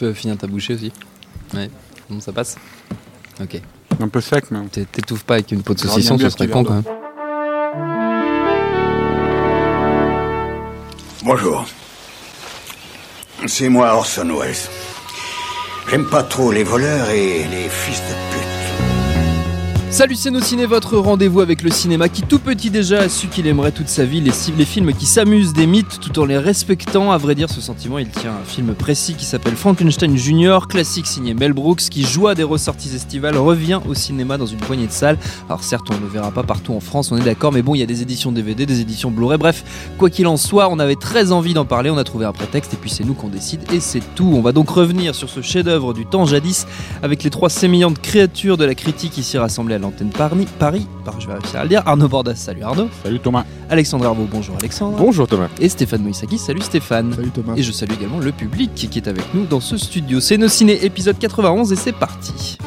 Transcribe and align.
Tu 0.00 0.06
peux 0.06 0.14
finir 0.14 0.38
ta 0.38 0.46
bouchée 0.46 0.72
aussi 0.76 0.90
Ouais. 1.52 1.68
Bon, 2.08 2.18
ça 2.20 2.32
passe? 2.32 2.56
Ok. 3.38 3.60
Un 4.00 4.08
peu 4.08 4.22
sec, 4.22 4.50
mais. 4.50 4.66
T'é- 4.68 4.86
T'étouffes 4.86 5.24
pas 5.24 5.34
avec 5.34 5.52
une 5.52 5.62
peau 5.62 5.74
de 5.74 5.78
saucisson, 5.78 6.16
ce 6.16 6.30
serait 6.30 6.48
con 6.48 6.64
quand 6.64 6.72
même. 6.72 6.84
Bonjour. 11.22 11.66
C'est 13.46 13.68
moi 13.68 13.92
Orson 13.94 14.26
Welles. 14.40 14.54
J'aime 15.90 16.06
pas 16.08 16.22
trop 16.22 16.50
les 16.50 16.64
voleurs 16.64 17.10
et 17.10 17.44
les 17.46 17.68
fils 17.68 18.00
de 18.00 18.14
pute. 18.32 18.49
Salut 19.90 20.14
c'est 20.14 20.30
nos 20.30 20.40
ciné, 20.40 20.66
votre 20.66 20.96
rendez-vous 20.98 21.40
avec 21.40 21.62
le 21.62 21.70
cinéma 21.70 22.08
qui 22.08 22.22
tout 22.22 22.38
petit 22.38 22.70
déjà 22.70 23.00
a 23.00 23.08
su 23.08 23.26
qu'il 23.26 23.48
aimerait 23.48 23.72
toute 23.72 23.88
sa 23.88 24.04
vie 24.04 24.20
les, 24.20 24.30
films 24.30 24.92
qui 24.92 25.04
s'amusent 25.04 25.52
des 25.52 25.66
mythes 25.66 25.98
tout 26.00 26.16
en 26.20 26.26
les 26.26 26.38
respectant. 26.38 27.10
À 27.10 27.18
vrai 27.18 27.34
dire, 27.34 27.50
ce 27.50 27.60
sentiment 27.60 27.98
il 27.98 28.08
tient 28.08 28.30
un 28.30 28.44
film 28.44 28.72
précis 28.74 29.14
qui 29.14 29.24
s'appelle 29.24 29.56
Frankenstein 29.56 30.16
Jr., 30.16 30.60
classique 30.68 31.08
signé 31.08 31.34
Mel 31.34 31.54
Brooks, 31.54 31.88
qui 31.90 32.04
joie 32.04 32.36
des 32.36 32.44
ressorties 32.44 32.94
estivales, 32.94 33.36
revient 33.36 33.80
au 33.88 33.94
cinéma 33.94 34.38
dans 34.38 34.46
une 34.46 34.60
poignée 34.60 34.86
de 34.86 34.92
salles. 34.92 35.18
Alors 35.48 35.64
certes, 35.64 35.88
on 35.90 35.96
ne 35.96 36.02
le 36.02 36.06
verra 36.06 36.30
pas 36.30 36.44
partout 36.44 36.72
en 36.72 36.80
France, 36.80 37.10
on 37.10 37.16
est 37.16 37.24
d'accord, 37.24 37.50
mais 37.50 37.62
bon, 37.62 37.74
il 37.74 37.78
y 37.78 37.82
a 37.82 37.86
des 37.86 38.00
éditions 38.00 38.30
DVD, 38.30 38.66
des 38.66 38.80
éditions 38.80 39.10
Blu-ray, 39.10 39.38
bref, 39.38 39.64
quoi 39.98 40.08
qu'il 40.08 40.28
en 40.28 40.36
soit, 40.36 40.68
on 40.70 40.78
avait 40.78 40.94
très 40.94 41.32
envie 41.32 41.52
d'en 41.52 41.64
parler, 41.64 41.90
on 41.90 41.98
a 41.98 42.04
trouvé 42.04 42.26
un 42.26 42.32
prétexte 42.32 42.74
et 42.74 42.76
puis 42.76 42.90
c'est 42.90 43.04
nous 43.04 43.14
qu'on 43.14 43.28
décide 43.28 43.60
et 43.72 43.80
c'est 43.80 44.02
tout. 44.14 44.30
On 44.32 44.40
va 44.40 44.52
donc 44.52 44.70
revenir 44.70 45.16
sur 45.16 45.28
ce 45.28 45.42
chef-d'œuvre 45.42 45.94
du 45.94 46.06
temps 46.06 46.26
jadis 46.26 46.68
avec 47.02 47.24
les 47.24 47.30
trois 47.30 47.50
sémillantes 47.50 48.00
créatures 48.00 48.56
de 48.56 48.64
la 48.64 48.76
critique 48.76 49.18
ici 49.18 49.36
rassemblées 49.36 49.79
l'antenne 49.80 50.10
Paris. 50.10 50.46
Paris, 50.58 50.86
par- 51.04 51.20
je 51.20 51.26
vais 51.26 51.34
réussir 51.34 51.58
à 51.60 51.62
le 51.64 51.68
dire. 51.68 51.82
Arnaud 51.86 52.08
Bordas, 52.08 52.34
salut 52.36 52.62
Arnaud. 52.62 52.88
Salut 53.02 53.18
Thomas. 53.20 53.44
Alexandre 53.68 54.06
Arbaud, 54.06 54.26
bonjour 54.30 54.54
Alexandre. 54.58 54.96
Bonjour 54.98 55.26
Thomas. 55.26 55.48
Et 55.60 55.68
Stéphane 55.68 56.02
Moïsaki, 56.02 56.38
salut 56.38 56.60
Stéphane. 56.60 57.12
Salut 57.14 57.30
Thomas. 57.30 57.54
Et 57.56 57.62
je 57.62 57.72
salue 57.72 57.92
également 57.92 58.18
le 58.18 58.32
public 58.32 58.70
qui 58.74 58.98
est 58.98 59.08
avec 59.08 59.24
nous 59.34 59.44
dans 59.46 59.60
ce 59.60 59.76
studio. 59.76 60.20
C'est 60.20 60.36
nos 60.38 60.48
ciné 60.48 60.84
épisode 60.84 61.18
91 61.18 61.72
et 61.72 61.76
c'est 61.76 61.92
parti. 61.92 62.58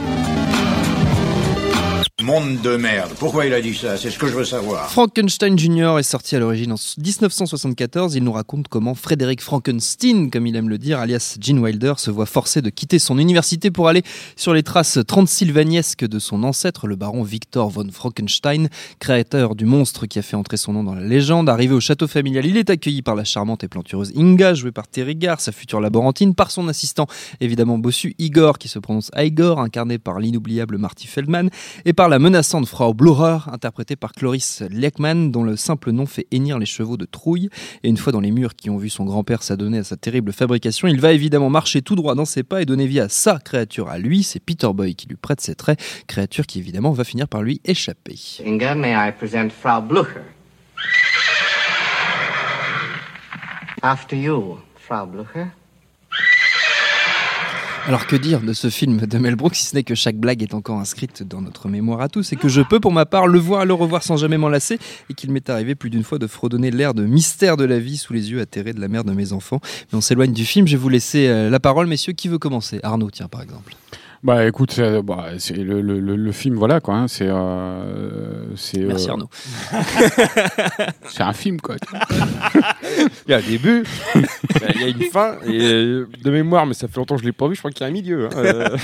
Monde 2.23 2.61
de 2.61 2.77
merde. 2.77 3.11
Pourquoi 3.19 3.45
il 3.47 3.53
a 3.53 3.59
dit 3.59 3.75
ça? 3.75 3.97
C'est 3.97 4.09
ce 4.09 4.17
que 4.17 4.27
je 4.27 4.33
veux 4.33 4.45
savoir. 4.45 4.89
Frankenstein 4.89 5.59
Jr. 5.59 5.97
est 5.99 6.03
sorti 6.03 6.37
à 6.37 6.39
l'origine 6.39 6.71
en 6.71 6.75
1974. 6.97 8.15
Il 8.15 8.23
nous 8.23 8.31
raconte 8.31 8.69
comment 8.69 8.95
Frédéric 8.95 9.41
Frankenstein, 9.41 10.31
comme 10.31 10.47
il 10.47 10.55
aime 10.55 10.69
le 10.69 10.77
dire, 10.77 10.99
alias 10.99 11.35
Gene 11.41 11.59
Wilder, 11.59 11.95
se 11.97 12.11
voit 12.11 12.25
forcé 12.25 12.61
de 12.61 12.69
quitter 12.69 12.97
son 12.97 13.17
université 13.17 13.71
pour 13.71 13.89
aller 13.89 14.03
sur 14.37 14.53
les 14.53 14.63
traces 14.63 14.99
transylvaniesques 15.05 16.07
de 16.07 16.17
son 16.17 16.43
ancêtre, 16.43 16.87
le 16.87 16.95
baron 16.95 17.23
Victor 17.23 17.69
von 17.69 17.89
Frankenstein, 17.91 18.69
créateur 18.99 19.53
du 19.53 19.65
monstre 19.65 20.05
qui 20.05 20.17
a 20.17 20.21
fait 20.21 20.37
entrer 20.37 20.55
son 20.55 20.71
nom 20.71 20.85
dans 20.85 20.95
la 20.95 21.03
légende. 21.03 21.49
Arrivé 21.49 21.73
au 21.73 21.81
château 21.81 22.07
familial, 22.07 22.45
il 22.45 22.55
est 22.55 22.69
accueilli 22.69 23.01
par 23.01 23.15
la 23.15 23.25
charmante 23.25 23.65
et 23.65 23.67
plantureuse 23.67 24.13
Inga, 24.15 24.53
jouée 24.53 24.71
par 24.71 24.87
Terry 24.87 25.17
Garr, 25.17 25.41
sa 25.41 25.51
future 25.51 25.81
laborantine, 25.81 26.35
par 26.35 26.51
son 26.51 26.69
assistant 26.69 27.07
évidemment 27.41 27.77
bossu 27.77 28.15
Igor, 28.17 28.59
qui 28.59 28.69
se 28.69 28.79
prononce 28.79 29.11
Igor, 29.17 29.59
incarné 29.59 29.97
par 29.97 30.21
l'inoubliable 30.21 30.77
Marty 30.77 31.07
Feldman, 31.07 31.49
et 31.83 31.91
par 31.91 32.12
la 32.13 32.19
menaçante 32.19 32.67
Frau 32.67 32.93
Blörer, 32.93 33.39
interprétée 33.51 33.95
par 33.95 34.11
Cloris 34.11 34.61
Leckman, 34.69 35.31
dont 35.31 35.43
le 35.43 35.55
simple 35.55 35.89
nom 35.89 36.05
fait 36.05 36.27
hennir 36.29 36.59
les 36.59 36.67
chevaux 36.67 36.95
de 36.95 37.05
trouille. 37.05 37.49
Et 37.81 37.89
une 37.89 37.97
fois 37.97 38.13
dans 38.13 38.19
les 38.19 38.29
murs 38.29 38.53
qui 38.53 38.69
ont 38.69 38.77
vu 38.77 38.91
son 38.91 39.03
grand-père 39.03 39.41
s'adonner 39.41 39.79
à 39.79 39.83
sa 39.83 39.97
terrible 39.97 40.31
fabrication, 40.31 40.87
il 40.87 41.01
va 41.01 41.11
évidemment 41.11 41.49
marcher 41.49 41.81
tout 41.81 41.95
droit 41.95 42.13
dans 42.13 42.25
ses 42.25 42.43
pas 42.43 42.61
et 42.61 42.65
donner 42.65 42.85
vie 42.85 42.99
à 42.99 43.09
sa 43.09 43.39
créature 43.39 43.89
à 43.89 43.97
lui. 43.97 44.21
C'est 44.21 44.39
Peter 44.39 44.69
Boy 44.75 44.93
qui 44.93 45.07
lui 45.07 45.15
prête 45.15 45.41
ses 45.41 45.55
traits, 45.55 45.81
créature 46.05 46.45
qui 46.45 46.59
évidemment 46.59 46.91
va 46.91 47.03
finir 47.03 47.27
par 47.27 47.41
lui 47.41 47.61
échapper. 47.65 48.19
Inga, 48.45 48.75
may 48.75 48.91
I 48.91 49.11
present 49.11 49.49
Frau 49.49 49.81
Blucher? 49.81 50.21
After 53.81 54.15
you, 54.15 54.59
Frau 54.75 55.07
Blucher. 55.07 55.47
Alors 57.85 58.07
que 58.07 58.15
dire 58.15 58.39
de 58.39 58.53
ce 58.53 58.69
film 58.69 58.97
de 58.97 59.17
Mel 59.17 59.35
Brooks, 59.35 59.55
si 59.55 59.65
ce 59.65 59.75
n'est 59.75 59.83
que 59.83 59.93
chaque 59.93 60.15
blague 60.15 60.41
est 60.41 60.53
encore 60.53 60.79
inscrite 60.79 61.21
dans 61.21 61.41
notre 61.41 61.67
mémoire 61.67 61.99
à 61.99 62.07
tous 62.07 62.31
et 62.31 62.37
que 62.37 62.47
je 62.47 62.61
peux 62.61 62.79
pour 62.79 62.93
ma 62.93 63.05
part 63.05 63.27
le 63.27 63.37
voir 63.39 63.63
et 63.63 63.65
le 63.65 63.73
revoir 63.73 64.03
sans 64.03 64.15
jamais 64.15 64.37
m'en 64.37 64.53
et 64.53 65.13
qu'il 65.17 65.31
m'est 65.31 65.49
arrivé 65.49 65.75
plus 65.75 65.89
d'une 65.89 66.03
fois 66.03 66.17
de 66.17 66.25
fredonner 66.25 66.71
l'air 66.71 66.93
de 66.93 67.03
mystère 67.03 67.57
de 67.57 67.65
la 67.65 67.79
vie 67.79 67.97
sous 67.97 68.13
les 68.13 68.31
yeux 68.31 68.39
atterrés 68.39 68.71
de 68.71 68.79
la 68.79 68.87
mère 68.87 69.03
de 69.03 69.11
mes 69.11 69.33
enfants. 69.33 69.59
Mais 69.91 69.97
on 69.97 70.01
s'éloigne 70.01 70.31
du 70.31 70.45
film, 70.45 70.65
je 70.65 70.77
vais 70.77 70.81
vous 70.81 70.87
laisser 70.87 71.27
euh, 71.27 71.49
la 71.49 71.59
parole 71.59 71.87
messieurs, 71.87 72.13
qui 72.13 72.29
veut 72.29 72.39
commencer? 72.39 72.79
Arnaud, 72.83 73.11
tiens 73.11 73.27
par 73.27 73.41
exemple. 73.41 73.75
Bah 74.23 74.45
écoute, 74.47 74.71
c'est 74.71 75.01
bah, 75.01 75.31
c'est 75.37 75.55
le, 75.57 75.81
le, 75.81 75.99
le, 75.99 76.15
le 76.15 76.31
film, 76.31 76.55
voilà 76.55 76.79
quoi. 76.79 76.95
hein, 76.95 77.07
c'est 77.09 77.27
euh, 77.27 78.55
c'est 78.55 78.79
Merci 78.79 79.09
euh, 79.09 79.11
Arnaud. 79.11 79.29
c'est 81.09 81.23
un 81.23 81.33
film 81.33 81.59
quoi. 81.59 81.75
Il 83.27 83.31
y 83.31 83.33
a 83.33 83.37
un 83.37 83.41
début, 83.41 83.83
il 84.15 84.81
y 84.81 84.83
a 84.83 84.87
une 84.87 85.03
fin, 85.11 85.35
et 85.45 85.59
euh, 85.73 86.07
de 86.23 86.31
mémoire, 86.31 86.65
mais 86.65 86.73
ça 86.73 86.87
fait 86.87 86.97
longtemps 86.97 87.15
que 87.15 87.21
je 87.21 87.25
l'ai 87.25 87.31
pas 87.33 87.47
vu, 87.47 87.55
je 87.55 87.59
crois 87.59 87.71
qu'il 87.71 87.81
y 87.81 87.83
a 87.83 87.87
un 87.87 87.91
milieu. 87.91 88.25
hein. 88.27 88.29
Euh, 88.37 88.77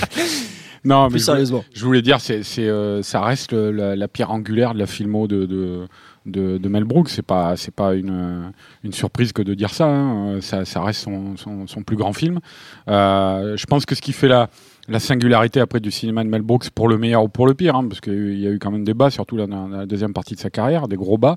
Non, 0.84 1.04
mais 1.04 1.10
Plus 1.10 1.18
je 1.20 1.24
voulais, 1.24 1.24
sérieusement. 1.24 1.64
je 1.74 1.84
voulais 1.84 2.02
dire, 2.02 2.20
c'est 2.20 2.42
c'est 2.42 2.66
euh, 2.68 3.02
ça 3.02 3.20
reste 3.22 3.52
le- 3.52 3.70
la, 3.70 3.96
la 3.96 4.08
pierre 4.08 4.30
angulaire 4.30 4.72
de 4.74 4.78
la 4.78 4.86
filmo 4.86 5.26
de 5.26 5.44
de, 5.46 5.86
de, 6.26 6.56
de 6.58 6.68
Mel 6.68 6.84
Brooks. 6.84 7.08
C'est 7.10 7.20
pas 7.24 7.54
c'est 7.56 7.74
pas 7.74 7.94
une 7.94 8.10
euh, 8.10 8.48
une 8.84 8.92
surprise 8.92 9.32
que 9.32 9.42
de 9.42 9.52
dire 9.54 9.70
ça. 9.74 9.86
hein. 9.86 10.40
Ça, 10.40 10.64
ça 10.64 10.82
reste 10.82 11.00
son, 11.02 11.36
son, 11.36 11.66
son 11.66 11.82
plus 11.82 11.96
grand 11.96 12.14
film. 12.14 12.40
Euh, 12.88 13.56
je 13.58 13.66
pense 13.66 13.84
que 13.86 13.94
ce 13.94 14.00
qui 14.00 14.12
fait 14.14 14.28
la 14.28 14.48
la 14.88 14.98
singularité 14.98 15.60
après 15.60 15.80
du 15.80 15.90
cinéma 15.90 16.24
de 16.24 16.28
Mel 16.28 16.42
Brooks 16.42 16.70
pour 16.70 16.88
le 16.88 16.98
meilleur 16.98 17.22
ou 17.22 17.28
pour 17.28 17.46
le 17.46 17.54
pire, 17.54 17.76
hein, 17.76 17.86
parce 17.88 18.00
qu'il 18.00 18.38
y 18.38 18.46
a 18.46 18.50
eu 18.50 18.58
quand 18.58 18.70
même 18.70 18.84
des 18.84 18.94
bas, 18.94 19.10
surtout 19.10 19.36
dans 19.36 19.68
la 19.68 19.86
deuxième 19.86 20.12
partie 20.12 20.34
de 20.34 20.40
sa 20.40 20.50
carrière, 20.50 20.88
des 20.88 20.96
gros 20.96 21.18
bas. 21.18 21.36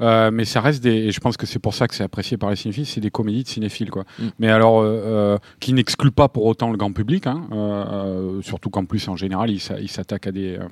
Euh, 0.00 0.30
mais 0.30 0.44
ça 0.44 0.60
reste 0.60 0.82
des, 0.82 0.90
et 0.90 1.10
je 1.10 1.20
pense 1.20 1.36
que 1.36 1.46
c'est 1.46 1.58
pour 1.58 1.74
ça 1.74 1.88
que 1.88 1.94
c'est 1.94 2.04
apprécié 2.04 2.36
par 2.36 2.50
les 2.50 2.56
cinéphiles, 2.56 2.86
c'est 2.86 3.00
des 3.00 3.10
comédies 3.10 3.42
de 3.44 3.48
cinéphiles, 3.48 3.90
quoi. 3.90 4.04
Mm. 4.18 4.24
Mais 4.38 4.48
alors, 4.48 4.80
euh, 4.80 4.86
euh, 4.86 5.38
qui 5.60 5.72
n'excluent 5.72 6.10
pas 6.10 6.28
pour 6.28 6.44
autant 6.46 6.70
le 6.70 6.76
grand 6.76 6.92
public, 6.92 7.26
hein, 7.26 7.42
euh, 7.52 7.56
euh, 7.56 8.42
surtout 8.42 8.70
qu'en 8.70 8.84
plus, 8.84 9.08
en 9.08 9.16
général, 9.16 9.50
il 9.50 9.60
s'a- 9.60 9.80
il 9.80 9.90
s'attaque 9.90 10.26
à 10.26 10.32
des, 10.32 10.56
euh, 10.56 10.64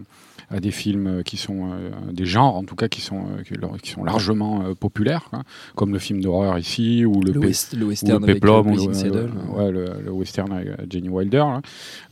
à 0.50 0.60
des 0.60 0.70
films 0.70 1.22
qui 1.24 1.36
sont 1.36 1.70
euh, 1.72 1.90
des 2.12 2.24
genres, 2.24 2.56
en 2.56 2.64
tout 2.64 2.74
cas, 2.76 2.88
qui 2.88 3.00
sont, 3.00 3.24
euh, 3.38 3.78
qui, 3.82 3.90
sont 3.90 4.02
largement 4.04 4.62
euh, 4.64 4.74
populaires, 4.74 5.26
quoi, 5.30 5.42
comme 5.74 5.92
le 5.92 5.98
film 5.98 6.20
d'horreur 6.20 6.58
ici, 6.58 7.04
ou 7.04 7.20
le, 7.20 7.32
Le, 7.32 7.40
Pe- 7.40 7.46
west- 7.48 7.74
le 7.76 7.84
ou 7.84 7.88
western 7.88 8.18
le 8.18 8.24
avec 8.24 8.34
Peplum, 8.36 8.66
euh, 8.68 8.70
ou 8.70 9.70
le, 9.70 9.82
ouais, 9.82 10.08
western 10.10 10.52
avec 10.52 10.68
euh, 10.68 10.76
Jenny 10.88 11.08
Wilder, 11.08 11.44
là. 11.48 11.60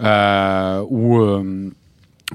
Euh, 0.03 0.85
ou 0.91 1.19
euh, 1.21 1.71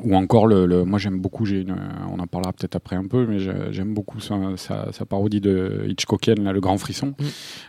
ou 0.03 0.16
encore 0.16 0.47
le, 0.47 0.66
le- 0.66 0.85
moi 0.85 1.00
j'aime 1.00 1.19
beaucoup 1.19 1.46
j'ai 1.46 1.62
une, 1.62 1.75
on 2.09 2.18
en 2.19 2.25
parlera 2.28 2.53
peut-être 2.53 2.78
après 2.78 2.96
un 2.96 3.06
peu 3.07 3.25
mais 3.28 3.40
j'aime 3.74 3.94
beaucoup 3.94 4.22
sa, 4.22 4.35
sa, 4.56 4.91
sa 4.94 5.06
parodie 5.06 5.41
de 5.41 5.84
Hitchcockienne 5.88 6.44
là, 6.46 6.53
le 6.53 6.62
grand 6.62 6.78
frisson 6.78 7.13
Mm. 7.19 7.25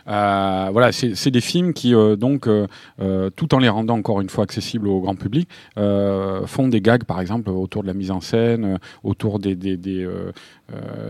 Euh, 0.07 0.69
voilà 0.71 0.91
c'est 0.93 1.15
c'est 1.15 1.31
des 1.31 1.41
films 1.41 1.73
qui 1.73 1.93
euh, 1.93 2.15
donc 2.15 2.47
euh, 2.47 2.67
tout 3.35 3.53
en 3.53 3.59
les 3.59 3.67
rendant 3.69 3.95
encore 3.97 4.21
une 4.21 4.29
fois 4.29 4.45
accessibles 4.45 4.87
au 4.87 5.01
grand 5.01 5.15
public 5.15 5.49
font 5.75 6.67
des 6.69 6.81
gags 6.81 7.03
par 7.03 7.19
exemple 7.19 7.49
autour 7.49 7.81
de 7.83 7.87
la 7.87 7.93
mise 7.93 8.11
en 8.11 8.21
scène 8.21 8.79
autour 9.03 9.39
des 9.39 9.55
des, 9.55 9.75
des, 9.77 10.07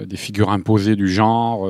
des 0.06 0.18
figures 0.18 0.50
imposées 0.52 0.96
du 0.96 1.08
genre 1.08 1.70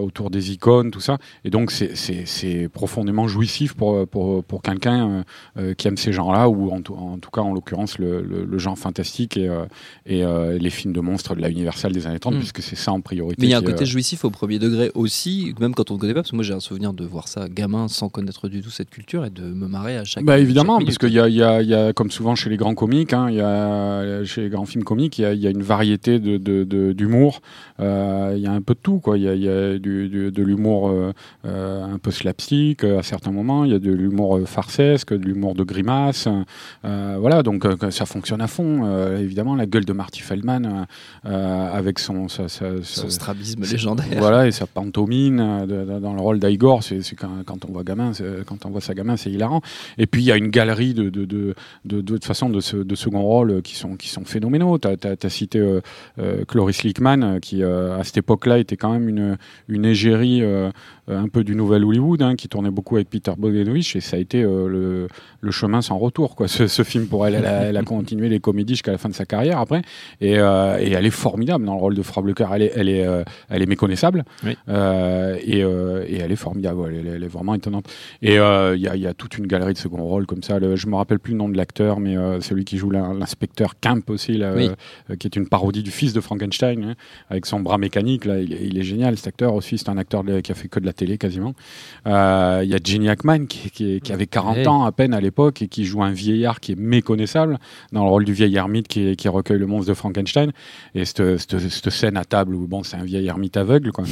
autour 0.00 0.30
des 0.30 0.52
icônes 0.52 0.90
tout 0.90 1.00
ça 1.00 1.18
et 1.44 1.50
donc 1.50 1.70
c'est- 1.70 1.94
c'est 1.96 2.24
c'est 2.26 2.68
profondément 2.68 3.26
jouissif 3.26 3.74
pour 3.74 4.06
pour, 4.08 4.44
pour 4.44 4.60
quelqu'un 4.62 5.24
qui 5.78 5.88
aime 5.88 5.96
ces 5.96 6.12
genres-là, 6.12 6.48
ou 6.48 6.70
en, 6.70 6.80
tout- 6.82 6.94
en 6.94 7.18
tout 7.18 7.30
cas, 7.30 7.40
en 7.40 7.52
l'occurrence, 7.54 7.98
le, 7.98 8.20
le- 8.22 8.44
le 8.44 8.58
genre 8.58 8.65
fantastique 8.74 9.36
et, 9.36 9.48
euh, 9.48 9.66
et 10.06 10.24
euh, 10.24 10.58
les 10.58 10.70
films 10.70 10.92
de 10.94 11.00
monstres 11.00 11.36
de 11.36 11.40
la 11.40 11.50
Universal 11.50 11.92
des 11.92 12.06
années 12.06 12.18
30, 12.18 12.34
Mm. 12.34 12.38
puisque 12.38 12.62
c'est 12.62 12.74
ça 12.76 12.92
en 12.92 13.00
priorité. 13.00 13.36
Mais 13.42 13.46
il 13.48 13.50
y 13.50 13.54
a 13.54 13.58
un 13.58 13.62
côté 13.62 13.82
euh, 13.84 13.86
jouissif 13.86 14.24
au 14.24 14.30
premier 14.30 14.58
degré 14.58 14.90
aussi, 14.94 15.54
même 15.60 15.74
quand 15.74 15.90
on 15.90 15.94
ne 15.94 16.00
connaît 16.00 16.14
pas, 16.14 16.20
parce 16.22 16.30
que 16.32 16.36
moi 16.36 16.42
j'ai 16.44 16.54
un 16.54 16.60
souvenir 16.60 16.92
de 16.94 17.04
voir 17.04 17.28
ça 17.28 17.48
gamin 17.48 17.86
sans 17.88 18.08
connaître 18.08 18.48
du 18.48 18.62
tout 18.62 18.70
cette 18.70 18.90
culture 18.90 19.24
et 19.24 19.30
de 19.30 19.42
me 19.42 19.68
marrer 19.68 19.96
à 19.98 20.04
chaque 20.04 20.24
Bah 20.24 20.38
évidemment, 20.38 20.78
chaque 20.78 20.86
parce 20.86 20.98
qu'il 20.98 21.12
y 21.12 21.20
a, 21.20 21.28
y, 21.28 21.66
y 21.90 21.94
comme 21.94 22.10
souvent 22.10 22.34
chez 22.34 22.50
les 22.50 22.56
grands 22.56 22.74
comiques, 22.74 23.12
hein, 23.12 23.30
y 23.30 23.40
a, 23.40 24.24
chez 24.24 24.40
les 24.42 24.48
grands 24.48 24.64
films 24.64 24.84
comiques, 24.84 25.18
il 25.18 25.22
y 25.22 25.24
a, 25.26 25.32
il 25.34 25.40
y 25.40 25.46
a 25.46 25.50
une 25.50 25.62
variété 25.62 26.18
de, 26.18 26.38
de, 26.38 26.64
de- 26.64 26.92
d'humour. 26.92 27.42
Euh, 27.80 28.32
il 28.36 28.42
y 28.42 28.46
a 28.46 28.52
un 28.52 28.62
peu 28.62 28.72
de 28.74 28.78
tout, 28.82 28.98
quoi. 29.00 29.18
Il 29.18 29.24
y 29.24 29.28
a, 29.28 29.78
du, 29.78 30.08
du- 30.08 30.32
de 30.32 30.42
l'humour 30.42 30.88
euh, 30.88 31.12
euh, 31.44 31.84
un 31.84 31.98
peu 31.98 32.10
slapstick 32.10 32.84
à 32.84 33.02
certains 33.02 33.32
moments. 33.32 33.64
Il 33.64 33.72
y 33.72 33.74
a 33.74 33.78
de 33.78 33.90
l'humour 33.92 34.40
farcesque, 34.46 35.12
de 35.12 35.24
l'humour 35.24 35.54
de 35.54 35.62
grimace. 35.64 36.26
Voilà, 36.82 37.42
donc 37.42 37.66
ça 37.90 38.06
fonctionne 38.06 38.40
à 38.40 38.46
fond. 38.46 38.55
Fond, 38.56 38.80
euh, 38.84 39.18
évidemment, 39.26 39.54
la 39.54 39.66
gueule 39.66 39.84
de 39.84 39.92
Marty 39.92 40.20
Feldman 40.20 40.64
euh, 40.66 41.30
euh, 41.30 41.78
avec 41.80 41.98
son, 41.98 42.28
sa- 42.28 42.48
sa- 42.48 42.82
Son 42.82 43.02
sa- 43.02 43.10
strabisme 43.10 43.62
légendaire. 43.62 44.06
Voilà, 44.18 44.46
et 44.46 44.52
sa 44.52 44.66
pantomime 44.66 45.66
de- 45.66 45.84
de- 45.84 45.98
dans 46.00 46.14
le 46.14 46.20
rôle 46.20 46.38
d'Igor, 46.40 46.82
c'est 46.82 47.00
quand, 47.20 47.30
quand 47.44 47.64
on 47.68 47.72
voit 47.72 47.84
gamin, 47.84 48.12
quand 48.46 48.64
on 48.66 48.70
voit 48.70 48.80
sa 48.80 48.94
gamin, 48.94 49.16
c'est 49.16 49.30
hilarant. 49.30 49.60
Et 49.98 50.06
puis 50.06 50.22
il 50.22 50.26
y 50.26 50.32
a 50.32 50.36
une 50.36 50.48
galerie 50.50 50.94
de 50.94 51.10
de 51.10 51.24
de 51.24 51.54
de, 51.84 52.00
de, 52.00 52.18
façon 52.24 52.48
de, 52.50 52.60
ce- 52.60 52.76
de 52.92 52.94
second 52.94 53.22
rôle 53.22 53.62
qui 53.62 53.76
sont 53.76 53.96
qui 53.96 54.08
sont 54.08 54.24
phénoménaux. 54.24 54.78
T'as 54.78 54.94
as, 55.22 55.28
cité 55.28 55.58
euh, 55.58 55.80
euh, 56.18 56.44
Cloris 56.46 56.82
Lickman 56.84 57.38
qui 57.40 57.62
euh, 57.62 57.98
à 57.98 58.04
cette 58.04 58.18
époque-là 58.18 58.58
était 58.58 58.76
quand 58.76 58.92
même 58.92 59.08
une 59.08 59.36
une 59.68 59.84
égérie 59.84 60.42
un 61.08 61.28
peu 61.28 61.44
du 61.44 61.54
nouvel 61.54 61.84
Hollywood, 61.84 62.20
hein, 62.22 62.34
qui 62.34 62.48
tournait 62.48 62.70
beaucoup 62.70 62.96
avec 62.96 63.08
Peter 63.10 63.32
Bogdanovich, 63.38 63.94
et 63.96 64.00
ça 64.00 64.16
a 64.16 64.20
été 64.20 64.42
euh, 64.42 64.66
le, 64.68 65.08
le 65.40 65.50
chemin 65.50 65.80
sans 65.82 65.98
retour. 65.98 66.34
Quoi. 66.34 66.48
Ce, 66.56 66.66
ce 66.66 66.82
film 66.82 67.06
pour 67.06 67.26
elle, 67.26 67.34
elle 67.34 67.46
a, 67.46 67.62
elle 67.64 67.76
a 67.76 67.82
continué 67.82 68.28
les 68.28 68.40
comédies 68.40 68.74
jusqu'à 68.74 68.92
la 68.92 68.98
fin 68.98 69.08
de 69.08 69.14
sa 69.14 69.24
carrière 69.24 69.58
après, 69.58 69.82
et, 70.20 70.38
euh, 70.38 70.78
et 70.80 70.90
elle 70.92 71.06
est 71.06 71.10
formidable 71.10 71.64
dans 71.64 71.74
le 71.74 71.80
rôle 71.80 71.94
de 71.94 72.02
Frau 72.02 72.22
Blöcker. 72.22 72.46
Elle 72.54 72.62
est, 72.62 72.72
elle 72.74 72.88
est, 72.88 73.06
euh, 73.06 73.22
elle 73.48 73.62
est 73.62 73.66
méconnaissable, 73.66 74.24
Oui. 74.44 74.56
euh, 74.68 75.36
et, 75.44 75.62
euh, 75.62 76.04
et 76.08 76.16
elle 76.16 76.32
est 76.32 76.36
formidable. 76.36 76.80
ouais, 76.80 76.90
Elle, 76.96 77.06
est- 77.06 77.10
elle 77.16 77.24
est 77.24 77.28
vraiment 77.28 77.54
étonnante. 77.54 77.86
Et 78.22 78.38
euh, 78.38 78.74
il 78.76 78.82
y, 78.82 78.88
a, 78.88 78.96
il 78.96 79.02
y 79.02 79.06
a 79.06 79.14
toute 79.14 79.38
une 79.38 79.46
galerie 79.46 79.72
de 79.74 79.78
second 79.78 80.02
rôle 80.02 80.26
comme 80.26 80.42
ça. 80.42 80.58
Le, 80.58 80.76
je 80.76 80.86
me 80.88 80.96
rappelle 80.96 81.18
plus 81.18 81.32
le 81.32 81.38
nom 81.38 81.48
de 81.48 81.56
l'acteur, 81.56 82.00
mais 82.00 82.16
euh, 82.16 82.40
celui 82.40 82.64
qui 82.64 82.78
joue 82.78 82.90
l'in- 82.90 83.14
l'inspecteur 83.14 83.78
Kemp 83.80 84.08
aussi, 84.10 84.32
là, 84.38 84.52
Oui. 84.56 84.70
euh, 85.10 85.16
qui 85.16 85.26
est 85.26 85.36
une 85.36 85.48
parodie 85.48 85.82
du 85.82 85.90
fils 85.90 86.12
de 86.12 86.20
Frankenstein, 86.20 86.82
hein, 86.82 86.94
avec 87.30 87.46
son 87.46 87.60
bras 87.60 87.78
mécanique. 87.78 88.24
Là, 88.24 88.40
il, 88.40 88.52
est- 88.52 88.64
il 88.66 88.78
est 88.78 88.82
génial 88.82 89.16
cet 89.16 89.28
acteur 89.28 89.54
aussi. 89.54 89.78
C'est 89.78 89.88
un 89.88 89.98
acteur 89.98 90.24
de- 90.24 90.40
qui 90.40 90.50
a 90.52 90.54
fait 90.54 90.68
que 90.68 90.80
de 90.80 90.86
la 90.86 90.92
télé 90.96 91.18
quasiment. 91.18 91.54
Euh, 92.06 92.60
Il 92.64 92.70
y 92.70 92.74
a 92.74 92.78
Jenny 92.82 93.08
Hackman 93.08 93.46
qui, 93.46 93.70
qui, 93.70 94.00
qui 94.00 94.12
avait 94.12 94.26
40 94.26 94.56
Ouais. 94.56 94.66
ans 94.68 94.84
à 94.84 94.92
peine 94.92 95.14
à 95.14 95.20
l'époque 95.20 95.62
et 95.62 95.68
qui 95.68 95.84
joue 95.84 96.02
un 96.02 96.10
vieillard 96.12 96.60
qui 96.60 96.72
est 96.72 96.78
méconnaissable 96.78 97.58
dans 97.92 98.04
le 98.04 98.10
rôle 98.10 98.24
du 98.24 98.32
vieil 98.32 98.56
ermite 98.56 98.88
qui, 98.88 99.14
qui 99.16 99.28
recueille 99.28 99.58
le 99.58 99.66
monstre 99.66 99.88
de 99.88 99.94
Frankenstein. 99.94 100.52
Et 100.94 101.04
cette, 101.04 101.36
cette, 101.38 101.58
cette 101.58 101.90
scène 101.90 102.16
à 102.16 102.24
table 102.24 102.54
où 102.54 102.66
bon, 102.66 102.82
c'est 102.82 102.96
un 102.96 103.04
vieil 103.04 103.26
ermite 103.26 103.56
aveugle, 103.56 103.92
quoi. 103.92 104.04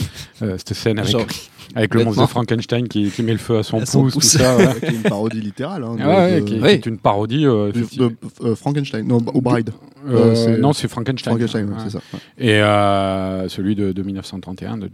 Euh, 0.42 0.56
cette 0.58 0.74
scène 0.74 0.98
avec, 0.98 1.10
Genre, 1.12 1.26
avec 1.74 1.94
le 1.94 2.04
monstre 2.04 2.22
de 2.22 2.26
Frankenstein 2.28 2.88
qui, 2.88 3.10
qui 3.10 3.22
met 3.22 3.32
le 3.32 3.38
feu 3.38 3.58
à 3.58 3.62
son 3.62 3.78
À 3.80 3.86
son 3.86 4.02
pouce, 4.02 4.14
pouce. 4.14 4.32
tout 4.32 4.38
ça. 4.38 4.56
ouais. 4.56 4.66
qui 4.80 4.86
est 4.86 4.90
une 4.96 5.02
parodie 5.02 5.40
littérale. 5.40 5.84
Hein, 5.84 5.96
de- 5.96 6.02
Ah 6.02 6.08
ouais, 6.08 6.40
de- 6.40 6.44
qui, 6.46 6.54
qui 6.56 6.60
Oui. 6.60 6.68
est 6.68 6.86
une 6.86 6.98
parodie. 6.98 7.46
euh, 7.46 7.72
de- 7.72 8.16
euh, 8.42 8.54
Frankenstein, 8.54 9.06
non, 9.06 9.18
au 9.32 9.40
Bride. 9.40 9.70
Euh, 10.06 10.34
euh, 10.36 10.58
non, 10.58 10.72
c'est 10.72 10.88
Frankenstein. 10.88 11.32
Frankenstein, 11.32 11.68
ouais, 11.68 11.76
c'est 11.78 11.90
ça. 11.90 11.98
ouais. 12.12 12.20
et 12.38 12.60
euh, 12.60 13.48
celui 13.48 13.74
de, 13.74 13.92
de 13.92 14.02
1931 14.02 14.78
de, 14.78 14.90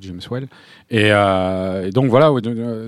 James 0.00 0.20
Well. 0.30 0.48
Et, 0.90 1.10
euh, 1.12 1.86
et 1.86 1.90
donc 1.90 2.08
voilà, 2.10 2.32
ouais, 2.32 2.40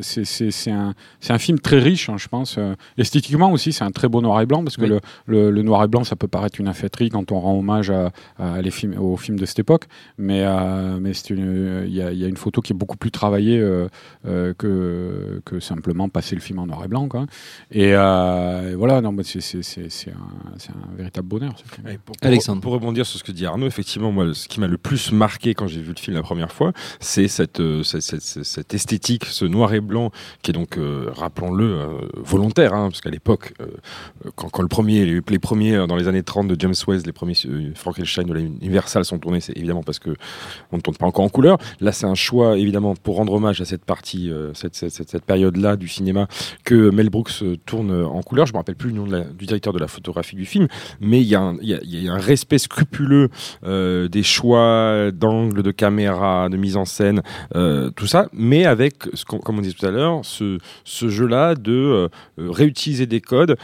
c'est 0.02 0.70
un, 0.70 1.38
film 1.38 1.58
très 1.58 1.78
riche, 1.78 2.08
hein, 2.08 2.16
je 2.18 2.28
pense. 2.28 2.58
Esthétiquement 2.98 3.52
aussi, 3.52 3.72
c'est 3.72 3.84
un 3.84 3.90
très 3.90 4.08
beau 4.08 4.20
noir 4.20 4.40
et 4.40 4.46
blanc 4.46 4.62
parce 4.64 4.76
que 4.76 4.82
Oui. 4.82 4.88
le, 4.88 5.00
le, 5.26 5.50
le 5.50 5.62
noir 5.62 5.84
et 5.84 5.88
blanc, 5.88 6.04
ça 6.04 6.16
peut 6.16 6.28
paraître 6.28 6.60
une 6.60 6.68
affaîtrie 6.68 7.10
quand 7.10 7.32
on 7.32 7.40
rend 7.40 7.58
hommage 7.58 7.90
à, 7.90 8.10
à 8.38 8.60
les 8.62 8.70
films, 8.70 8.98
aux 8.98 9.16
films 9.16 9.38
de 9.38 9.46
cette 9.46 9.58
époque, 9.58 9.86
mais, 10.18 10.38
il 10.38 10.42
y, 11.94 12.02
a, 12.02 12.12
il 12.12 12.18
y 12.18 12.24
a 12.24 12.28
une 12.28 12.36
photo 12.36 12.60
qui 12.60 12.72
est 12.72 12.76
beaucoup 12.76 12.96
plus 12.96 13.10
travaillée 13.10 13.60
que, 14.24 15.40
que 15.44 15.60
simplement 15.60 16.08
passer 16.08 16.34
le 16.34 16.40
film 16.40 16.58
en 16.58 16.66
noir 16.66 16.84
et 16.84 16.88
blanc. 16.88 17.08
Quoi. 17.08 17.26
Et, 17.70 17.90
et 17.90 18.74
voilà, 18.74 19.00
non, 19.00 19.12
un, 20.10 20.54
c'est 20.58 20.70
un 20.70 20.96
véritable 20.96 21.28
bonheur. 21.28 21.49
Ce 21.56 21.74
film. 21.74 21.88
Et 21.88 21.98
pour, 21.98 22.16
pour- 22.16 22.26
Alexandre. 22.26 22.60
pour 22.62 22.72
rebondir 22.72 23.06
sur 23.06 23.18
ce 23.18 23.24
que 23.24 23.32
dit 23.32 23.46
Arnaud, 23.46 23.66
effectivement, 23.66 24.12
moi, 24.12 24.32
ce 24.34 24.48
qui 24.48 24.60
m'a 24.60 24.66
le 24.66 24.78
plus 24.78 25.12
marqué 25.12 25.54
quand 25.54 25.66
j'ai 25.66 25.80
vu 25.80 25.92
le 25.94 25.98
film 26.00 26.16
la 26.16 26.22
première 26.22 26.52
fois, 26.52 26.72
c'est 27.00 27.28
cette, 27.28 27.60
euh, 27.60 27.82
cette, 27.82 28.02
cette- 28.02 28.20
cette- 28.22 28.44
cette 28.44 28.74
esthétique, 28.74 29.24
ce 29.26 29.44
noir 29.44 29.72
et 29.74 29.80
blanc, 29.80 30.10
qui 30.42 30.50
est 30.50 30.54
donc, 30.54 30.76
euh, 30.78 31.10
rappelons-le, 31.14 31.64
euh, 31.64 31.88
volontaire, 32.16 32.74
hein, 32.74 32.88
parce 32.88 33.00
qu'à 33.00 33.10
l'époque, 33.10 33.54
euh, 33.60 33.66
quand, 34.36 34.48
quand 34.50 34.62
le 34.62 34.68
premier, 34.68 35.04
les, 35.04 35.20
les 35.28 35.38
premiers, 35.38 35.86
dans 35.86 35.96
les 35.96 36.08
années 36.08 36.22
30 36.22 36.48
de 36.48 36.56
James 36.60 36.74
West, 36.86 37.06
les 37.06 37.12
premiers 37.12 37.34
euh, 37.46 37.72
Frankenstein 37.74 38.26
de 38.26 38.32
la 38.34 38.40
Universal 38.40 39.04
sont 39.04 39.18
tournés, 39.18 39.40
c'est 39.40 39.56
évidemment 39.56 39.82
parce 39.82 39.98
que 39.98 40.10
on 40.72 40.76
ne 40.76 40.82
tourne 40.82 40.96
pas 40.96 41.06
encore 41.06 41.24
en 41.24 41.28
couleur. 41.28 41.58
Là, 41.80 41.92
c'est 41.92 42.06
un 42.06 42.14
choix, 42.14 42.58
évidemment, 42.58 42.94
pour 42.94 43.16
rendre 43.16 43.32
hommage 43.32 43.60
à 43.60 43.64
cette 43.64 43.84
partie, 43.84 44.30
euh, 44.30 44.52
cette, 44.54 44.74
cette, 44.74 44.92
cette, 44.92 45.10
cette 45.10 45.24
période-là 45.24 45.76
du 45.76 45.88
cinéma, 45.88 46.26
que 46.64 46.90
Mel 46.90 47.10
Brooks 47.10 47.42
tourne 47.66 47.90
en 48.04 48.22
couleur. 48.22 48.46
Je 48.46 48.52
me 48.52 48.58
rappelle 48.58 48.76
plus 48.76 48.90
le 48.90 48.96
nom 48.96 49.06
de 49.06 49.12
la- 49.12 49.24
du 49.24 49.46
directeur 49.46 49.72
de 49.72 49.78
la 49.78 49.88
photographie 49.88 50.36
du 50.36 50.44
film, 50.46 50.66
mais 51.00 51.20
il 51.20 51.26
y, 51.26 51.34
a 51.34 51.39
y 51.62 51.74
a- 52.08 52.12
un 52.12 52.18
respect 52.18 52.58
scrupuleux 52.58 53.28
euh, 53.64 54.08
des 54.08 54.22
choix 54.22 55.10
d'angle, 55.12 55.62
de 55.62 55.70
caméra, 55.70 56.48
de 56.48 56.56
mise 56.56 56.76
en 56.76 56.84
scène, 56.84 57.22
euh, 57.54 57.90
tout 57.90 58.06
ça, 58.06 58.28
mais 58.32 58.64
avec, 58.66 58.94
comme 59.44 59.58
on 59.58 59.60
disait 59.60 59.74
tout 59.78 59.86
à 59.86 59.90
l'heure, 59.90 60.20
ce, 60.24 60.58
jeu-là 60.84 61.54
de 61.54 61.72
euh, 61.72 62.08
réutiliser 62.38 63.06
des 63.06 63.20
codes, 63.20 63.56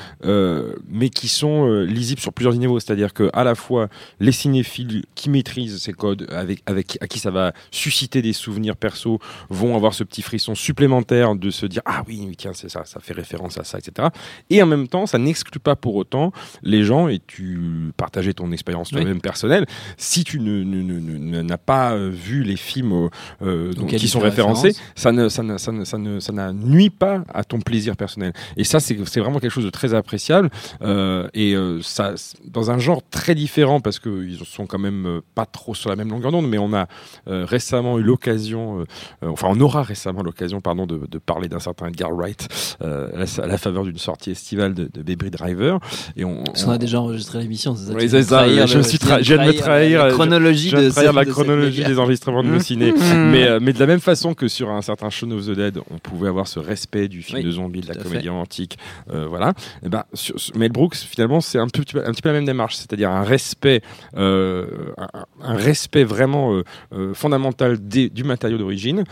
mais 0.89 1.09
qui 1.11 1.29
sont 1.29 1.69
lisibles 1.83 2.21
sur 2.21 2.33
plusieurs 2.33 2.55
niveaux. 2.55 2.79
C'est-à-dire 2.81 3.13
que 3.13 3.31
à 3.33 3.45
la 3.45 3.55
fois 3.55 3.89
les 4.21 4.33
cinéphiles 4.33 5.05
qui 5.15 5.31
maîtrisent 5.31 5.79
ces 5.79 5.93
codes, 5.93 6.27
avec 6.67 6.99
à 7.01 7.07
qui 7.07 7.19
ça 7.19 7.31
va 7.31 7.53
susciter 7.71 8.23
des 8.23 8.33
souvenirs 8.33 8.77
perso, 8.77 9.19
vont 9.51 9.77
avoir 9.77 9.95
ce 9.95 10.05
petit 10.05 10.23
frisson 10.23 10.55
supplémentaire 10.55 11.35
de 11.35 11.51
se 11.51 11.67
dire 11.67 11.83
ah 11.85 12.03
oui, 12.07 12.33
tiens, 12.37 12.53
c'est 12.55 12.69
ça, 12.69 12.85
ça 12.85 13.01
fait 13.01 13.13
référence 13.15 13.59
à 13.59 13.65
ça, 13.65 13.79
etc. 13.79 14.09
Et 14.51 14.63
en 14.63 14.67
même 14.67 14.89
temps, 14.89 15.07
ça 15.07 15.19
n'exclut 15.19 15.61
pas 15.61 15.77
pour 15.77 15.97
autant 15.97 16.33
les 16.63 16.85
gens, 16.85 17.09
et 17.09 17.21
tu 17.27 17.61
partageais 17.97 18.33
ton 18.33 18.53
expérience 18.53 18.91
Oui. 18.93 19.01
toi-même 19.01 19.21
personnelle, 19.21 19.67
si 19.97 20.25
tu 20.25 20.41
ne- 20.41 20.63
ne- 20.63 20.83
ne- 20.83 21.01
ne- 21.19 21.43
n'as 21.43 21.57
pas 21.59 21.93
euh, 21.93 22.11
vu 22.11 22.43
les 22.43 22.57
films 22.57 23.09
euh, 23.43 23.73
donc, 23.73 23.85
Auquel 23.85 24.01
qui 24.01 24.09
sont 24.09 24.21
référencés, 24.21 24.73
ça 24.95 25.13
ne, 25.13 25.29
ça 25.29 25.43
ne, 25.43 25.59
ça 25.59 25.73
ne, 25.73 25.85
ça 25.85 25.99
ne, 25.99 26.21
ça 26.21 26.33
nuit 26.53 26.91
pas 26.91 27.23
à 27.33 27.45
ton 27.45 27.61
plaisir 27.61 27.97
personnel. 27.97 28.33
Et 28.57 28.65
ça, 28.65 28.81
c'est 28.81 28.97
c'est 29.07 29.21
vraiment 29.21 29.39
quelque 29.41 29.51
chose 29.51 29.65
de 29.65 29.71
très 29.71 29.95
appréciable. 29.95 30.51
euh, 30.83 31.29
et 31.35 31.55
euh, 31.55 31.81
ça, 31.83 32.15
dans 32.47 32.71
un 32.71 32.79
genre 32.79 33.03
très 33.11 33.35
différent, 33.35 33.81
parce 33.81 33.99
qu'ils 33.99 34.39
sont 34.45 34.67
quand 34.67 34.79
même 34.79 35.07
euh, 35.07 35.21
pas 35.35 35.47
trop 35.47 35.75
sur 35.75 35.91
la 35.91 35.97
même 35.97 36.11
longueur 36.11 36.33
d'onde, 36.33 36.49
mais 36.49 36.59
on 36.59 36.73
a 36.75 36.87
euh, 37.29 37.45
récemment 37.45 37.99
eu 37.99 38.03
l'occasion, 38.03 38.81
euh, 38.81 38.85
euh, 39.25 39.29
enfin, 39.31 39.49
on 39.51 39.61
aura 39.61 39.83
récemment 39.83 40.23
l'occasion, 40.23 40.61
pardon, 40.61 40.87
de, 40.87 41.07
de 41.09 41.19
parler 41.19 41.49
d'un 41.49 41.59
certain 41.61 41.87
Edgar 41.89 42.13
Wright 42.13 42.49
euh, 42.83 43.25
à, 43.43 43.47
la, 43.47 43.59
faveur 43.59 43.85
d'une 43.85 43.99
sortie 43.99 44.31
estivale 44.31 44.75
de, 44.75 44.89
de 44.93 45.03
Baby 45.03 45.31
Driver. 45.31 45.79
Et 46.17 46.25
on, 46.25 46.45
Parce 46.45 46.65
qu'on 46.65 46.71
a 46.71 46.79
déjà 46.79 47.01
enregistré 47.01 47.39
l'émission, 47.41 47.56
c'est 47.57 47.87
ça 47.87 47.93
Oui, 47.95 48.03
tu 48.03 48.09
c'est 48.09 48.17
viens 48.17 48.21
de 48.21 48.25
ça, 48.25 48.37
trahir 48.39 48.67
je 48.67 48.77
le- 48.79 48.83
suis 48.85 48.99
viens 48.99 49.09
tra- 49.09 49.19
de 49.19 49.23
je 49.25 49.35
viens 49.35 49.43
de 49.45 49.49
me 49.53 49.57
trahir, 49.59 50.05
la 50.07 50.11
chronologie 50.13 50.69
je 50.71 50.77
de 50.77 50.91
trahir 50.91 51.13
la 51.13 51.25
chronologie 51.25 51.85
des 51.85 51.99
enregistrements 51.99 52.43
de 52.43 52.49
Mmh. 52.49 52.53
nos 52.53 52.61
ciné. 52.61 52.93
mais, 52.93 53.47
euh, 53.49 53.59
mais 53.61 53.73
de 53.73 53.79
la 53.81 53.87
même 53.87 54.01
façon 54.01 54.35
que 54.35 54.49
sur 54.49 54.71
un 54.71 54.83
certain 54.83 55.11
Shaun 55.11 55.31
of 55.33 55.47
the 55.47 55.51
Dead, 55.51 55.79
on 55.91 55.99
pouvait 55.99 56.29
avoir 56.29 56.47
ce 56.49 56.59
respect 56.59 57.09
du 57.09 57.23
film 57.23 57.39
Oui, 57.39 57.45
de 57.45 57.51
zombie, 57.51 57.81
de 57.81 57.89
la 57.89 57.95
comédie 57.95 58.29
romantique, 58.29 58.79
euh, 59.13 59.27
voilà. 59.29 59.55
Et 59.85 59.89
ben, 59.89 60.05
sur, 60.15 60.39
sur- 60.39 60.57
Mel 60.57 60.71
Brooks, 60.73 60.97
finalement, 60.97 61.41
c'est 61.41 61.59
un, 61.59 61.69
peu, 61.69 61.83
un 62.05 62.13
petit 62.13 62.23
peu 62.23 62.29
la 62.29 62.35
même 62.35 62.45
démarche, 62.47 62.77
c'est-à-dire 62.77 63.11
un 63.11 63.23
respect, 63.23 63.81
euh, 64.17 64.67
un, 64.99 65.25
un 65.43 65.55
respect 65.57 66.05
vraiment 66.05 66.61
euh, 66.93 67.15
fondamental 67.15 67.79
des- 67.81 68.09
du 68.11 68.25
matériau 68.25 68.59
d'origine, 68.59 69.05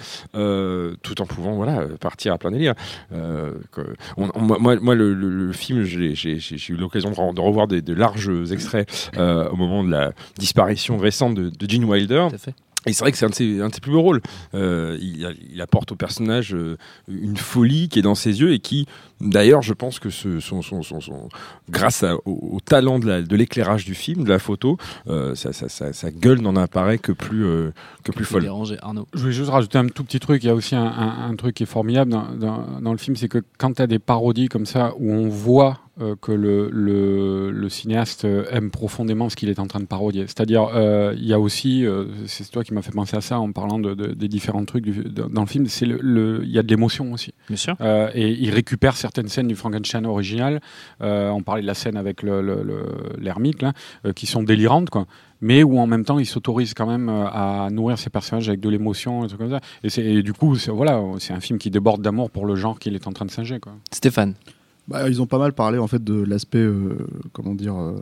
tout 1.02 1.22
en 1.22 1.26
pouvant 1.26 1.54
voilà 1.54 1.82
partir 2.00 2.32
à 2.32 2.38
plein 2.38 2.50
délire. 2.50 2.74
Que- 3.10 3.94
on- 4.16 4.28
on- 4.34 4.40
moi- 4.60 4.94
le, 4.94 5.14
le- 5.14 5.28
le 5.46 5.52
film, 5.52 5.82
j'ai 5.84 6.14
eu 6.68 6.76
l'occasion 6.76 7.10
de, 7.10 7.14
re- 7.14 7.34
de 7.34 7.40
revoir 7.40 7.66
des, 7.66 7.82
de 7.82 7.92
larges 7.94 8.28
extraits 8.42 9.10
euh, 9.16 9.48
au 9.50 9.56
moment 9.56 9.84
de 9.84 9.90
la 9.90 10.12
disparition 10.38 10.96
récente 10.98 11.34
de, 11.34 11.50
de 11.50 11.70
Gene 11.70 11.84
Wilder. 11.84 12.26
Tout 12.30 12.34
à 12.34 12.38
fait. 12.38 12.54
Et 12.86 12.92
c'est 12.92 13.02
vrai 13.02 13.12
que 13.12 13.16
c'est 13.16 13.24
un, 13.24 13.30
de 13.30 13.34
ses- 13.34 13.62
un 13.62 13.70
de 13.70 13.74
ses 13.74 13.80
plus 13.80 13.92
beaux 13.92 14.02
rôles. 14.02 14.20
Euh, 14.54 14.98
il, 15.00 15.58
apporte 15.62 15.92
au 15.92 15.96
personnage 15.96 16.54
euh, 16.54 16.76
une 17.08 17.38
folie 17.38 17.88
qui 17.88 17.98
est 17.98 18.02
dans 18.02 18.14
ses 18.14 18.42
yeux 18.42 18.52
et 18.52 18.58
qui, 18.58 18.84
d'ailleurs, 19.22 19.62
je 19.62 19.72
pense 19.72 19.98
que 19.98 20.10
ce, 20.10 20.38
son, 20.38 20.60
son- 20.60 20.82
son- 20.82 21.00
son- 21.00 21.30
grâce 21.70 22.02
à- 22.02 22.16
au, 22.26 22.56
au 22.56 22.60
talent 22.60 22.98
de 22.98 23.06
la- 23.06 23.22
de 23.22 23.36
l'éclairage 23.36 23.86
du 23.86 23.94
film, 23.94 24.24
de 24.24 24.28
la 24.28 24.38
photo, 24.38 24.76
euh, 25.08 25.34
sa, 25.34 25.54
sa- 25.54 25.70
sa- 25.70 25.94
sa 25.94 26.10
gueule 26.10 26.42
n'en 26.42 26.56
apparaît 26.56 26.98
que 26.98 27.12
plus, 27.12 27.46
euh, 27.46 27.72
que 28.02 28.12
plus 28.12 28.26
folle. 28.26 28.42
Arnaud. 28.82 29.06
Je 29.14 29.20
voulais 29.20 29.32
juste 29.32 29.48
rajouter 29.48 29.78
un 29.78 29.86
tout 29.88 30.04
petit 30.04 30.20
truc. 30.20 30.44
Il 30.44 30.48
y 30.48 30.50
a 30.50 30.54
aussi 30.54 30.74
un, 30.76 30.84
un- 30.84 31.30
un 31.30 31.36
truc 31.36 31.54
qui 31.54 31.62
est 31.62 31.66
formidable 31.66 32.10
dans, 32.10 32.34
dans- 32.34 32.80
dans 32.82 32.92
le 32.92 32.98
film, 32.98 33.16
c'est 33.16 33.28
que 33.30 33.42
quand 33.56 33.72
tu 33.72 33.80
as 33.80 33.86
des 33.86 33.98
parodies 33.98 34.48
comme 34.48 34.66
ça, 34.66 34.92
où 34.98 35.10
on 35.10 35.30
voit 35.30 35.78
euh, 36.00 36.16
que 36.20 36.32
le, 36.32 36.68
le, 36.70 37.50
le 37.50 37.68
cinéaste 37.68 38.26
aime 38.50 38.70
profondément 38.70 39.28
ce 39.28 39.36
qu'il 39.36 39.48
est 39.48 39.58
en 39.58 39.66
train 39.66 39.80
de 39.80 39.86
parodier. 39.86 40.22
C'est-à-dire, 40.26 40.68
euh, 40.74 41.14
il 41.16 41.26
y 41.26 41.32
a 41.32 41.38
aussi, 41.40 41.86
euh, 41.86 42.06
c'est 42.26 42.50
toi 42.50 42.64
qui 42.64 42.74
m'as 42.74 42.82
fait 42.82 42.90
penser 42.92 43.16
à 43.16 43.20
ça 43.20 43.38
en 43.38 43.52
parlant 43.52 43.78
de, 43.78 43.94
de- 43.94 44.12
des 44.12 44.28
différents 44.28 44.64
trucs 44.64 44.84
du- 44.84 45.04
dans 45.04 45.28
dans 45.28 45.40
le 45.42 45.46
film, 45.46 45.66
c'est 45.66 45.86
le, 45.86 45.98
le- 46.02 46.40
il 46.44 46.50
y 46.50 46.58
a 46.58 46.62
de 46.62 46.68
l'émotion 46.68 47.12
aussi. 47.12 47.32
Bien 47.48 47.56
sûr. 47.56 47.76
Euh, 47.80 48.10
et 48.14 48.30
il 48.32 48.50
récupère 48.50 48.96
certaines 48.96 49.28
scènes 49.28 49.48
du 49.48 49.54
Frankenstein 49.56 50.04
original. 50.06 50.60
Euh, 51.00 51.28
on 51.30 51.42
parlait 51.42 51.62
de 51.62 51.66
la 51.66 51.74
scène 51.74 51.96
avec 51.96 52.22
le- 52.22 52.42
le- 52.42 52.62
le- 52.62 53.12
l'ermite, 53.20 53.62
là, 53.62 53.72
euh, 54.06 54.12
qui 54.12 54.26
sont 54.26 54.42
délirantes, 54.42 54.90
quoi. 54.90 55.06
Mais 55.40 55.62
où 55.62 55.78
en 55.78 55.86
même 55.86 56.04
temps, 56.04 56.18
il 56.18 56.26
s'autorise 56.26 56.72
quand 56.74 56.86
même 56.86 57.08
à 57.08 57.68
nourrir 57.70 57.98
ses 57.98 58.08
personnages 58.10 58.48
avec 58.48 58.60
de 58.60 58.68
l'émotion, 58.70 59.24
et 59.24 59.28
trucs 59.28 59.40
comme 59.40 59.50
ça. 59.50 59.60
Et, 59.82 59.90
c'est- 59.90 60.04
et 60.04 60.22
du 60.22 60.32
coup, 60.32 60.56
c'est 60.56 60.70
voilà, 60.70 61.00
c'est 61.18 61.34
un 61.34 61.40
film 61.40 61.58
qui 61.58 61.70
déborde 61.70 62.00
d'amour 62.02 62.30
pour 62.30 62.46
le 62.46 62.56
genre 62.56 62.78
qu'il 62.78 62.94
est 62.94 63.06
en 63.06 63.12
train 63.12 63.26
de 63.26 63.30
singer, 63.30 63.60
quoi. 63.60 63.74
Stéphane. 63.92 64.34
Bah, 64.86 65.08
ils 65.08 65.22
ont 65.22 65.26
pas 65.26 65.38
mal 65.38 65.54
parlé 65.54 65.78
en 65.78 65.86
fait 65.86 66.04
de 66.04 66.12
l'aspect, 66.22 66.58
euh, 66.58 66.98
comment 67.32 67.54
dire, 67.54 67.74
euh, 67.74 67.94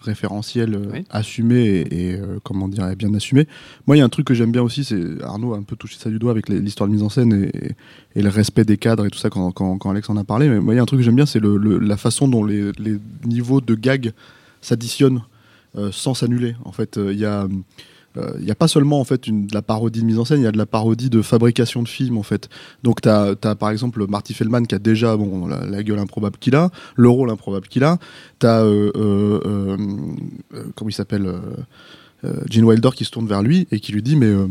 référentiel 0.00 0.74
euh, 0.76 0.90
Oui. 0.92 1.04
assumé 1.10 1.56
et, 1.58 2.10
et, 2.10 2.20
comment 2.44 2.68
dire, 2.68 2.94
bien 2.94 3.12
assumé. 3.14 3.48
Moi, 3.88 3.96
il 3.96 3.98
y 3.98 4.02
a 4.02 4.04
un 4.04 4.08
truc 4.08 4.26
que 4.28 4.34
j'aime 4.34 4.52
bien 4.52 4.62
aussi, 4.62 4.84
c'est 4.84 5.02
Arnaud 5.24 5.54
a 5.54 5.58
un 5.58 5.64
peu 5.64 5.74
touché 5.74 5.96
ça 5.98 6.10
du 6.10 6.20
doigt 6.20 6.30
avec 6.30 6.48
l'histoire 6.48 6.86
de 6.88 6.92
mise 6.94 7.02
en 7.02 7.08
scène 7.08 7.32
et, 7.52 7.72
et 8.14 8.22
le 8.22 8.28
respect 8.28 8.64
des 8.64 8.76
cadres 8.76 9.04
et 9.04 9.10
tout 9.10 9.18
ça 9.18 9.30
quand, 9.30 9.50
quand, 9.50 9.78
quand 9.78 9.90
Alex 9.90 10.08
en 10.10 10.16
a 10.16 10.22
parlé. 10.22 10.48
Mais 10.48 10.60
moi, 10.60 10.74
il 10.74 10.76
y 10.76 10.80
a 10.80 10.82
un 10.82 10.86
truc 10.86 11.00
que 11.00 11.04
j'aime 11.04 11.16
bien, 11.16 11.26
c'est 11.26 11.40
le, 11.40 11.56
le- 11.56 11.78
la 11.78 11.96
façon 11.96 12.28
dont 12.28 12.44
les, 12.44 12.70
les 12.78 12.98
niveaux 13.24 13.60
de 13.60 13.74
gags 13.74 14.12
s'additionnent 14.60 15.22
sans 15.90 16.14
s'annuler. 16.14 16.54
En 16.64 16.72
fait, 16.72 16.98
il 17.02 17.18
y 17.18 17.24
a 17.24 17.46
il 18.16 18.44
n'y 18.44 18.50
a 18.50 18.54
pas 18.56 18.66
seulement 18.66 18.98
en 19.00 19.04
fait 19.04 19.28
une, 19.28 19.46
de 19.46 19.54
la 19.54 19.62
parodie 19.62 20.00
de 20.00 20.04
mise 20.06 20.18
en 20.18 20.24
scène, 20.24 20.40
il 20.40 20.44
y 20.44 20.46
a 20.48 20.50
de 20.52 20.58
la 20.58 20.66
parodie 20.66 21.08
de 21.08 21.22
fabrication 21.22 21.82
de 21.84 21.88
films 21.88 22.18
en 22.18 22.24
fait. 22.24 22.48
Donc 22.82 23.00
tu 23.00 23.08
as, 23.08 23.36
par 23.58 23.70
exemple 23.70 24.04
Marty 24.08 24.34
Feldman 24.34 24.66
qui 24.66 24.74
a 24.74 24.80
déjà 24.80 25.16
bon 25.16 25.46
la, 25.46 25.64
la 25.64 25.82
gueule 25.84 26.00
improbable 26.00 26.36
qu'il 26.40 26.56
a, 26.56 26.70
le 26.96 27.08
rôle 27.08 27.30
improbable 27.30 27.68
qu'il 27.68 27.84
a. 27.84 27.98
Tu 28.40 28.46
as 28.46 28.62
euh, 28.64 28.90
euh, 28.96 29.40
euh, 29.46 29.76
euh, 30.54 30.62
comment 30.74 30.88
il 30.88 30.94
s'appelle 30.94 31.26
euh, 31.26 31.38
euh, 32.24 32.32
Gene 32.50 32.64
Wilder 32.64 32.90
qui 32.94 33.04
se 33.04 33.10
tourne 33.12 33.28
vers 33.28 33.42
lui 33.42 33.68
et 33.70 33.78
qui 33.78 33.92
lui 33.92 34.02
dit 34.02 34.16
mais 34.16 34.26
euh, 34.26 34.46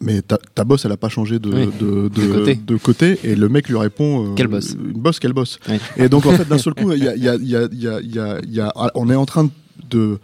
mais 0.00 0.20
ta, 0.22 0.38
ta 0.38 0.64
bosse 0.64 0.84
elle 0.84 0.92
a 0.92 0.96
pas 0.96 1.08
changé 1.08 1.38
de, 1.38 1.48
Oui. 1.50 1.68
de, 1.80 2.08
de, 2.08 2.32
côté. 2.32 2.54
de 2.56 2.76
côté 2.76 3.18
et 3.22 3.36
le 3.36 3.48
mec 3.48 3.68
lui 3.68 3.76
répond 3.78 4.32
euh, 4.32 4.34
Quelle 4.34 4.48
bosse 4.48 4.72
une 4.72 4.92
bosse 5.00 5.20
quelle 5.20 5.32
bosse 5.32 5.60
Oui. 5.68 5.76
et 5.96 6.08
donc 6.08 6.26
en 6.26 6.32
fait 6.32 6.48
d'un 6.48 6.58
seul 6.58 6.74
coup 6.74 6.92
y 6.92 7.06
a, 7.08 7.14
y 7.16 7.28
a- 7.28 7.36
y 7.36 8.60
a- 8.60 8.90
on 8.96 9.08
est 9.08 9.14
en 9.14 9.24
train 9.26 9.48
de 9.90 10.18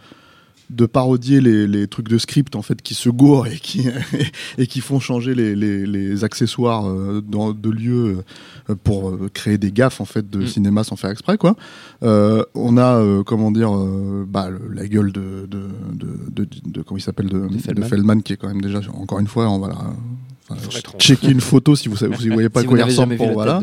de 0.71 0.85
parodier 0.85 1.41
les, 1.41 1.67
les 1.67 1.87
trucs 1.87 2.07
de 2.07 2.17
script 2.17 2.55
en 2.55 2.61
fait 2.61 2.81
qui 2.81 2.93
se 2.93 3.09
gourent 3.09 3.45
et 3.47 3.57
qui 3.57 3.87
et 4.57 4.67
qui 4.67 4.79
font 4.81 4.99
changer 4.99 5.35
les, 5.35 5.55
les, 5.55 5.85
les 5.85 6.23
accessoires 6.23 6.87
euh, 6.87 7.21
dans, 7.21 7.51
de 7.51 7.69
lieux 7.69 8.23
euh, 8.69 8.75
pour 8.83 9.09
euh, 9.09 9.29
créer 9.33 9.57
des 9.57 9.71
gaffes 9.71 10.01
en 10.01 10.05
fait 10.05 10.29
de 10.29 10.39
Mm. 10.39 10.47
cinéma 10.47 10.83
sans 10.83 10.95
faire 10.95 11.09
exprès 11.11 11.37
quoi. 11.37 11.55
Euh, 12.03 12.43
on 12.55 12.77
a 12.77 12.95
euh, 12.97 13.23
comment 13.23 13.51
dire 13.51 13.75
euh, 13.75 14.25
bah, 14.27 14.49
le- 14.49 14.73
la 14.73 14.87
gueule 14.87 15.11
de 15.11 15.45
de, 15.49 15.63
de, 15.93 16.07
de, 16.45 16.47
de- 16.65 16.81
comment 16.81 16.97
il 16.97 17.01
s'appelle 17.01 17.27
de, 17.29 17.47
Feldman. 17.59 17.89
Feldman. 17.89 18.23
qui 18.23 18.33
est 18.33 18.37
quand 18.37 18.47
même 18.47 18.61
déjà 18.61 18.79
encore 18.93 19.19
une 19.19 19.27
fois 19.27 19.49
on 19.49 19.59
va 19.59 19.67
la- 19.69 20.57
checker 20.99 21.29
une 21.31 21.39
photo 21.41 21.75
si 21.75 21.87
vous 21.89 21.95
si 21.97 22.05
vous 22.05 22.33
voyez 22.33 22.49
pas 22.55 22.61
si 22.61 22.67
quoi 22.67 22.77
il 22.79 22.83
ressemble 22.83 23.15
pour 23.17 23.31
voilà. 23.33 23.61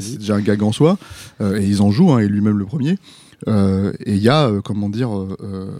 c'est 0.00 0.18
déjà 0.18 0.34
un 0.36 0.40
gag 0.40 0.62
en 0.62 0.72
soi, 0.72 0.98
et 1.40 1.64
ils 1.64 1.82
en 1.82 1.90
jouent, 1.90 2.12
hein, 2.12 2.18
et 2.18 2.28
lui-même 2.28 2.58
le 2.58 2.64
premier. 2.64 2.98
Euh, 3.46 3.92
et 4.04 4.14
il 4.14 4.18
y 4.22 4.28
a, 4.28 4.48
euh, 4.48 4.60
comment 4.60 4.88
dire, 4.88 5.10
euh, 5.16 5.70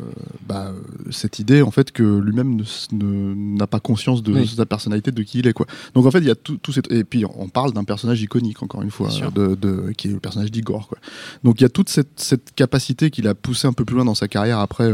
bah, 0.47 0.73
cette 1.11 1.41
idée 1.41 1.61
en 1.62 1.73
fait 1.73 1.91
que 1.91 2.03
lui-même 2.21 2.62
n'a 2.93 3.67
pas 3.67 3.81
conscience 3.81 4.23
de 4.23 4.33
Oui. 4.33 4.47
sa 4.47 4.65
personnalité, 4.65 5.11
de 5.11 5.23
qui 5.25 5.41
il 5.41 5.47
est, 5.49 5.53
quoi. 5.53 5.67
Donc 5.95 6.07
en 6.07 6.11
fait, 6.12 6.19
il 6.21 6.27
y 6.27 6.31
a 6.31 6.37
tout, 6.37 6.57
tout 6.59 6.73
cette... 6.73 6.91
et 6.93 7.03
puis 7.03 7.25
on 7.37 7.49
parle 7.49 7.73
d'un 7.73 7.83
personnage 7.85 8.23
iconique 8.23 8.62
encore 8.62 8.83
une 8.83 8.91
fois, 8.93 9.09
de, 9.35 9.57
de- 9.57 9.93
qui 9.97 10.07
est 10.09 10.12
le 10.12 10.21
personnage 10.21 10.53
d'Igor, 10.53 10.87
quoi. 10.88 10.99
Donc 11.43 11.61
il 11.61 11.65
y 11.65 11.67
a 11.67 11.69
toute 11.69 11.88
cette, 11.88 12.21
cette 12.21 12.55
capacité 12.55 13.11
qu'il 13.11 13.27
a 13.27 13.35
poussé 13.35 13.67
un 13.67 13.73
peu 13.73 13.85
plus 13.85 13.97
loin 13.97 14.05
dans 14.05 14.15
sa 14.15 14.29
carrière 14.29 14.61
après. 14.61 14.93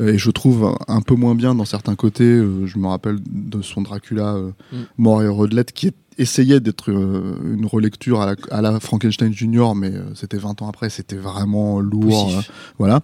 et 0.00 0.16
je 0.16 0.30
trouve 0.30 0.74
un- 0.88 1.00
peu 1.02 1.14
moins 1.14 1.34
bien 1.34 1.54
dans 1.54 1.64
certains 1.66 1.94
côtés. 1.96 2.38
je 2.64 2.78
me 2.78 2.86
rappelle 2.86 3.18
de 3.30 3.60
son 3.62 3.82
Dracula 3.82 4.34
Mm. 4.72 4.76
mort 4.98 5.22
et 5.22 5.28
redelette 5.28 5.72
qui 5.72 5.88
essayait 6.18 6.60
d'être 6.60 6.90
euh, 6.90 7.36
une 7.44 7.64
relecture 7.66 8.20
à 8.20 8.26
la, 8.26 8.34
à 8.50 8.60
la 8.60 8.80
Frankenstein 8.80 9.32
Junior, 9.32 9.74
mais 9.74 9.92
euh, 9.92 10.14
c'était 10.14 10.36
20 10.36 10.60
ans 10.62 10.68
après, 10.68 10.90
c'était 10.90 11.16
vraiment 11.16 11.80
lourd. 11.80 12.30
Euh, 12.36 12.40
voilà. 12.78 13.00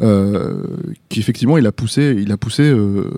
Euh, 0.00 0.64
qui 1.08 1.18
effectivement, 1.20 1.58
il 1.58 1.66
a 1.66 1.72
poussé, 1.72 2.16
il 2.18 2.30
a 2.32 2.36
poussé. 2.36 2.62
euh, 2.62 3.10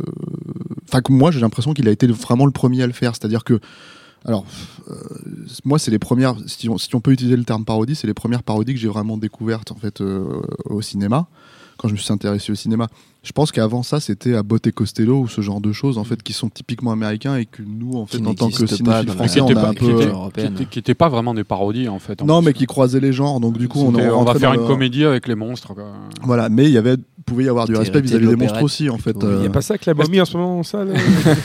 Enfin, 0.89 1.01
que 1.01 1.13
moi, 1.13 1.31
j'ai 1.31 1.41
l'impression 1.41 1.73
qu'il 1.73 1.89
a 1.89 1.91
été 1.91 2.07
vraiment 2.07 2.45
le 2.45 2.53
premier 2.53 2.83
à 2.83 2.87
le 2.87 2.93
faire. 2.93 3.15
C'est-à-dire 3.17 3.45
que, 3.45 3.61
alors, 4.27 4.45
euh, 4.91 4.95
moi, 5.65 5.79
c'est 5.79 5.91
les 5.91 5.99
premières. 5.99 6.37
Si 6.47 6.69
on, 6.69 6.77
si 6.77 6.95
on 6.95 7.01
peut 7.01 7.13
utiliser 7.13 7.37
le 7.37 7.45
terme 7.45 7.65
parodie, 7.65 7.95
c'est 7.95 8.07
les 8.07 8.15
premières 8.15 8.43
parodies 8.43 8.75
que 8.75 8.81
j'ai 8.81 8.89
vraiment 8.89 9.17
découvertes 9.17 9.73
en 9.73 9.77
fait 9.77 10.01
euh, 10.03 10.41
au 10.67 10.83
cinéma 10.83 11.29
quand 11.83 11.89
je 11.89 11.95
me 11.95 11.99
suis 11.99 12.13
intéressé 12.13 12.53
au 12.53 12.55
cinéma. 12.55 12.87
Je 13.25 13.33
pense 13.33 13.53
qu'avant 13.53 13.83
ça, 13.83 13.99
c'était 14.01 14.35
Abbott 14.35 14.67
et 14.67 14.73
Costello 14.73 15.21
ou 15.21 15.29
ce 15.29 15.41
genre 15.43 15.61
de 15.61 15.73
choses 15.73 15.99
en 15.99 16.05
fait 16.05 16.23
qui 16.23 16.33
sont 16.33 16.49
typiquement 16.49 16.93
américains 16.93 17.37
et 17.37 17.45
que 17.47 17.63
nous, 17.63 17.95
en 17.99 18.07
fait, 18.07 18.19
Qui 18.19 18.27
en 18.27 18.35
tant 18.35 18.49
que 18.51 18.83
pas 18.85 19.03
la 19.03 19.13
français, 19.13 19.41
on 19.41 19.47
a 19.47 19.51
était 19.51 19.61
un 19.61 19.65
pas- 19.65 19.73
peu. 19.75 20.65
qui 20.71 20.79
était 20.79 20.95
pas 20.95 21.09
vraiment 21.09 21.35
des 21.35 21.45
parodies 21.45 21.89
en 21.89 21.99
fait. 21.99 22.23
en 22.23 22.27
Non, 22.27 22.39
plus. 22.41 22.47
mais 22.47 22.53
qui 22.53 22.67
croisaient 22.67 23.01
les 23.01 23.13
genres. 23.13 23.39
Donc 23.41 23.59
du 23.59 23.69
coup, 23.69 23.81
on, 23.81 23.91
va 24.25 24.35
faire 24.37 24.53
une 24.55 24.61
le- 24.63 24.67
comédie 24.67 25.05
avec 25.05 25.29
les 25.29 25.35
monstres. 25.35 25.75
quoi. 25.75 25.93
Voilà, 26.23 26.49
mais 26.49 26.65
il 26.65 26.71
y 26.71 26.79
avait, 26.79 26.97
pouvait 27.23 27.45
y 27.45 27.49
avoir 27.49 27.67
du 27.67 27.75
respect 27.75 28.01
vis-à-vis 28.01 28.27
de 28.27 28.31
des 28.31 28.37
monstres 28.37 28.63
aussi, 28.63 28.91
en 28.91 28.99
fait. 28.99 29.17
Il 29.21 29.39
n'y 29.39 29.47
a 29.47 29.51
pas 29.51 29.63
ça 29.63 29.75
avec 29.75 29.87
la 29.87 29.95
momie 29.95 30.21
en 30.21 30.25
ce 30.25 30.37
moment 30.37 30.59
en 30.59 30.63
salle 30.63 30.93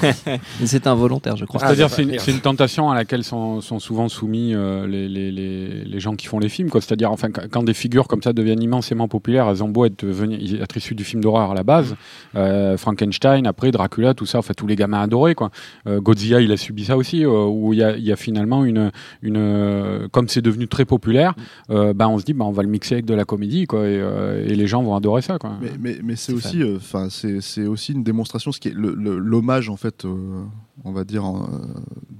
c'est 0.65 0.87
involontaire, 0.87 1.35
je 1.37 1.45
crois. 1.45 1.59
Ah, 1.63 1.67
C'est-à-dire, 1.67 1.87
bah, 1.89 2.19
c'est 2.19 2.31
une, 2.31 2.39
tentation 2.39 2.89
à 2.89 2.95
laquelle 2.95 3.23
sont, 3.23 3.61
sont 3.61 3.79
souvent 3.79 4.09
soumis 4.09 4.53
euh, 4.53 4.87
les, 4.87 5.07
les, 5.07 5.31
les, 5.31 5.85
les 5.85 5.99
gens 5.99 6.15
qui 6.15 6.27
font 6.27 6.39
les 6.39 6.49
films. 6.49 6.69
quoi. 6.69 6.81
C'est-à-dire, 6.81 7.11
enfin, 7.11 7.29
quand 7.29 7.63
des 7.63 7.73
figures 7.73 8.07
comme 8.07 8.21
ça 8.21 8.33
deviennent 8.33 8.61
immensément 8.61 9.07
populaires, 9.07 9.49
elles 9.49 9.63
ont 9.63 9.69
beau 9.69 9.85
être, 9.85 10.05
venir, 10.05 10.61
être 10.61 10.77
issues 10.77 10.95
du 10.95 11.03
film 11.03 11.23
d'horreur 11.23 11.51
à 11.51 11.55
la 11.55 11.63
base, 11.63 11.95
euh, 12.35 12.77
Frankenstein, 12.77 13.47
après 13.47 13.71
Dracula, 13.71 14.13
tout 14.13 14.25
ça, 14.25 14.39
enfin, 14.39 14.53
tous 14.55 14.67
les 14.67 14.75
gamins 14.75 15.01
adorés. 15.01 15.35
Quoi. 15.35 15.51
Euh, 15.87 15.99
Godzilla, 15.99 16.41
il 16.41 16.51
a 16.51 16.57
subi 16.57 16.85
ça 16.85 16.97
aussi, 16.97 17.25
où 17.25 17.73
il 17.73 17.79
y 17.79 17.83
a, 17.83 17.97
il 17.97 18.03
y 18.03 18.11
a 18.11 18.15
finalement 18.15 18.65
une. 18.65 18.91
une 19.21 20.07
comme 20.11 20.27
c'est 20.27 20.41
devenu 20.41 20.67
très 20.67 20.85
populaire, 20.85 21.33
euh, 21.69 21.93
ben, 21.93 22.07
on 22.07 22.17
se 22.17 22.23
dit, 22.23 22.33
ben, 22.33 22.45
on 22.45 22.51
va 22.51 22.63
le 22.63 22.69
mixer 22.69 22.95
avec 22.95 23.05
de 23.05 23.13
la 23.13 23.25
comédie, 23.25 23.65
quoi, 23.65 23.87
et, 23.87 24.01
et 24.45 24.55
les 24.55 24.67
gens 24.67 24.83
vont 24.83 24.95
adorer 24.95 25.21
ça. 25.21 25.37
Quoi. 25.37 25.51
Mais, 25.61 25.66
mais, 25.79 25.99
mais 26.03 26.15
c'est 26.15 26.33
aussi, 26.33 26.63
enfin, 26.63 27.09
c'est 27.09 27.41
c'est 27.41 27.65
aussi 27.65 27.93
une 27.93 28.03
démonstration, 28.03 28.51
ce 28.51 28.59
qui 28.59 28.69
est 28.69 28.75
l'hommage 28.75 29.69
en 29.69 29.77
fait, 29.77 30.05
euh, 30.05 30.43
on 30.83 30.91
va 30.91 31.03
dire 31.03 31.25
euh, 31.25 31.47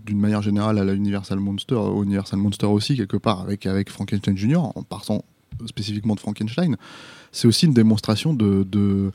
d'une 0.06 0.20
manière 0.20 0.42
générale 0.42 0.78
à 0.78 0.84
la 0.84 0.94
Universal 0.94 1.40
Monster, 1.40 1.76
au 1.76 2.04
Universal 2.04 2.40
Monster 2.40 2.68
aussi 2.68 2.96
quelque 2.96 3.18
part 3.18 3.42
avec 3.42 3.66
avec 3.66 3.90
Frankenstein 3.90 4.38
Junior, 4.38 4.72
en 4.76 4.84
partant 4.84 5.24
spécifiquement 5.66 6.16
de 6.16 6.20
Frankenstein, 6.20 6.78
c'est 7.32 7.48
aussi 7.48 7.66
une 7.66 7.74
démonstration 7.74 8.34
de, 8.34 8.64
de 8.64 9.12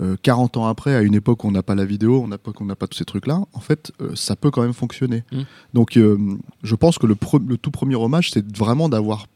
euh, 0.00 0.16
40 0.22 0.58
ans 0.58 0.66
après, 0.66 0.94
à 0.94 1.00
une 1.00 1.14
époque 1.14 1.44
où 1.44 1.48
on 1.48 1.52
n'a 1.52 1.62
pas 1.62 1.74
la 1.74 1.84
vidéo, 1.84 2.20
on 2.22 2.28
n'a 2.28 2.38
pas, 2.38 2.52
qu'on 2.52 2.66
n'a 2.66 2.76
pas 2.76 2.86
tous 2.86 2.98
ces 2.98 3.04
trucs-là, 3.04 3.40
en 3.52 3.60
fait, 3.60 3.92
euh, 4.00 4.14
ça 4.14 4.36
peut 4.36 4.50
quand 4.50 4.62
même 4.62 4.74
fonctionner. 4.74 5.24
Mm. 5.32 5.40
Donc, 5.72 5.96
euh, 5.96 6.18
je 6.62 6.74
pense 6.74 6.98
que 6.98 7.06
le 7.06 7.16
tout 7.56 7.70
premier 7.70 7.94
hommage, 7.94 8.30
c'est 8.30 8.56
vraiment 8.56 8.88
d'avoir 8.88 9.26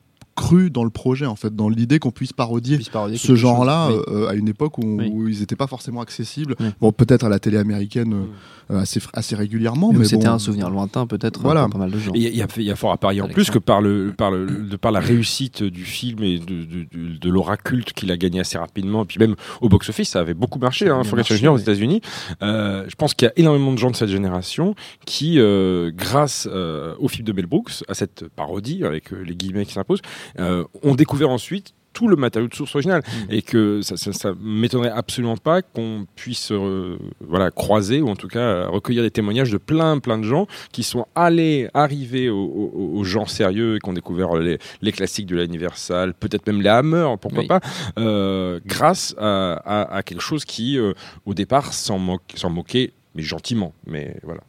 cru 0.41 0.71
dans 0.71 0.85
le 0.85 0.91
projet, 0.91 1.27
en 1.27 1.37
fait, 1.37 1.55
dans 1.55 1.69
l'idée 1.69 1.99
qu'on 1.99 2.11
puisse 2.11 2.33
parodier 2.33 2.77
Puisse 2.77 2.89
parodier 2.89 3.19
ce 3.19 3.35
genre-là. 3.35 3.89
Oui. 3.91 3.99
euh, 4.09 4.29
à 4.29 4.35
une 4.35 4.49
époque 4.49 4.79
où, 4.79 4.97
Oui. 4.99 5.11
où 5.13 5.29
ils 5.29 5.41
n'étaient 5.41 5.57
pas 5.57 5.67
forcément 5.67 6.01
accessibles. 6.01 6.55
Oui. 6.59 6.67
Bon, 6.81 6.93
peut-être 6.93 7.25
à 7.25 7.29
la 7.29 7.39
télé 7.39 7.59
américaine 7.59 8.15
euh, 8.15 8.75
euh, 8.77 8.85
assez, 9.15 9.37
régulièrement, 9.37 9.93
Mais 9.93 9.99
mais 10.01 10.05
c'était 10.05 10.27
bon, 10.27 10.33
un 10.35 10.39
souvenir 10.39 10.71
lointain, 10.71 11.07
peut-être, 11.07 11.41
Voilà. 11.43 11.63
pour 11.65 11.73
pas 11.73 11.79
mal 11.79 11.91
de 11.91 11.99
gens. 11.99 12.13
Il 12.15 12.23
y, 12.23 12.41
a- 12.43 12.47
y 12.57 12.63
y 12.71 12.77
fort 12.77 12.93
à 12.93 12.97
parier 12.97 13.21
en 13.21 13.29
plus 13.29 13.51
que 13.51 13.59
par 13.59 13.81
le, 13.83 14.15
par 14.17 14.31
le, 14.31 14.47
de 14.47 14.77
par 14.77 14.93
la 14.93 15.01
réussite 15.01 15.63
du 15.63 15.85
film 15.85 16.23
et 16.23 16.39
de, 16.39 16.65
de, 16.65 16.85
de, 16.93 17.19
de 17.19 17.29
l'aura 17.31 17.57
culte 17.57 17.93
qu'il 17.93 18.11
a 18.11 18.17
gagné 18.17 18.41
assez 18.41 18.57
rapidement, 18.59 19.03
et 19.03 19.07
puis 19.07 19.19
même 19.19 19.35
au 19.61 19.69
box-office, 19.69 20.09
ça 20.11 20.21
avait 20.21 20.35
beaucoup 20.35 20.59
marché, 20.59 20.89
hein, 20.89 21.03
marché, 21.15 21.37
Junior 21.37 21.55
aux. 21.55 21.59
États-Unis. 21.59 22.01
Euh, 22.43 22.85
je 22.89 22.95
pense 22.95 23.15
qu'il 23.15 23.27
y 23.27 23.29
a 23.29 23.33
énormément 23.37 23.73
de 23.73 23.79
gens 23.79 23.91
de 23.91 23.97
cette 23.97 24.09
génération 24.09 24.75
qui, 25.05 25.39
euh, 25.39 25.91
grâce 25.95 26.49
euh, 26.51 26.95
au 27.01 27.09
film 27.09 27.27
de 27.27 27.33
Mel 27.33 27.47
Brooks, 27.47 27.83
à 27.89 27.95
cette 27.95 28.25
parodie 28.29 28.85
avec 28.85 29.13
euh, 29.13 29.23
les 29.27 29.35
guillemets 29.35 29.67
qui 29.67 29.73
s'imposent, 29.75 30.01
ont 30.39 30.95
découvert 30.95 31.31
ensuite 31.31 31.75
tout 31.93 32.07
le 32.07 32.15
matériau 32.15 32.47
de 32.47 32.55
source 32.55 32.73
originale 32.77 33.03
Mm. 33.05 33.33
et 33.33 33.43
que 33.43 33.83
ça, 33.83 33.97
ça, 33.97 34.13
ça 34.13 34.33
m'étonnerait 34.41 34.93
absolument 34.93 35.37
pas 35.37 35.61
qu'on 35.61 36.07
puisse 36.15 36.53
euh, 36.53 36.97
voilà 37.21 37.51
croiser 37.51 38.01
ou 38.01 38.09
en 38.09 38.15
tout 38.15 38.29
cas 38.29 38.39
euh, 38.39 38.69
recueillir 38.69 39.03
des 39.03 39.11
témoignages 39.11 39.51
de 39.51 39.59
plein 39.59 39.99
plein 39.99 40.17
de 40.17 40.23
gens 40.23 40.47
qui 40.71 40.85
sont 40.85 41.07
allés 41.17 41.69
arriver 41.75 42.31
aux, 42.31 43.03
gens 43.03 43.27
sérieux 43.27 43.75
et 43.75 43.79
qui 43.81 43.89
ont 43.91 43.93
découvert 43.93 44.35
les, 44.37 44.59
les 44.83 44.93
classiques 44.93 45.27
de 45.27 45.35
l'Universal, 45.37 46.15
peut-être 46.15 46.47
même 46.47 46.63
les 46.63 46.69
Hammer, 46.69 47.09
pourquoi 47.21 47.41
Oui. 47.41 47.49
pas, 47.49 47.61
euh, 47.99 48.61
grâce 48.65 49.17
à, 49.19 49.55
à- 49.65 49.97
à 49.97 50.03
quelque 50.05 50.23
chose 50.23 50.45
qui 50.45 50.79
euh, 50.79 50.93
au 51.27 51.35
départ 51.35 51.73
s'en 51.75 51.99
moque, 51.99 52.23
s'en 52.37 52.51
moquait 52.51 52.93
mais 53.17 53.23
gentiment, 53.25 53.73
mais 53.87 54.17
voilà. 54.23 54.43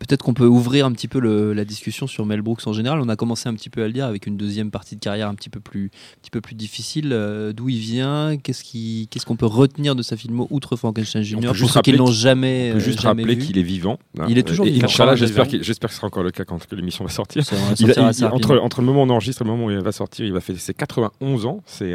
Peut-être 0.00 0.22
qu'on 0.24 0.34
peut 0.34 0.46
ouvrir 0.46 0.86
un 0.86 0.92
petit 0.92 1.08
peu 1.08 1.20
le- 1.20 1.52
la 1.52 1.64
discussion 1.64 2.06
sur 2.06 2.24
Mel 2.26 2.40
Brooks 2.42 2.66
en 2.66 2.72
général. 2.72 2.98
On 3.00 3.08
a 3.10 3.16
commencé 3.16 3.48
un 3.48 3.54
petit 3.54 3.68
peu 3.70 3.82
à 3.84 3.86
le 3.86 3.92
dire 3.92 4.06
avec 4.06 4.26
une 4.26 4.36
deuxième 4.38 4.70
partie 4.70 4.96
de 4.96 5.00
carrière 5.00 5.28
un 5.28 5.34
petit 5.34 5.50
peu 5.50 5.60
plus, 5.60 5.90
un 6.16 6.20
petit 6.22 6.30
peu 6.30 6.40
plus 6.40 6.54
difficile. 6.54 7.10
Euh, 7.12 7.52
D'où 7.52 7.68
il 7.68 7.78
vient? 7.78 8.36
Qu'est-ce 8.42 9.26
qu'on 9.26 9.36
peut 9.36 9.46
retenir 9.46 9.94
de 9.94 10.02
sa 10.02 10.16
filmo 10.16 10.48
outre 10.50 10.74
Frankenstein 10.76 11.22
Junior 11.22 11.54
Pour 11.54 11.70
ceux 11.70 11.80
qui 11.82 11.92
l'ont 11.92 12.06
jamais, 12.06 12.70
On 12.70 12.74
peut 12.74 12.80
juste 12.80 13.00
jamais 13.02 13.22
rappeler 13.22 13.38
qu'il 13.38 13.58
est 13.58 13.62
vivant. 13.62 13.98
hein. 14.18 14.26
Il 14.28 14.38
est 14.38 14.42
toujours 14.42 14.66
Et 14.66 14.70
vivant. 14.70 14.86
Inch'Allah, 14.86 15.12
90 15.12 15.20
j'espère 15.20 15.62
j'espère 15.62 15.88
que 15.88 15.92
ce 15.94 15.98
sera 15.98 16.06
encore 16.06 16.22
le 16.22 16.30
cas 16.30 16.44
quand 16.44 16.58
l'émission 16.72 17.04
va 17.04 17.10
sortir. 17.10 17.44
Ça 17.44 17.54
va 17.56 17.62
Il 17.62 17.72
a- 17.72 17.76
sortir 17.76 18.02
il- 18.02 18.06
assez 18.08 18.24
entre, 18.24 18.80
le 18.80 18.86
moment 18.86 19.02
où 19.02 19.06
on 19.06 19.10
enregistre 19.10 19.42
et 19.42 19.44
le 19.44 19.50
moment 19.50 19.66
où 19.66 19.70
il 19.70 19.78
va 19.78 19.92
sortir, 19.92 20.24
il 20.24 20.32
va 20.32 20.40
fêter 20.40 20.58
ses 20.58 20.72
91 20.74 21.44
ans. 21.44 21.60
C'est 21.66 21.94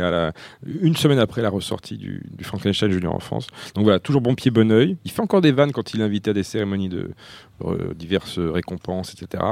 une 0.66 0.96
semaine 0.96 1.20
après 1.20 1.42
la 1.42 1.50
ressortie 1.50 1.98
du, 1.98 2.24
du 2.38 2.44
Frankenstein 2.44 2.92
Junior 2.92 3.16
en 3.16 3.20
France. 3.20 3.48
Donc 3.74 3.84
voilà, 3.84 4.00
toujours 4.00 4.22
bon 4.22 4.36
pied, 4.36 4.52
bon 4.52 4.72
oeil. 4.72 4.96
Il 5.06 5.12
fait 5.12 5.22
encore 5.22 5.42
des 5.42 5.52
vannes 5.52 5.72
quand 5.72 5.94
il 5.96 6.02
est 6.02 6.04
invité 6.04 6.30
à 6.30 6.34
des 6.34 6.44
cérémonies 6.44 6.90
de 6.90 7.10
diverses 7.96 8.40
récompenses, 8.40 9.14
etc. 9.14 9.44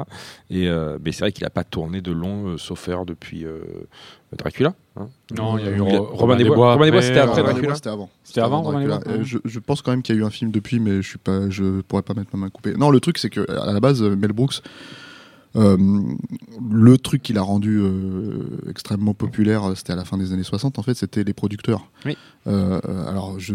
Et, 0.49 0.67
euh, 0.67 0.97
mais 1.03 1.11
c'est 1.11 1.21
vrai 1.21 1.31
qu'il 1.31 1.43
n'a 1.43 1.49
pas 1.49 1.63
tourné 1.63 2.01
de 2.01 2.11
long, 2.11 2.47
euh, 2.49 2.57
sauf 2.57 2.89
depuis 3.05 3.45
euh, 3.45 3.59
Dracula. 4.37 4.73
hein. 4.97 5.07
Non, 5.35 5.57
il 5.57 5.65
y 5.65 5.67
a 5.67 5.71
eu 5.71 5.79
Robin 5.79 6.35
des 6.35 6.43
Bois. 6.43 6.73
Robin 6.73 6.85
des 6.85 6.91
Bois, 6.91 7.01
c'était 7.01 7.19
après, 7.19 7.41
euh, 7.41 7.43
Dracula. 7.43 7.75
C'était 7.75 7.89
avant. 7.89 8.09
C'était 8.23 8.41
avant, 8.41 8.61
Dracula. 8.61 8.97
Bois 8.99 9.13
Euh, 9.13 9.23
je, 9.23 9.37
je 9.45 9.59
pense 9.59 9.81
quand 9.81 9.91
même 9.91 10.01
qu'il 10.01 10.15
y 10.15 10.17
a 10.17 10.21
eu 10.21 10.25
un 10.25 10.29
film 10.29 10.51
depuis, 10.51 10.79
mais 10.79 11.01
je 11.01 11.07
suis 11.07 11.17
pas, 11.17 11.49
je 11.49 11.81
pourrais 11.81 12.01
pas 12.03 12.13
mettre 12.13 12.29
ma 12.33 12.39
main 12.45 12.49
coupée. 12.49 12.73
Non, 12.73 12.89
le 12.91 12.99
truc 12.99 13.17
c'est 13.17 13.29
que 13.29 13.49
à 13.49 13.71
la 13.71 13.79
base, 13.79 14.01
euh, 14.03 14.15
Mel 14.15 14.33
Brooks, 14.33 14.61
euh, 15.55 15.77
le 16.71 16.97
truc 16.97 17.21
qui 17.21 17.31
l'a 17.31 17.41
rendu 17.43 17.79
euh, 17.79 18.47
extrêmement 18.69 19.13
populaire, 19.13 19.69
euh, 19.69 19.75
c'était 19.75 19.93
à 19.93 19.95
la 19.95 20.03
fin 20.03 20.17
des 20.17 20.33
années 20.33 20.43
60. 20.43 20.79
En 20.79 20.83
fait, 20.83 20.95
c'était 20.95 21.23
les 21.23 21.33
producteurs. 21.33 21.87
Oui. 22.05 22.17
Euh, 22.47 22.81
euh, 22.89 23.07
alors, 23.07 23.39
je, 23.39 23.53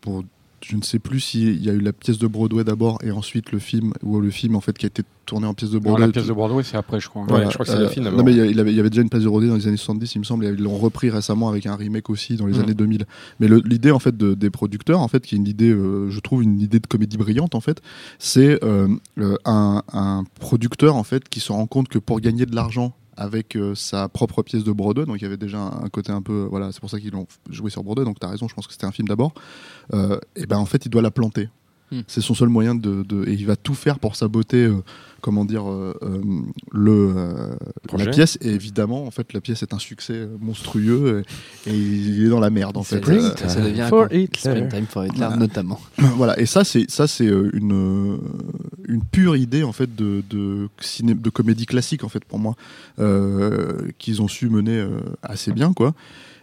pour 0.00 0.22
je 0.64 0.76
ne 0.76 0.82
sais 0.82 0.98
plus 0.98 1.20
s'il 1.20 1.62
y 1.64 1.68
a 1.70 1.72
eu 1.72 1.80
la 1.80 1.92
pièce 1.92 2.18
de 2.18 2.26
Broadway 2.26 2.64
d'abord 2.64 2.98
et 3.02 3.10
ensuite 3.10 3.52
le 3.52 3.58
film, 3.58 3.92
ou 4.02 4.20
le 4.20 4.30
film 4.30 4.54
en 4.56 4.60
fait 4.60 4.76
qui 4.78 4.86
a 4.86 4.88
été 4.88 5.02
tourné 5.26 5.46
en 5.46 5.54
pièce 5.54 5.70
de 5.70 5.76
Non, 5.76 5.82
Broadway. 5.82 6.06
la 6.06 6.12
pièce 6.12 6.26
de 6.26 6.32
Broadway, 6.32 6.62
c'est 6.62 6.76
après, 6.76 7.00
je 7.00 7.08
crois. 7.08 7.24
Voilà, 7.28 7.48
je 7.48 7.54
crois 7.54 7.64
que 7.66 7.72
c'est 7.72 7.78
le 7.78 7.88
film 7.88 8.04
d'abord. 8.04 8.18
Non, 8.18 8.24
mais 8.24 8.32
il 8.32 8.36
y, 8.38 8.40
avait, 8.60 8.70
il 8.72 8.76
y 8.76 8.80
avait 8.80 8.90
déjà 8.90 9.02
une 9.02 9.08
pièce 9.10 9.22
de 9.22 9.28
Broadway 9.28 9.48
dans 9.48 9.56
les 9.56 9.66
années 9.68 9.76
70, 9.76 10.14
il 10.14 10.18
me 10.18 10.24
semble, 10.24 10.44
et 10.44 10.48
ils 10.48 10.56
l'ont 10.62 10.76
repris 10.78 11.10
récemment 11.10 11.48
avec 11.48 11.66
un 11.66 11.76
remake 11.76 12.10
aussi 12.10 12.36
dans 12.36 12.46
les 12.46 12.54
Mhm. 12.54 12.60
années 12.62 12.74
2000. 12.74 13.04
Mais 13.40 13.48
le- 13.48 13.62
l'idée 13.64 13.90
en 13.92 13.98
fait 13.98 14.16
de- 14.16 14.34
des 14.34 14.50
producteurs, 14.50 15.00
en 15.00 15.08
fait, 15.08 15.24
qui 15.24 15.34
est 15.34 15.38
une 15.38 15.46
idée, 15.48 15.70
euh, 15.70 16.10
je 16.10 16.20
trouve 16.20 16.42
une 16.42 16.60
idée 16.60 16.80
de 16.80 16.86
comédie 16.86 17.16
brillante 17.16 17.54
en 17.54 17.60
fait, 17.60 17.80
c'est 18.18 18.62
euh, 18.64 18.88
euh, 19.18 19.36
un, 19.44 19.82
un 19.92 20.24
producteur 20.40 20.96
en 20.96 21.04
fait 21.04 21.28
qui 21.28 21.40
se 21.40 21.52
rend 21.52 21.66
compte 21.66 21.88
que 21.88 21.98
pour 21.98 22.20
gagner 22.20 22.46
de 22.46 22.54
l'argent 22.54 22.94
avec 23.16 23.56
euh, 23.56 23.74
sa 23.74 24.08
propre 24.08 24.42
pièce 24.42 24.64
de 24.64 24.72
Broadway, 24.72 25.04
donc 25.04 25.16
il 25.16 25.22
y 25.22 25.26
avait 25.26 25.36
déjà 25.36 25.58
un, 25.58 25.88
côté 25.88 26.12
un 26.12 26.22
peu, 26.22 26.46
voilà, 26.48 26.72
c'est 26.72 26.80
pour 26.80 26.90
ça 26.90 26.98
qu'ils 26.98 27.12
l'ont 27.12 27.26
joué 27.50 27.70
sur 27.70 27.82
Broadway, 27.82 28.04
donc 28.04 28.18
tu 28.18 28.26
as 28.26 28.30
raison, 28.30 28.48
je 28.48 28.54
pense 28.54 28.66
que 28.66 28.72
c'était 28.72 28.86
un 28.86 28.92
film 28.92 29.08
d'abord, 29.08 29.34
euh, 29.92 30.18
et 30.36 30.46
ben 30.46 30.58
en 30.58 30.66
fait 30.66 30.86
il 30.86 30.88
doit 30.88 31.02
la 31.02 31.10
planter. 31.10 31.48
Hmm. 31.92 32.00
C'est 32.08 32.22
son 32.22 32.34
seul 32.34 32.48
moyen 32.48 32.74
de, 32.74 33.02
de- 33.02 33.28
et 33.28 33.34
il 33.34 33.44
va 33.46 33.54
tout 33.54 33.74
faire 33.74 33.98
pour 33.98 34.16
saboter, 34.16 34.64
euh, 34.64 34.76
comment 35.20 35.44
dire, 35.44 35.70
euh, 35.70 35.94
euh, 36.02 36.20
le 36.72 37.12
euh, 37.14 37.54
la 37.98 38.06
pièce. 38.06 38.38
Et 38.40 38.48
évidemment, 38.48 39.04
en 39.06 39.10
fait, 39.10 39.32
la 39.34 39.42
pièce 39.42 39.62
est 39.62 39.74
un 39.74 39.78
succès 39.78 40.26
monstrueux 40.40 41.22
et, 41.66 41.70
et 41.70 41.76
il 41.76 42.24
est 42.24 42.28
dans 42.30 42.40
la 42.40 42.48
merde 42.48 42.78
en 42.78 42.82
fait. 42.82 43.06
Euh, 43.06 43.30
Ça, 43.36 43.48
ça 43.50 43.60
devient 43.60 43.82
un 43.82 43.88
For. 43.88 44.06
Springtime 44.06 44.86
for 44.86 45.04
Hitler, 45.04 45.18
Voilà. 45.18 45.36
notamment. 45.36 45.80
voilà. 46.16 46.40
Et 46.40 46.46
ça, 46.46 46.64
c'est 46.64 46.90
ça, 46.90 47.06
c'est 47.06 47.26
euh, 47.26 47.50
une 47.52 48.18
une 48.88 49.04
pure 49.04 49.36
idée 49.36 49.62
en 49.62 49.72
fait 49.72 49.94
de 49.94 50.22
de, 50.30 50.68
ciné, 50.80 51.14
de 51.14 51.30
comédie 51.30 51.66
classique 51.66 52.04
en 52.04 52.08
fait 52.08 52.24
pour 52.24 52.38
moi 52.38 52.54
euh, 52.98 53.88
qu'ils 53.98 54.22
ont 54.22 54.28
su 54.28 54.48
mener 54.48 54.78
euh, 54.78 54.98
assez 55.22 55.52
bien 55.52 55.72
quoi. 55.74 55.94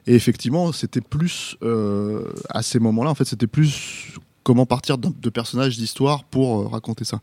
Et 0.08 0.16
effectivement, 0.16 0.72
c'était 0.72 1.02
plus 1.02 1.56
euh, 1.62 2.24
à 2.50 2.64
ces 2.64 2.80
moments-là, 2.80 3.12
en 3.12 3.16
fait, 3.16 3.26
c'était 3.26 3.46
plus 3.48 4.14
comment 4.44 4.66
partir 4.66 4.98
de 4.98 5.30
personnages 5.30 5.78
d'histoire 5.78 6.24
pour 6.24 6.62
euh, 6.62 6.68
raconter 6.68 7.06
ça. 7.06 7.20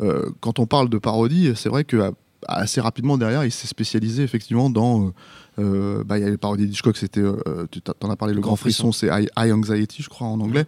Euh, 0.00 0.30
quand 0.40 0.58
on 0.58 0.66
parle 0.66 0.88
de 0.88 0.98
parodie, 0.98 1.52
c'est 1.54 1.68
vrai 1.68 1.84
que 1.84 2.12
assez 2.48 2.80
rapidement 2.80 3.18
derrière, 3.18 3.44
il 3.44 3.52
s'est 3.52 3.68
spécialisé 3.68 4.22
effectivement 4.22 4.68
dans. 4.70 5.06
euh, 5.06 5.10
euh, 5.58 6.02
bah, 6.04 6.18
il 6.18 6.24
y 6.24 6.26
a 6.26 6.30
les 6.30 6.38
parodies 6.38 6.66
d'Hitchcock, 6.66 6.96
c'était, 6.96 7.20
euh, 7.20 7.66
tu 7.70 7.80
t'en 7.82 8.10
as 8.10 8.16
parlé, 8.16 8.32
le 8.34 8.40
grand 8.40 8.56
frisson, 8.56 8.90
c'est 8.90 9.08
High, 9.08 9.28
High 9.36 9.52
Anxiety, 9.52 10.02
je 10.02 10.08
crois 10.08 10.26
en 10.26 10.40
anglais. 10.40 10.64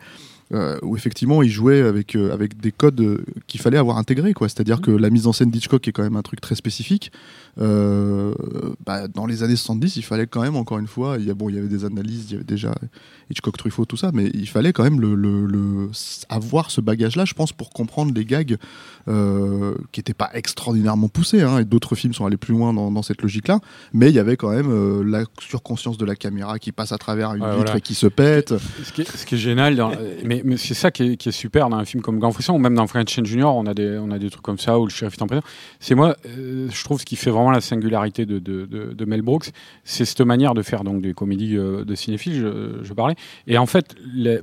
euh, 0.52 0.78
où 0.82 0.96
effectivement 0.96 1.42
il 1.42 1.50
jouait 1.50 1.80
avec, 1.80 2.16
avec 2.16 2.60
des 2.60 2.72
codes 2.72 3.24
qu'il 3.46 3.60
fallait 3.60 3.78
avoir 3.78 3.98
intégrés. 3.98 4.34
C'est-à-dire 4.40 4.80
que 4.80 4.90
la 4.90 5.10
mise 5.10 5.26
en 5.26 5.32
scène 5.32 5.50
d'Hitchcock 5.50 5.86
est 5.88 5.92
quand 5.92 6.02
même 6.02 6.16
un 6.16 6.22
truc 6.22 6.40
très 6.40 6.54
spécifique. 6.54 7.12
Euh, 7.60 8.34
bah, 8.84 9.08
dans 9.08 9.26
les 9.26 9.42
années 9.42 9.56
70, 9.56 9.96
il 9.96 10.02
fallait 10.02 10.26
quand 10.26 10.42
même, 10.42 10.56
encore 10.56 10.78
une 10.78 10.86
fois, 10.86 11.16
il 11.18 11.26
y, 11.26 11.30
a, 11.30 11.34
bon, 11.34 11.48
il 11.48 11.54
y 11.54 11.58
avait 11.58 11.68
des 11.68 11.84
analyses, 11.84 12.26
il 12.28 12.32
y 12.32 12.34
avait 12.36 12.44
déjà 12.44 12.72
Hitchcock, 13.30 13.56
Truffaut, 13.56 13.84
tout 13.84 13.96
ça, 13.96 14.10
mais 14.12 14.26
il 14.34 14.48
fallait 14.48 14.72
quand 14.72 14.82
même 14.84 15.00
le, 15.00 15.14
le- 15.14 15.46
le- 15.46 15.90
avoir 16.28 16.70
ce 16.70 16.80
bagage-là, 16.80 17.24
je 17.24 17.34
pense, 17.34 17.52
pour 17.52 17.70
comprendre 17.70 18.12
les 18.14 18.24
gags 18.24 18.56
euh, 19.08 19.74
qui 19.92 20.00
n'étaient 20.00 20.14
pas 20.14 20.30
extraordinairement 20.34 21.08
poussés. 21.08 21.42
hein, 21.42 21.58
et 21.58 21.64
d'autres 21.64 21.94
films 21.94 22.12
sont 22.14 22.26
allés 22.26 22.36
plus 22.36 22.52
loin 22.54 22.72
dans, 22.72 22.90
dans 22.90 23.02
cette 23.02 23.22
logique-là, 23.22 23.60
mais 23.92 24.08
il 24.10 24.14
y 24.14 24.18
avait 24.18 24.36
quand 24.36 24.50
même 24.50 24.70
euh, 24.70 25.02
la 25.04 25.24
surconscience 25.40 25.98
de 25.98 26.04
la 26.04 26.16
caméra 26.16 26.58
qui 26.58 26.72
passe 26.72 26.92
à 26.92 26.98
travers 26.98 27.34
une 27.34 27.42
Ouais, 27.42 27.50
vitre 27.50 27.62
voilà. 27.64 27.76
et 27.78 27.80
qui 27.80 27.94
se 27.94 28.06
pète. 28.06 28.54
Ce 28.82 28.92
qui 28.92 29.02
est, 29.02 29.16
ce 29.16 29.24
qui 29.26 29.34
est 29.36 29.38
génial, 29.38 29.76
dans- 29.76 29.92
mais, 30.24 30.42
mais 30.44 30.56
c'est 30.56 30.74
ça 30.74 30.90
qui 30.90 31.02
est, 31.04 31.16
qui 31.16 31.28
est 31.28 31.32
super 31.32 31.68
dans 31.68 31.76
un 31.76 31.84
film 31.84 32.02
comme 32.02 32.18
Grand 32.18 32.32
Frisson, 32.32 32.54
ou 32.54 32.58
même 32.58 32.74
dans 32.74 32.86
French 32.86 33.22
Junior, 33.24 33.54
on 33.56 33.66
a 33.66 33.74
des, 33.74 33.98
on 33.98 34.10
a 34.10 34.18
des 34.18 34.30
trucs 34.30 34.42
comme 34.44 34.58
ça, 34.58 34.78
où 34.78 34.84
le 34.86 34.90
shérif 34.90 35.14
est 35.18 35.22
en 35.22 35.26
prison. 35.26 35.42
C'est 35.80 35.94
moi, 35.94 36.16
je 36.26 36.84
trouve 36.84 37.00
ce 37.00 37.04
qui 37.04 37.16
fait 37.16 37.30
vraiment 37.30 37.43
la 37.50 37.60
singularité 37.60 38.26
de, 38.26 39.04
Mel 39.04 39.22
Brooks, 39.22 39.50
c'est 39.84 40.04
cette 40.04 40.20
manière 40.20 40.54
de 40.54 40.62
faire 40.62 40.84
donc 40.84 41.02
des 41.02 41.14
comédies 41.14 41.56
euh, 41.56 41.84
de 41.84 41.94
cinéphiles, 41.94 42.34
je, 42.82 42.92
parlais. 42.92 43.14
Et 43.46 43.58
en 43.58 43.66
fait, 43.66 43.94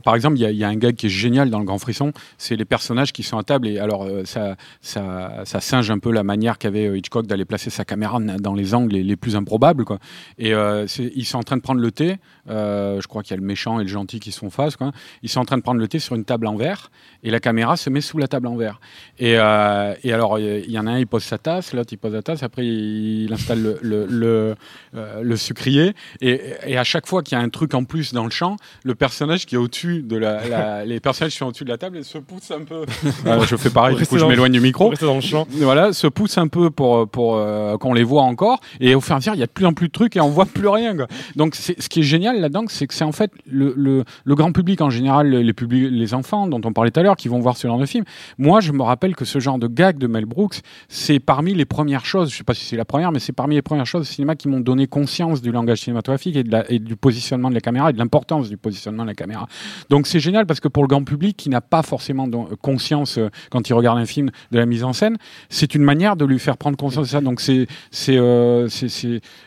par 0.04 0.16
exemple, 0.16 0.38
il 0.38 0.42
y, 0.42 0.46
a- 0.46 0.52
y 0.52 0.64
un 0.64 0.76
gag 0.76 0.96
qui 0.96 1.08
est 1.08 1.10
génial 1.10 1.50
dans 1.50 1.60
le 1.60 1.66
Grand 1.66 1.80
Frisson, 1.80 2.12
c'est 2.38 2.56
les 2.56 2.66
personnages 2.66 3.12
qui 3.12 3.24
sont 3.24 3.38
à 3.38 3.44
table, 3.44 3.68
et 3.68 3.80
alors 3.80 4.04
euh, 4.04 4.24
ça, 4.26 4.56
ça, 4.82 5.44
singe 5.46 5.90
un 5.90 6.00
peu 6.00 6.12
la 6.12 6.24
manière 6.24 6.58
qu'avait 6.58 6.88
euh, 6.88 6.98
Hitchcock 6.98 7.28
d'aller 7.28 7.46
placer 7.46 7.70
sa 7.70 7.86
caméra 7.86 8.20
dans 8.20 8.54
les 8.54 8.74
angles 8.74 8.96
les, 8.96 9.16
plus 9.16 9.36
improbables, 9.36 9.86
quoi. 9.86 10.00
Et 10.38 10.52
ils 10.52 11.26
sont 11.26 11.38
en 11.38 11.44
train 11.44 11.58
de 11.58 11.62
prendre 11.62 11.82
le 11.82 11.92
thé. 11.92 12.18
je 12.48 13.08
crois 13.08 13.24
qu'il 13.24 13.32
y 13.32 13.34
a 13.36 13.38
le 13.38 13.46
méchant 13.46 13.80
et 13.80 13.84
le 13.84 13.90
gentil 13.90 14.20
qui 14.20 14.32
se 14.32 14.40
font 14.40 14.50
face. 14.50 14.78
Ils 15.24 15.30
sont 15.30 15.40
en 15.40 15.46
train 15.46 15.58
de 15.58 15.62
prendre 15.62 15.80
le 15.80 15.88
thé 15.88 16.00
sur 16.00 16.16
une 16.16 16.26
table 16.26 16.48
en 16.48 16.56
verre 16.56 16.92
et 17.24 17.30
la 17.30 17.40
caméra 17.40 17.78
se 17.78 17.90
met 17.90 18.02
sous 18.02 18.18
la 18.18 18.28
table 18.28 18.48
en 18.48 18.56
verre. 18.56 18.80
Et, 19.20 19.38
alors, 19.38 20.40
il 20.40 20.70
y 20.70 20.80
en 20.80 20.88
a 20.88 20.92
un, 20.92 21.00
il 21.00 21.08
pose 21.08 21.24
sa 21.24 21.38
tasse, 21.38 21.74
l'autre, 21.74 21.94
il 21.94 21.98
pose 21.98 22.14
la 22.14 22.22
tasse. 22.22 22.44
Après, 22.44 22.66
il 22.66 22.91
installe 23.32 23.62
le, 23.62 23.80
le, 23.82 24.06
le, 24.10 24.56
euh, 24.96 25.22
le 25.22 25.36
sucrier. 25.38 25.94
Et, 26.22 26.42
et 26.68 26.78
à 26.78 26.84
chaque 26.84 27.08
fois 27.08 27.22
qu'il 27.24 27.38
y 27.38 27.42
a 27.42 27.44
un 27.44 27.50
truc 27.50 27.74
en 27.74 27.84
plus 27.84 28.14
dans 28.14 28.24
le 28.24 28.30
champ, 28.32 28.58
le 28.84 28.96
personnage 28.96 29.46
qui 29.46 29.56
est 29.56 29.58
au-dessus 29.58 30.02
de 30.02 30.18
la, 30.18 30.48
la- 30.48 30.86
les 30.92 31.00
personnages 31.00 31.32
qui 31.34 31.38
sont 31.40 31.48
au-dessus 31.48 31.64
de 31.66 31.70
la 31.70 31.78
table, 31.78 32.04
se 32.04 32.18
poussent 32.18 32.52
un 32.52 32.64
peu. 32.64 32.86
Je 33.50 33.56
fais 33.56 33.70
pareil, 33.70 33.96
du 33.96 34.06
coup, 34.06 34.18
je 34.18 34.26
m'éloigne 34.26 34.52
du 34.52 34.60
micro 34.62 34.94
dans 35.02 35.16
le 35.16 35.22
champ. 35.22 35.48
voilà, 35.52 35.94
se 35.94 36.08
pousse 36.08 36.38
un 36.38 36.48
peu 36.48 36.70
pour, 36.70 37.08
pour 37.08 37.36
euh, 37.38 37.78
qu'on 37.78 37.94
les 37.94 38.04
voit 38.04 38.24
encore. 38.24 38.60
Et 38.80 38.96
au 38.96 39.02
fur 39.02 39.12
et 39.12 39.16
à 39.16 39.18
mesure, 39.20 39.34
il 39.36 39.40
y 39.40 39.44
a 39.44 39.48
de 39.48 39.52
plus 39.52 39.66
en 39.66 39.74
plus 39.74 39.88
de 39.88 39.92
trucs 39.94 40.16
et 40.16 40.22
on 40.22 40.30
voit 40.30 40.46
plus 40.46 40.68
rien. 40.68 40.96
quoi. 40.96 41.08
Donc, 41.36 41.56
ce 41.56 41.72
qui 41.90 42.00
est 42.02 42.04
génial 42.04 42.40
là-dedans, 42.40 42.66
c'est 42.68 42.88
que 42.88 42.94
c'est 42.94 43.04
en 43.04 43.12
fait 43.12 43.32
le 43.46 44.04
grand 44.28 44.52
public 44.52 44.82
en 44.82 44.90
général, 44.90 45.30
les, 45.30 45.54
publics, 45.54 45.90
les 45.92 46.14
enfants 46.14 46.48
dont 46.48 46.62
on 46.64 46.74
parlait 46.74 46.92
tout 46.92 47.00
à 47.00 47.04
l'heure, 47.04 47.16
qui 47.16 47.28
vont 47.28 47.40
voir 47.40 47.58
ce 47.58 47.68
genre 47.68 47.80
de 47.80 47.86
film. 47.86 48.06
Moi, 48.38 48.60
je 48.62 48.72
me 48.72 48.84
rappelle 48.84 49.16
que 49.16 49.26
ce 49.26 49.40
genre 49.40 49.58
de 49.60 49.68
gag 49.68 49.98
de 49.98 50.08
Mel 50.08 50.26
Brooks, 50.26 50.60
c'est 50.90 51.20
parmi 51.20 51.54
les 51.54 51.66
premières 51.66 52.06
choses, 52.06 52.32
je 52.32 52.38
sais 52.38 52.44
pas 52.44 52.54
si 52.54 52.66
c'est 52.66 52.78
la 52.82 52.86
première, 52.86 53.12
mais 53.12 53.20
c'est 53.20 53.32
parmi 53.32 53.54
les 53.54 53.62
premières 53.62 53.86
choses 53.86 54.02
au 54.02 54.12
cinéma 54.12 54.36
qui 54.36 54.48
m'ont 54.48 54.60
donné 54.60 54.88
conscience 54.88 55.40
du 55.40 55.52
langage 55.52 55.82
cinématographique 55.82 56.36
et, 56.36 56.80
du 56.80 56.96
positionnement 56.96 57.50
de 57.50 57.54
la 57.54 57.62
caméra 57.62 57.92
et 57.92 57.94
de 57.94 58.00
l'importance 58.00 58.50
du 58.50 58.58
positionnement 58.58 59.04
de 59.04 59.10
la 59.10 59.14
caméra. 59.14 59.48
Donc 59.90 60.08
c'est 60.08 60.20
génial 60.20 60.48
parce 60.48 60.60
que 60.60 60.68
pour 60.68 60.82
le 60.82 60.88
grand 60.88 61.04
public 61.04 61.38
qui 61.38 61.50
n'a 61.50 61.62
pas 61.62 61.84
forcément 61.84 62.28
don- 62.28 62.48
conscience 62.60 63.20
euh, 63.20 63.30
quand 63.52 63.70
il 63.70 63.74
regarde 63.74 64.00
un 64.00 64.08
film 64.08 64.32
de 64.52 64.58
la 64.58 64.66
mise 64.66 64.84
en 64.84 64.94
scène, 64.94 65.18
c'est 65.50 65.76
une 65.76 65.84
manière 65.84 66.16
de 66.16 66.26
lui 66.26 66.40
faire 66.40 66.58
prendre 66.58 66.76
conscience 66.76 67.06
de 67.06 67.12
ça. 67.12 67.22
Donc 67.22 67.40
c'est 67.40 67.68
c'est 67.92 68.18
euh, 68.18 68.68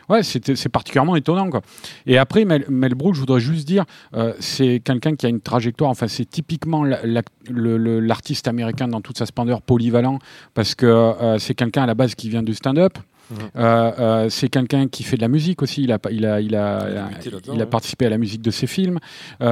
ouais 0.07 0.23
c'est 0.23 0.69
particulièrement 0.69 1.17
étonnant 1.17 1.49
quoi. 1.49 1.61
Et 2.05 2.17
après 2.17 2.45
Mel, 2.45 2.63
Mel 2.69 2.95
Brooks, 2.95 3.15
je 3.15 3.19
voudrais 3.19 3.41
juste 3.41 3.67
dire, 3.67 3.83
euh, 4.15 4.33
c'est 4.39 4.79
quelqu'un 4.79 5.15
qui 5.17 5.25
a 5.25 5.29
une 5.29 5.41
trajectoire. 5.41 5.89
Enfin 5.89 6.07
c'est 6.07 6.29
typiquement 6.29 6.85
l'artiste 7.49 8.47
américain 8.47 8.87
dans 8.87 9.01
toute 9.01 9.17
sa 9.17 9.25
splendeur 9.25 9.61
polyvalent 9.61 10.19
parce 10.53 10.73
que 10.73 10.85
euh, 10.85 11.37
c'est 11.37 11.53
quelqu'un 11.53 11.83
à 11.83 11.87
la 11.87 11.95
base 11.95 12.15
qui 12.15 12.29
vient 12.29 12.43
du 12.43 12.53
stand-up. 12.53 12.97
Euh, 13.31 13.91
euh, 13.99 14.29
c'est 14.29 14.49
quelqu'un 14.49 14.87
qui 14.87 15.03
fait 15.03 15.15
de 15.15 15.21
la 15.21 15.27
musique 15.27 15.61
aussi. 15.61 15.83
Il 15.83 15.91
a, 15.91 15.99
il 16.11 16.25
a, 16.25 16.41
il 16.41 16.55
a, 16.55 17.09
Il 17.51 17.61
a 17.61 17.63
il 17.63 17.65
participé 17.65 18.05
à 18.05 18.09
la 18.09 18.17
musique 18.17 18.41
de 18.41 18.51
ses 18.51 18.67
films. 18.67 18.99
Euh, 19.41 19.45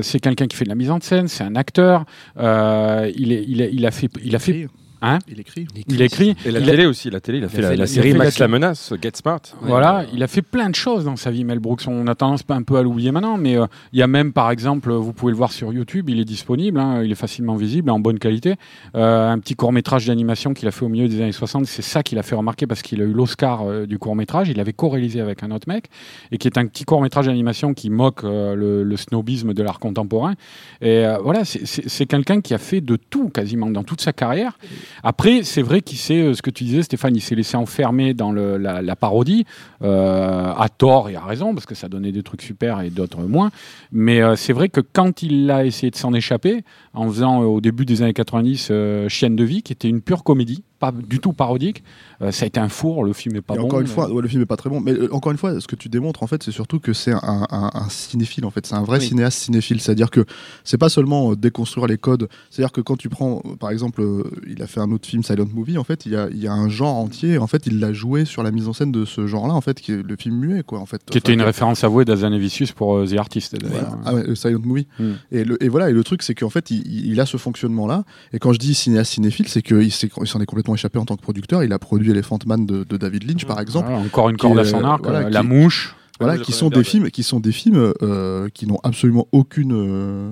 euh, 0.00 0.02
c'est 0.02 0.20
quelqu'un 0.20 0.46
qui 0.46 0.56
fait 0.56 0.64
de 0.64 0.70
la 0.70 0.74
mise 0.74 0.90
en 0.90 1.00
scène. 1.00 1.28
C'est 1.28 1.44
un 1.44 1.56
acteur. 1.56 2.04
Euh, 2.38 3.10
il, 3.16 3.32
est, 3.32 3.44
il, 3.48 3.62
a, 3.62 3.66
il 3.66 3.86
a 3.86 3.90
fait, 3.90 4.10
il 4.22 4.36
a 4.36 4.38
fait, 4.38 4.68
hein 5.02 5.18
Il 5.28 5.40
écrit. 5.40 5.66
il 5.88 6.02
écrit. 6.02 6.36
Et 6.44 6.50
la 6.50 6.60
il 6.60 6.68
a- 6.68 6.72
télé 6.72 6.86
aussi, 6.86 7.10
la 7.10 7.20
télé, 7.20 7.38
il 7.38 7.44
a 7.44 7.48
fait 7.48 7.62
la, 7.62 7.68
fait- 7.70 7.76
la 7.76 7.76
il 7.76 7.82
a 7.82 7.86
série 7.86 8.12
fait 8.12 8.18
Max 8.18 8.38
la- 8.38 8.44
la 8.44 8.48
menace, 8.52 8.92
Get 9.02 9.12
Smart. 9.14 9.40
Voilà, 9.62 10.04
il 10.12 10.22
a 10.22 10.26
fait 10.26 10.42
plein 10.42 10.68
de 10.70 10.74
choses 10.74 11.04
dans 11.04 11.16
sa 11.16 11.30
vie, 11.30 11.44
Mel 11.44 11.58
Brooks. 11.58 11.82
On 11.86 12.06
a 12.06 12.14
tendance 12.14 12.42
un 12.48 12.62
peu 12.62 12.76
à 12.76 12.82
l'oublier 12.82 13.12
maintenant, 13.12 13.36
mais 13.36 13.56
euh, 13.56 13.66
il 13.92 13.98
y 13.98 14.02
a 14.02 14.06
même, 14.06 14.32
par 14.32 14.50
exemple, 14.50 14.92
vous 14.92 15.12
pouvez 15.12 15.32
le 15.32 15.36
voir 15.36 15.52
sur 15.52 15.72
YouTube, 15.72 16.08
il 16.10 16.18
est 16.20 16.24
disponible, 16.24 16.78
hein, 16.80 17.02
il 17.02 17.10
est 17.12 17.14
facilement 17.16 17.56
visible, 17.56 17.90
en 17.90 17.98
bonne 18.00 18.18
qualité. 18.18 18.54
Euh, 18.94 19.28
un 19.30 19.38
petit 19.38 19.54
court 19.54 19.72
métrage 19.72 20.06
d'animation 20.06 20.52
qu'il 20.54 20.68
a 20.68 20.70
fait 20.70 20.84
au 20.84 20.88
milieu 20.88 21.08
des 21.08 21.20
années 21.20 21.32
60, 21.32 21.66
c'est 21.66 21.82
ça 21.82 22.02
qui 22.02 22.14
l'a 22.14 22.22
fait 22.22 22.34
remarquer 22.34 22.66
parce 22.66 22.82
qu'il 22.82 23.00
a 23.00 23.04
eu 23.04 23.12
l'Oscar 23.12 23.62
euh, 23.62 23.86
du 23.86 23.98
court 23.98 24.16
métrage. 24.16 24.48
Il 24.48 24.56
l'avait 24.56 24.72
co-réalisé 24.72 25.20
avec 25.20 25.42
un 25.42 25.50
autre 25.50 25.68
mec, 25.68 25.86
et 26.32 26.38
qui 26.38 26.48
est 26.48 26.58
un 26.58 26.66
petit 26.66 26.84
court 26.84 27.00
métrage 27.02 27.26
d'animation 27.26 27.74
qui 27.74 27.90
moque 27.90 28.24
euh, 28.24 28.54
le, 28.54 28.82
le 28.82 28.96
snobisme 28.96 29.54
de 29.54 29.62
l'art 29.62 29.78
contemporain. 29.78 30.34
Et 30.80 31.04
euh, 31.06 31.18
voilà, 31.22 31.44
c'est 31.44 32.06
quelqu'un 32.06 32.40
qui 32.40 32.54
a 32.54 32.58
fait 32.58 32.80
de 32.80 32.96
tout 32.96 33.28
quasiment 33.28 33.70
dans 33.70 33.84
toute 33.84 34.00
sa 34.00 34.12
carrière. 34.12 34.58
Après, 35.02 35.42
c'est 35.42 35.62
vrai 35.62 35.80
qu'il 35.80 35.98
s'est, 35.98 36.20
euh, 36.20 36.34
ce 36.34 36.42
que 36.42 36.50
tu 36.50 36.64
disais, 36.64 36.82
Stéphane, 36.82 37.16
il 37.16 37.20
s'est 37.20 37.34
laissé 37.34 37.56
enfermer 37.56 38.14
dans 38.14 38.32
la, 38.32 38.96
parodie, 38.96 39.46
euh, 39.82 40.52
à 40.52 40.68
tort 40.68 41.08
et 41.08 41.16
à 41.16 41.24
raison, 41.24 41.54
parce 41.54 41.66
que 41.66 41.74
ça 41.74 41.88
donnait 41.88 42.12
des 42.12 42.22
trucs 42.22 42.42
super 42.42 42.80
et 42.80 42.90
d'autres 42.90 43.22
moins. 43.22 43.50
Mais 43.92 44.22
euh, 44.22 44.36
c'est 44.36 44.52
vrai 44.52 44.68
que 44.68 44.80
quand 44.80 45.22
il 45.22 45.50
a 45.50 45.64
essayé 45.64 45.90
de 45.90 45.96
s'en 45.96 46.12
échapper, 46.14 46.62
en 46.94 47.08
faisant 47.08 47.40
au 47.40 47.60
début 47.60 47.84
des 47.84 48.02
années 48.02 48.12
90 48.12 48.68
euh, 48.70 49.08
Chienne 49.08 49.36
de 49.36 49.44
vie, 49.44 49.62
qui 49.62 49.72
était 49.72 49.88
une 49.88 50.00
pure 50.00 50.24
comédie, 50.24 50.64
pas 50.80 50.90
du 50.92 51.20
tout 51.20 51.32
parodique, 51.32 51.84
euh, 52.22 52.32
ça 52.32 52.44
a 52.44 52.46
été 52.48 52.58
un 52.58 52.68
four, 52.68 53.04
le 53.04 53.12
film 53.12 53.36
est 53.36 53.40
pas 53.42 53.54
Et 53.54 53.58
bon. 53.58 53.66
encore 53.66 53.80
une 53.80 53.86
mais- 53.86 53.92
fois, 53.92 54.10
ouais, 54.10 54.20
le 54.22 54.26
film 54.28 54.42
est 54.42 54.46
pas 54.46 54.56
très 54.56 54.68
bon, 54.70 54.80
mais 54.80 54.92
euh, 54.92 55.14
encore 55.14 55.30
une 55.30 55.38
fois, 55.38 55.60
ce 55.60 55.68
que 55.68 55.76
tu 55.76 55.88
démontres 55.88 56.22
en 56.22 56.26
fait, 56.26 56.42
c'est 56.42 56.50
surtout 56.50 56.80
que 56.80 56.92
c'est 56.92 57.12
un, 57.12 57.46
un- 57.50 57.70
un 57.72 57.88
cinéphile 57.90 58.44
en 58.46 58.50
fait, 58.50 58.66
c'est 58.66 58.74
un 58.74 58.82
vrai 58.82 58.98
Oui. 58.98 59.06
cinéaste 59.06 59.38
cinéphile, 59.38 59.80
c'est-à-dire 59.80 60.10
que 60.10 60.24
c'est 60.64 60.78
pas 60.78 60.88
seulement 60.88 61.32
euh, 61.32 61.36
déconstruire 61.36 61.86
les 61.86 61.98
codes, 61.98 62.28
c'est-à-dire 62.50 62.72
que 62.72 62.80
quand 62.80 62.96
tu 62.96 63.08
prends, 63.08 63.42
par 63.60 63.70
exemple, 63.70 64.00
euh, 64.02 64.24
il 64.48 64.62
a 64.62 64.66
fait 64.66 64.80
un 64.80 64.90
autre 64.90 65.06
film 65.06 65.22
Silent 65.22 65.46
Movie, 65.54 65.78
en 65.78 65.84
fait, 65.84 66.06
il 66.06 66.12
y 66.12 66.16
a, 66.16 66.28
il 66.30 66.38
y 66.42 66.48
a 66.48 66.52
un 66.52 66.68
genre 66.68 66.96
entier, 66.96 67.38
en 67.38 67.46
fait, 67.46 67.66
il 67.66 67.78
l'a 67.78 67.92
joué 67.92 68.24
sur 68.24 68.42
la 68.42 68.50
mise 68.50 68.66
en 68.66 68.72
scène 68.72 68.90
de 68.90 69.04
ce 69.04 69.26
genre-là, 69.26 69.54
en 69.54 69.60
fait, 69.60 69.80
qui 69.80 69.92
est 69.92 70.02
le 70.02 70.16
film 70.16 70.36
muet, 70.36 70.62
quoi, 70.62 70.78
en 70.80 70.86
fait. 70.86 71.02
Qui 71.10 71.18
était 71.18 71.34
une 71.34 71.42
référence 71.42 71.84
avouée 71.84 72.04
d'Azanavicius 72.06 72.72
pour 72.72 72.96
euh, 72.96 73.06
The 73.06 73.18
Artist. 73.18 73.54
d'ailleurs. 73.54 73.90
Voilà. 73.90 73.98
Ah 74.06 74.14
ouais, 74.14 74.34
Silent 74.34 74.60
Movie. 74.64 74.86
Mm. 74.98 75.04
Et, 75.32 75.44
le, 75.44 75.62
et 75.62 75.68
voilà, 75.68 75.90
et 75.90 75.92
le 75.92 76.02
truc, 76.04 76.22
c'est 76.22 76.34
qu'en 76.34 76.48
fait, 76.50 76.70
il, 76.70 77.20
a 77.20 77.26
ce 77.26 77.36
fonctionnement-là. 77.36 78.04
Et 78.32 78.38
quand 78.38 78.52
je 78.54 78.58
dis 78.58 78.74
cinéaste 78.74 79.12
cinéphile, 79.12 79.48
c'est 79.48 79.62
qu'il 79.62 79.90
s'en 79.92 80.40
est 80.40 80.46
complètement 80.46 80.69
échappé 80.74 80.98
en 80.98 81.04
tant 81.04 81.16
que 81.16 81.22
producteur. 81.22 81.62
Il 81.64 81.72
a 81.72 81.78
produit 81.78 82.10
Elephant 82.10 82.38
Man 82.46 82.66
de, 82.66 82.84
de 82.84 82.96
David 82.96 83.24
Lynch, 83.28 83.44
par 83.46 83.60
exemple. 83.60 83.88
Voilà, 83.88 84.04
encore 84.04 84.28
une 84.30 84.36
corde 84.36 84.58
est, 84.58 84.60
à 84.62 84.64
son 84.64 84.84
arc, 84.84 85.02
voilà, 85.02 85.20
euh, 85.20 85.24
qui- 85.26 85.32
La 85.32 85.42
Mouche. 85.42 85.96
Voilà, 86.18 86.36
qui 86.38 86.52
sont 86.52 86.68
des 86.68 86.84
films, 86.84 87.10
qui 87.10 87.22
sont 87.22 87.40
des 87.40 87.52
films 87.52 87.92
euh, 88.02 88.48
qui 88.52 88.66
n'ont 88.66 88.78
absolument 88.82 89.26
aucune, 89.32 89.72
euh, 89.72 90.30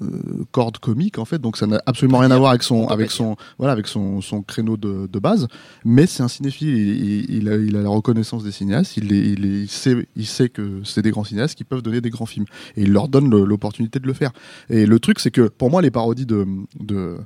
euh, 0.00 0.06
corde 0.52 0.78
comique 0.78 1.18
en 1.18 1.24
fait, 1.24 1.40
donc 1.40 1.56
ça 1.56 1.66
n'a 1.66 1.82
absolument 1.86 2.18
rien 2.18 2.30
à 2.30 2.38
voir 2.38 2.50
avec 2.50 2.62
son, 2.62 2.86
avec 2.86 3.10
son, 3.10 3.36
voilà, 3.58 3.72
avec 3.72 3.88
son, 3.88 4.20
son 4.20 4.42
créneau 4.42 4.76
de, 4.76 5.08
de 5.12 5.18
base. 5.18 5.48
Mais 5.84 6.06
c'est 6.06 6.22
un 6.22 6.28
cinéphile, 6.28 6.68
il, 6.68 7.04
il- 7.04 7.34
il 7.38 7.48
a, 7.48 7.56
il 7.56 7.76
a 7.76 7.82
la 7.82 7.88
reconnaissance 7.88 8.44
des 8.44 8.52
cinéastes, 8.52 8.96
il, 8.96 9.12
est- 9.12 9.32
il, 9.32 9.44
est- 9.44 9.62
il 9.64 9.68
sait, 9.68 10.06
il 10.14 10.26
sait 10.26 10.48
que 10.48 10.80
c'est 10.84 11.02
des 11.02 11.10
grands 11.10 11.24
cinéastes 11.24 11.56
qui 11.56 11.64
peuvent 11.64 11.82
donner 11.82 12.00
des 12.00 12.10
grands 12.10 12.24
films, 12.26 12.46
et 12.76 12.82
il 12.82 12.92
leur 12.92 13.08
donne 13.08 13.28
l'opportunité 13.28 13.98
de 13.98 14.06
le 14.06 14.12
faire. 14.12 14.30
Et 14.70 14.86
le 14.86 14.98
truc, 15.00 15.18
c'est 15.18 15.32
que 15.32 15.48
pour 15.48 15.68
moi, 15.68 15.82
les 15.82 15.90
parodies 15.90 16.26
de, 16.26 16.46
de 16.78 17.16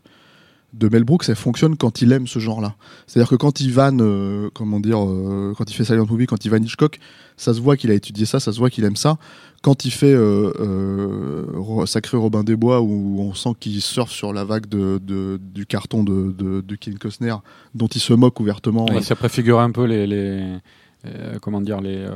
de 0.77 0.89
Mel 0.89 1.05
Brooks, 1.05 1.25
elles 1.29 1.37
fonctionnent 1.37 1.77
quand 1.77 2.03
il 2.03 2.13
aime 2.13 2.27
ce 2.27 2.39
genre-là. 2.39 2.75
C'est-à-dire 3.07 3.31
que 3.31 3.37
quand 3.37 3.61
il 3.61 3.73
vanne, 3.73 4.01
euh, 4.03 4.51
comment 4.55 4.81
dire, 4.81 5.03
euh, 5.03 5.55
quand 5.57 5.71
il 5.71 5.75
fait 5.75 5.85
Silent 5.85 6.07
Movie, 6.09 6.27
quand 6.27 6.45
il 6.45 6.51
vanne 6.51 6.65
Hitchcock, 6.65 6.99
ça 7.37 7.55
se 7.55 7.61
voit 7.61 7.77
qu'il 7.77 7.91
a 7.91 7.95
étudié 7.95 8.27
ça, 8.27 8.41
ça 8.41 8.53
se 8.53 8.59
voit 8.59 8.71
qu'il 8.71 8.85
aime 8.85 8.97
ça. 8.97 9.17
Quand 9.63 9.85
il 9.85 9.91
fait 9.91 10.15
euh, 10.15 11.87
Sacré 11.87 12.17
Robin 12.17 12.45
des 12.45 12.57
Bois, 12.57 12.83
où 12.83 13.21
on 13.21 13.35
sent 13.35 13.51
qu'il 13.59 13.81
surfe 13.81 14.13
sur 14.13 14.33
la 14.33 14.45
vague 14.45 14.67
du 14.69 15.67
carton 15.67 16.05
de, 16.05 16.33
de, 16.33 16.61
de 16.61 16.99
Costner, 16.99 17.35
dont 17.75 17.89
il 17.89 18.01
se 18.01 18.13
moque 18.13 18.39
ouvertement. 18.39 18.87
Ça 19.01 19.17
préfigure 19.17 19.61
un 19.61 19.71
peu 19.71 19.85
les 19.85 20.61
euh, 21.05 21.39
comment 21.41 21.61
dire 21.61 21.81
les, 21.81 21.99
euh, 21.99 22.11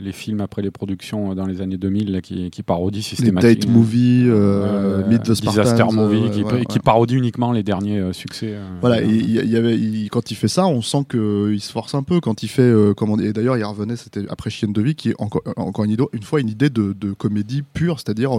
les 0.00 0.12
films 0.12 0.40
après 0.40 0.62
les 0.62 0.70
productions 0.70 1.30
euh, 1.30 1.34
dans 1.34 1.46
les 1.46 1.60
années 1.60 1.76
2000 1.76 2.10
là, 2.10 2.20
qui, 2.20 2.50
qui 2.50 2.62
parodient 2.62 3.02
systématiquement. 3.02 3.64
date 3.66 3.68
movies, 3.68 4.24
euh, 4.28 5.06
Meet 5.06 5.22
the 5.22 5.34
Spartans, 5.34 5.62
Disaster 5.62 5.84
Movie, 5.94 6.42
qui, 6.68 6.78
parodie 6.80 7.14
uniquement 7.14 7.52
les 7.52 7.62
derniers 7.62 8.12
succès. 8.12 8.56
Voilà, 8.80 9.02
et 9.02 9.06
il 9.08 9.30
y, 9.30 9.38
il 9.38 9.50
y 9.50 9.56
avait, 9.56 9.78
il- 9.78 10.08
quand 10.10 10.30
il 10.30 10.34
fait 10.34 10.48
ça, 10.48 10.66
on 10.66 10.82
sent 10.82 11.04
qu'il 11.10 11.60
se 11.60 11.70
force 11.70 11.94
un 11.94 12.02
peu. 12.02 12.20
Quand 12.20 12.42
il 12.42 12.48
fait, 12.48 12.72
comment 12.96 13.18
et 13.18 13.32
d'ailleurs, 13.32 13.56
il 13.56 13.64
revenait, 13.64 13.96
c'était 13.96 14.22
après 14.28 14.50
Chienne 14.50 14.72
de 14.72 14.82
vie, 14.82 14.94
qui 14.94 15.10
est 15.10 15.14
encore, 15.18 15.42
encore 15.56 15.84
une, 15.84 15.92
idée- 15.92 16.04
une 16.12 16.22
fois 16.22 16.40
une 16.40 16.48
idée 16.48 16.70
de, 16.70 16.92
de 16.98 17.12
comédie 17.12 17.62
pure, 17.62 18.00
c'est-à-dire 18.00 18.32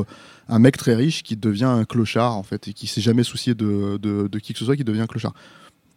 un 0.50 0.60
mec 0.60 0.78
très 0.78 0.96
riche 0.96 1.24
qui 1.24 1.38
devient 1.38 1.64
un 1.66 1.86
clochard 1.86 2.36
en 2.38 2.44
fait 2.44 2.68
et 2.68 2.74
qui 2.74 2.88
s'est 2.88 3.02
jamais 3.02 3.24
soucié 3.24 3.56
de, 3.56 3.98
de, 4.02 4.28
de 4.28 4.40
qui 4.40 4.54
que 4.54 4.60
ce 4.60 4.66
soit, 4.66 4.76
qui 4.76 4.84
devient 4.84 5.02
un 5.02 5.08
clochard. 5.08 5.34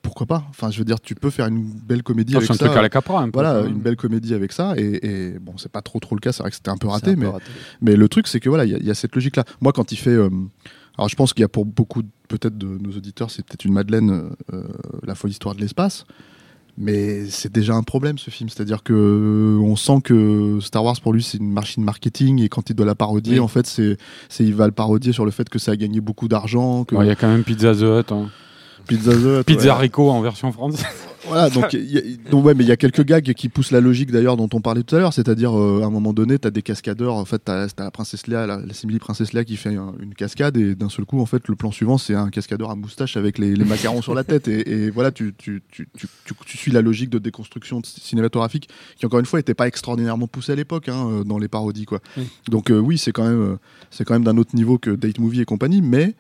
Pourquoi 0.03 0.27
pas 0.27 0.45
Enfin, 0.51 0.71
je 0.71 0.79
veux 0.79 0.85
dire, 0.85 1.01
tu 1.01 1.15
peux 1.15 1.31
faire 1.31 1.47
une 1.47 1.63
belle 1.65 2.03
comédie 2.03 2.33
ça, 2.33 2.39
avec 2.39 2.47
c'est 2.47 2.53
un 2.55 2.57
ça. 2.57 2.65
truc 2.67 2.79
à 2.79 2.83
la 2.83 2.89
Capra 2.89 3.21
un 3.21 3.25
peu. 3.31 3.31
voilà, 3.41 3.61
une 3.67 3.81
belle 3.81 3.97
comédie 3.97 4.33
avec 4.35 4.53
ça, 4.53 4.75
et, 4.77 5.07
et 5.07 5.39
bon, 5.39 5.55
c'est 5.59 5.71
pas 5.73 5.83
trop 5.83 5.99
trop 6.01 6.15
le 6.15 6.21
cas, 6.21 6.33
c'est 6.33 6.43
vrai 6.43 6.51
que 6.51 6.57
c'était 6.57 6.71
un 6.71 6.77
peu 6.77 6.87
C'est 6.87 6.93
raté, 6.93 7.11
un 7.11 7.15
peu 7.15 7.21
mais 7.21 7.27
raté. 7.27 7.45
mais 7.83 7.97
le 7.97 8.09
truc, 8.09 8.27
c'est 8.29 8.41
que 8.41 8.49
voilà, 8.49 8.65
il 8.65 8.71
y, 8.71 8.75
a- 8.75 8.79
il 8.79 8.87
y 8.87 8.91
a 8.91 8.95
cette 8.95 9.15
logique-là. 9.15 9.45
Moi, 9.61 9.73
quand 9.73 9.91
il 9.93 9.97
fait. 9.97 10.11
euh, 10.11 10.31
alors, 10.97 11.09
je 11.09 11.15
pense 11.17 11.33
qu'il 11.33 11.43
y 11.43 11.45
a 11.45 11.49
pour 11.49 11.65
beaucoup, 11.65 12.03
de- 12.03 12.09
peut-être 12.29 12.57
de 12.59 12.67
nos 12.79 12.91
auditeurs, 12.97 13.31
c'est 13.31 13.45
peut-être 13.45 13.65
une 13.65 13.73
Madeleine, 13.73 14.31
euh, 14.53 14.63
La 15.05 15.15
folle 15.15 15.31
histoire 15.31 15.55
de 15.55 15.61
l'espace. 15.61 16.05
Mais 16.81 17.27
c'est 17.27 17.53
déjà 17.53 17.75
un 17.75 17.83
problème 17.83 18.19
ce 18.19 18.31
film, 18.31 18.49
c'est-à-dire 18.49 18.85
que 18.85 18.93
euh, 18.93 19.59
on 19.61 19.75
sent 19.75 20.01
que 20.05 20.59
Star 20.61 20.85
Wars 20.85 20.95
pour 21.01 21.13
lui 21.13 21.25
c'est 21.25 21.39
une 21.39 21.51
machine 21.51 21.83
marketing 21.83 22.41
et 22.41 22.49
quand 22.49 22.71
il 22.71 22.75
doit 22.77 22.87
la 22.87 22.95
parodier, 22.95 23.35
Oui. 23.35 23.39
en 23.41 23.49
fait 23.49 23.67
c'est, 23.67 23.97
c'est 24.29 24.45
il 24.45 24.55
va 24.55 24.67
le 24.67 24.73
parodier 24.73 25.13
sur 25.13 25.25
le 25.25 25.33
fait 25.33 25.49
que 25.49 25.59
ça 25.59 25.73
a 25.73 25.77
gagné 25.77 26.01
beaucoup 26.01 26.29
d'argent, 26.29 26.85
que 26.85 26.95
Ouais, 26.95 27.05
Il 27.07 27.09
y 27.09 27.11
a 27.11 27.17
quand 27.17 27.27
même 27.27 27.43
Pizza 27.43 27.75
the 27.75 27.81
Hut. 27.83 28.13
hein. 28.15 28.31
Pizza 28.89 29.13
the 29.13 29.41
Hut, 29.41 29.45
Pizza 29.45 29.75
ouais. 29.75 29.81
Rico 29.83 30.11
en 30.11 30.21
version 30.21 30.51
française. 30.53 30.85
Voilà, 31.27 31.51
donc, 31.51 31.75
il 31.75 31.85
y 31.93 31.99
a- 31.99 32.31
donc, 32.31 32.47
ouais, 32.47 32.55
mais 32.55 32.65
il 32.65 32.69
y 32.69 32.73
a 32.73 32.79
quelques 32.79 33.05
gags 33.05 33.35
qui 33.35 33.51
poussent 33.51 33.73
la 33.73 33.83
logique 33.83 34.11
d'ailleurs 34.11 34.39
dont 34.39 34.49
on 34.55 34.63
parlait 34.63 34.83
tout 34.83 34.97
à 34.97 34.99
l'heure, 34.99 35.13
c'est-à-dire 35.13 35.53
euh, 35.59 35.83
à 35.83 35.87
un 35.87 35.91
moment 35.91 36.15
donné, 36.15 36.39
t'as 36.39 36.49
des 36.49 36.63
cascadeurs, 36.63 37.13
en 37.17 37.27
fait, 37.27 37.41
t'as 37.45 37.65
as 37.65 37.69
la 37.77 37.91
princesse 37.91 38.27
Léa, 38.29 38.47
la, 38.47 38.57
la 38.65 38.73
simili 38.73 38.99
princesse 38.99 39.35
Léa 39.35 39.45
qui 39.45 39.57
fait 39.59 39.75
un- 39.77 39.93
une 40.01 40.15
cascade 40.15 40.57
et 40.57 40.75
d'un 40.75 40.89
seul 40.89 41.05
coup, 41.05 41.21
en 41.21 41.27
fait, 41.27 41.47
le 41.49 41.55
plan 41.55 41.71
suivant, 41.71 41.99
c'est 41.99 42.15
un 42.15 42.31
cascadeur 42.31 42.71
à 42.71 42.77
moustache 42.77 43.19
avec 43.19 43.37
les, 43.37 43.55
les 43.55 43.65
macarons 43.67 44.01
sur 44.01 44.15
la 44.15 44.25
tête 44.25 44.49
et, 44.49 44.71
et 44.85 44.91
voilà, 44.91 45.11
tu, 45.13 45.35
tu, 45.37 45.63
tu, 45.71 45.87
tu, 45.99 46.07
tu- 46.25 46.35
tu 46.47 46.57
suis 46.57 46.73
la 46.73 46.81
logique 46.81 47.11
de 47.11 47.19
déconstruction 47.19 47.83
cinématographique 47.85 48.71
qui 48.97 49.05
encore 49.05 49.21
une 49.21 49.27
fois 49.27 49.39
était 49.41 49.55
pas 49.55 49.67
extraordinairement 49.69 50.29
poussée 50.29 50.53
à 50.53 50.57
l'époque 50.57 50.89
hein, 50.89 51.09
euh, 51.11 51.25
dans 51.25 51.39
les 51.39 51.49
parodies 51.49 51.85
quoi. 51.85 52.01
Oui. 52.17 52.27
Donc 52.49 52.71
euh, 52.71 52.79
oui, 52.79 52.97
c'est 52.97 53.13
quand 53.13 53.25
même 53.29 53.59
c'est 53.91 54.05
quand 54.05 54.15
même 54.15 54.25
d'un 54.25 54.39
autre 54.39 54.55
niveau 54.57 54.79
que 54.79 54.91
Date 54.91 55.19
Movie 55.19 55.43
et 55.43 55.45
compagnie, 55.45 55.83
mais 55.83 56.15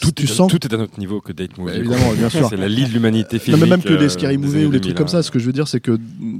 Tout, 0.00 0.12
tu 0.12 0.24
est, 0.24 0.26
sens 0.26 0.50
tout 0.50 0.64
est 0.66 0.72
à 0.74 0.76
notre 0.76 0.98
niveau 0.98 1.20
que 1.20 1.32
Date 1.32 1.56
Movie. 1.58 1.72
Bah, 1.72 1.78
évidemment, 1.78 2.12
bien 2.14 2.28
sûr. 2.30 2.48
C'est 2.48 2.56
la 2.56 2.68
lie 2.68 2.84
de 2.84 2.90
l'humanité 2.92 3.36
Non, 3.36 3.42
filmique. 3.42 3.62
mais 3.62 3.68
même 3.68 3.82
que 3.82 3.88
euh, 3.92 3.98
les 3.98 4.08
Scary 4.08 4.36
des 4.36 4.42
Movie 4.44 4.56
années 4.56 4.66
ou 4.66 4.70
les 4.70 4.80
trucs 4.80 4.92
2000, 4.94 4.94
comme 4.98 5.08
ça, 5.08 5.22
ce 5.22 5.30
que 5.30 5.38
je 5.38 5.46
veux 5.46 5.52
dire, 5.52 5.68
c'est 5.68 5.80
que 5.80 5.98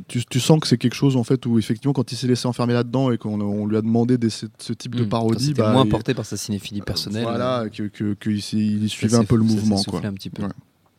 tu, 0.08 0.24
tu 0.24 0.40
sens 0.40 0.60
que 0.60 0.66
c'est 0.66 0.78
quelque 0.78 0.94
chose 0.94 1.16
en 1.16 1.24
fait 1.24 1.44
où 1.46 1.58
effectivement, 1.58 1.92
quand 1.92 2.10
il 2.12 2.16
s'est 2.16 2.26
laissé 2.26 2.46
enfermer 2.46 2.72
là-dedans 2.74 3.10
et 3.10 3.18
qu'on 3.18 3.40
on 3.40 3.66
lui 3.66 3.76
a 3.76 3.82
demandé 3.82 4.18
des- 4.18 4.30
ce, 4.30 4.46
ce 4.58 4.72
type 4.72 4.94
de 4.94 5.04
Mm. 5.04 5.08
parodie, 5.08 5.54
bah, 5.54 5.72
moins 5.72 5.86
porté 5.86 6.14
par 6.14 6.24
sa 6.26 6.36
cinéphilie 6.36 6.80
personnelle. 6.82 7.22
Voilà, 7.24 7.64
que, 7.72 7.84
que, 7.84 8.14
que 8.14 8.30
il, 8.30 8.42
s'est- 8.42 8.56
il 8.56 8.88
Ça 8.88 8.96
suivait 8.96 9.16
un 9.16 9.24
peu 9.24 9.36
le 9.36 9.44
mouvement. 9.44 9.82
Quoi. 9.82 10.00
un 10.04 10.12
petit 10.12 10.30
peu. 10.30 10.42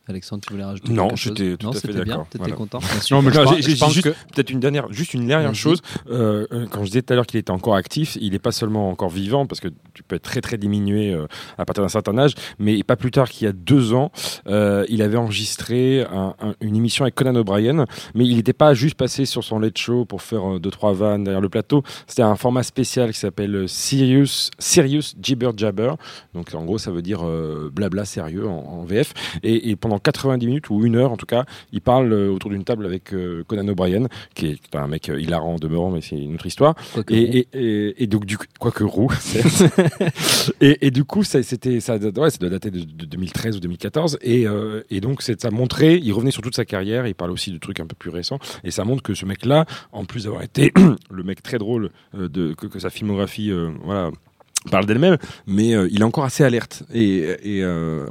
Alexandre, 0.08 0.42
tu 0.46 0.52
voulais 0.52 0.64
rajouter 0.64 0.92
Non, 0.92 1.08
quelque 1.08 1.18
chose 1.18 1.34
j'étais 1.36 1.56
tout 1.56 1.66
Non, 1.66 1.72
à 1.72 1.74
fait 1.74 1.80
c'était 1.80 1.92
bien. 1.94 2.04
d'accord. 2.04 2.26
T'étais 2.28 2.38
Voilà. 2.38 2.54
content 2.56 2.78
Non, 3.10 3.22
mais 3.22 3.30
que- 3.32 4.08
peut-être 4.34 4.50
une 4.50 4.60
dernière, 4.60 4.92
juste 4.92 5.14
une 5.14 5.26
dernière 5.26 5.54
chose. 5.54 5.80
Euh, 6.10 6.46
euh, 6.52 6.66
quand 6.70 6.80
je 6.82 6.86
disais 6.86 7.02
tout 7.02 7.12
à 7.12 7.16
l'heure 7.16 7.26
qu'il 7.26 7.40
était 7.40 7.50
encore 7.50 7.74
actif, 7.74 8.16
il 8.20 8.30
n'est 8.32 8.38
pas 8.38 8.52
seulement 8.52 8.88
encore 8.88 9.10
vivant 9.10 9.46
parce 9.46 9.60
que 9.60 9.68
tu 9.94 10.02
peux 10.04 10.16
être 10.16 10.22
très 10.22 10.40
très 10.40 10.58
diminué 10.58 11.12
euh, 11.12 11.26
à 11.58 11.64
partir 11.64 11.82
d'un 11.82 11.88
certain 11.88 12.16
âge, 12.18 12.34
mais 12.58 12.82
pas 12.84 12.94
plus 12.96 13.10
tard 13.10 13.28
qu'il 13.28 13.46
y 13.46 13.48
a 13.48 13.52
deux 13.52 13.94
ans, 13.94 14.12
euh, 14.46 14.84
il 14.88 15.02
avait 15.02 15.16
enregistré 15.16 16.02
un- 16.02 16.34
un- 16.40 16.54
une 16.60 16.76
émission 16.76 17.04
avec 17.04 17.14
Conan 17.16 17.34
O'Brien, 17.34 17.86
mais 18.14 18.26
il 18.26 18.36
n'était 18.36 18.52
pas 18.52 18.74
juste 18.74 18.94
passé 18.96 19.24
sur 19.24 19.42
son 19.42 19.58
late 19.58 19.76
show 19.78 20.04
pour 20.04 20.22
faire 20.22 20.54
euh, 20.54 20.58
deux 20.60 20.70
trois 20.70 20.92
vannes 20.92 21.24
derrière 21.24 21.40
le 21.40 21.48
plateau. 21.48 21.82
C'était 22.06 22.22
un 22.22 22.36
format 22.36 22.62
spécial 22.62 23.12
qui 23.12 23.18
s'appelle 23.18 23.68
Sirius 23.68 24.50
Sirius 24.58 25.16
Jibber 25.20 25.50
Jabber. 25.56 25.92
Donc 26.34 26.54
en 26.54 26.64
gros, 26.64 26.78
ça 26.78 26.90
veut 26.90 27.02
dire 27.02 27.20
euh, 27.26 27.70
blabla 27.72 28.04
sérieux 28.04 28.46
en, 28.46 28.58
en 28.58 28.84
VF. 28.84 29.12
Et, 29.42 29.70
et 29.70 29.76
pendant 29.76 29.95
90 29.98 30.46
minutes 30.46 30.70
ou 30.70 30.84
une 30.84 30.96
heure 30.96 31.12
en 31.12 31.16
tout 31.16 31.26
cas, 31.26 31.44
il 31.72 31.80
parle 31.80 32.12
euh, 32.12 32.30
autour 32.30 32.50
d'une 32.50 32.64
table 32.64 32.86
avec 32.86 33.12
euh, 33.12 33.44
Conan 33.46 33.68
O'Brien, 33.68 34.08
qui 34.34 34.46
est 34.46 34.76
un 34.76 34.88
mec 34.88 35.08
euh, 35.08 35.20
hilarant 35.20 35.54
en 35.54 35.58
demeurant, 35.58 35.90
mais 35.90 36.00
c'est 36.00 36.16
une 36.16 36.34
autre 36.34 36.46
histoire. 36.46 36.74
Et, 37.08 37.38
et, 37.38 37.48
et, 37.52 38.02
et 38.02 38.06
donc 38.06 38.26
du 38.26 38.36
quoique 38.58 38.84
roux, 38.84 39.10
et, 40.60 40.90
du 40.90 41.04
coup, 41.04 41.22
ça, 41.22 41.42
c'était, 41.42 41.80
ça, 41.80 41.96
ouais, 41.96 42.30
ça 42.30 42.38
doit 42.38 42.50
dater 42.50 42.70
de, 42.70 42.80
de 42.80 43.04
2013 43.04 43.56
ou 43.56 43.60
2014. 43.60 44.18
Et, 44.22 44.46
euh, 44.46 44.82
donc, 45.00 45.22
c'est, 45.22 45.40
ça 45.40 45.50
montrait, 45.50 45.98
il 46.02 46.12
revenait 46.12 46.30
sur 46.30 46.42
toute 46.42 46.56
sa 46.56 46.64
carrière, 46.64 47.06
il 47.06 47.14
parlait 47.14 47.32
aussi 47.32 47.52
de 47.52 47.58
trucs 47.58 47.80
un 47.80 47.86
peu 47.86 47.96
plus 47.96 48.10
récents. 48.10 48.38
Et 48.64 48.70
ça 48.70 48.84
montre 48.84 49.02
que 49.02 49.14
ce 49.14 49.26
mec-là, 49.26 49.66
en 49.92 50.04
plus 50.04 50.24
d'avoir 50.24 50.42
été 50.42 50.72
le 51.10 51.22
mec 51.22 51.42
très 51.42 51.58
drôle 51.58 51.90
euh, 52.14 52.28
de, 52.28 52.54
que, 52.54 52.66
que 52.66 52.78
sa 52.78 52.90
filmographie, 52.90 53.50
euh, 53.50 53.70
voilà 53.84 54.10
parle 54.70 54.86
d'elle-même, 54.86 55.16
mais 55.46 55.74
euh, 55.74 55.88
il 55.90 56.00
est 56.00 56.04
encore 56.04 56.24
assez 56.24 56.44
alerte. 56.44 56.82
Et, 56.92 57.18
et 57.42 57.62
euh, 57.62 58.04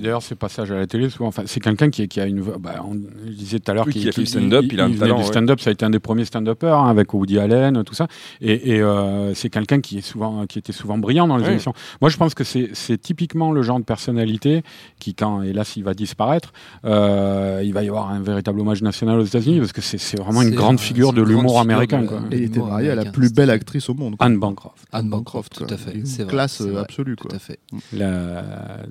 D'ailleurs, 0.00 0.22
ces 0.22 0.34
passages 0.34 0.70
à 0.72 0.76
la 0.76 0.86
télé, 0.86 1.08
souvent, 1.10 1.28
enfin, 1.28 1.42
c'est 1.46 1.60
quelqu'un 1.60 1.90
qui, 1.90 2.06
qui 2.08 2.20
a 2.20 2.26
une. 2.26 2.40
voix- 2.40 2.56
Bah, 2.58 2.82
on 2.86 2.94
je 3.26 3.32
disait 3.32 3.58
tout 3.60 3.70
à 3.70 3.74
l'heure 3.74 3.86
Oui, 3.86 3.92
qu'il 3.92 4.02
qui 4.02 4.08
a 4.08 4.12
fait 4.12 4.22
du 4.22 4.26
stand-up, 4.26 4.64
il 4.70 4.80
a 4.80 4.84
un 4.84 4.92
talent, 4.92 5.16
du 5.16 5.22
ouais. 5.22 5.26
stand-up, 5.28 5.60
ça 5.60 5.70
a 5.70 5.72
été 5.72 5.84
un 5.84 5.90
des 5.90 5.98
premiers 6.00 6.24
stand-uppers 6.24 6.78
hein, 6.78 6.88
avec 6.90 7.12
Woody 7.14 7.38
Allen, 7.38 7.82
tout 7.84 7.94
ça. 7.94 8.06
Et, 8.40 8.72
et, 8.76 8.80
euh, 8.82 9.34
c'est 9.34 9.50
quelqu'un 9.50 9.80
qui 9.80 9.98
est 9.98 10.02
souvent, 10.02 10.46
qui 10.46 10.58
était 10.58 10.72
souvent 10.72 10.98
brillant 10.98 11.26
dans 11.28 11.36
les 11.36 11.44
Ouais. 11.44 11.50
émissions. 11.52 11.72
Moi, 12.00 12.10
je 12.10 12.16
pense 12.16 12.34
que 12.34 12.44
c'est 12.44 12.70
c'est 12.72 12.98
typiquement 12.98 13.52
le 13.52 13.62
genre 13.62 13.78
de 13.78 13.84
personnalité 13.84 14.62
qui, 14.98 15.14
quand 15.14 15.42
hélas 15.42 15.76
il 15.76 15.84
va 15.84 15.94
disparaître, 15.94 16.52
euh, 16.84 17.60
il 17.64 17.72
va 17.72 17.82
y 17.82 17.88
avoir 17.88 18.10
un 18.10 18.20
véritable 18.20 18.60
hommage 18.60 18.82
national 18.82 19.18
aux 19.20 19.24
États-Unis 19.24 19.58
parce 19.58 19.72
que 19.72 19.80
c'est 19.80 19.98
c'est 19.98 20.18
vraiment 20.18 20.42
une 20.42 20.54
grande 20.54 20.80
figure 20.80 21.12
de 21.12 21.22
l'humour 21.22 21.60
américain. 21.60 22.04
quoi. 22.04 22.20
Et 22.30 22.36
il 22.38 22.42
était 22.44 22.60
marié 22.60 22.90
à 22.90 22.94
la 22.94 23.04
plus 23.06 23.32
belle 23.32 23.50
actrice 23.50 23.88
au 23.88 23.94
monde. 23.94 24.16
quoi. 24.16 24.26
Anne 24.26 24.38
Bancroft, 24.38 24.84
Anne 24.92 25.08
Bancroft, 25.10 25.54
tout 25.56 25.72
à 25.72 25.76
fait. 25.76 25.89
Une 25.94 26.06
C'est 26.06 26.22
vrai, 26.24 26.32
classe 26.32 26.56
c'est 26.56 26.64
euh, 26.64 26.72
vrai, 26.72 26.80
absolue. 26.82 27.16
Tout 27.16 27.28
Quoi. 27.28 27.36
à 27.36 27.38
fait. 27.38 27.58
la, 27.92 28.82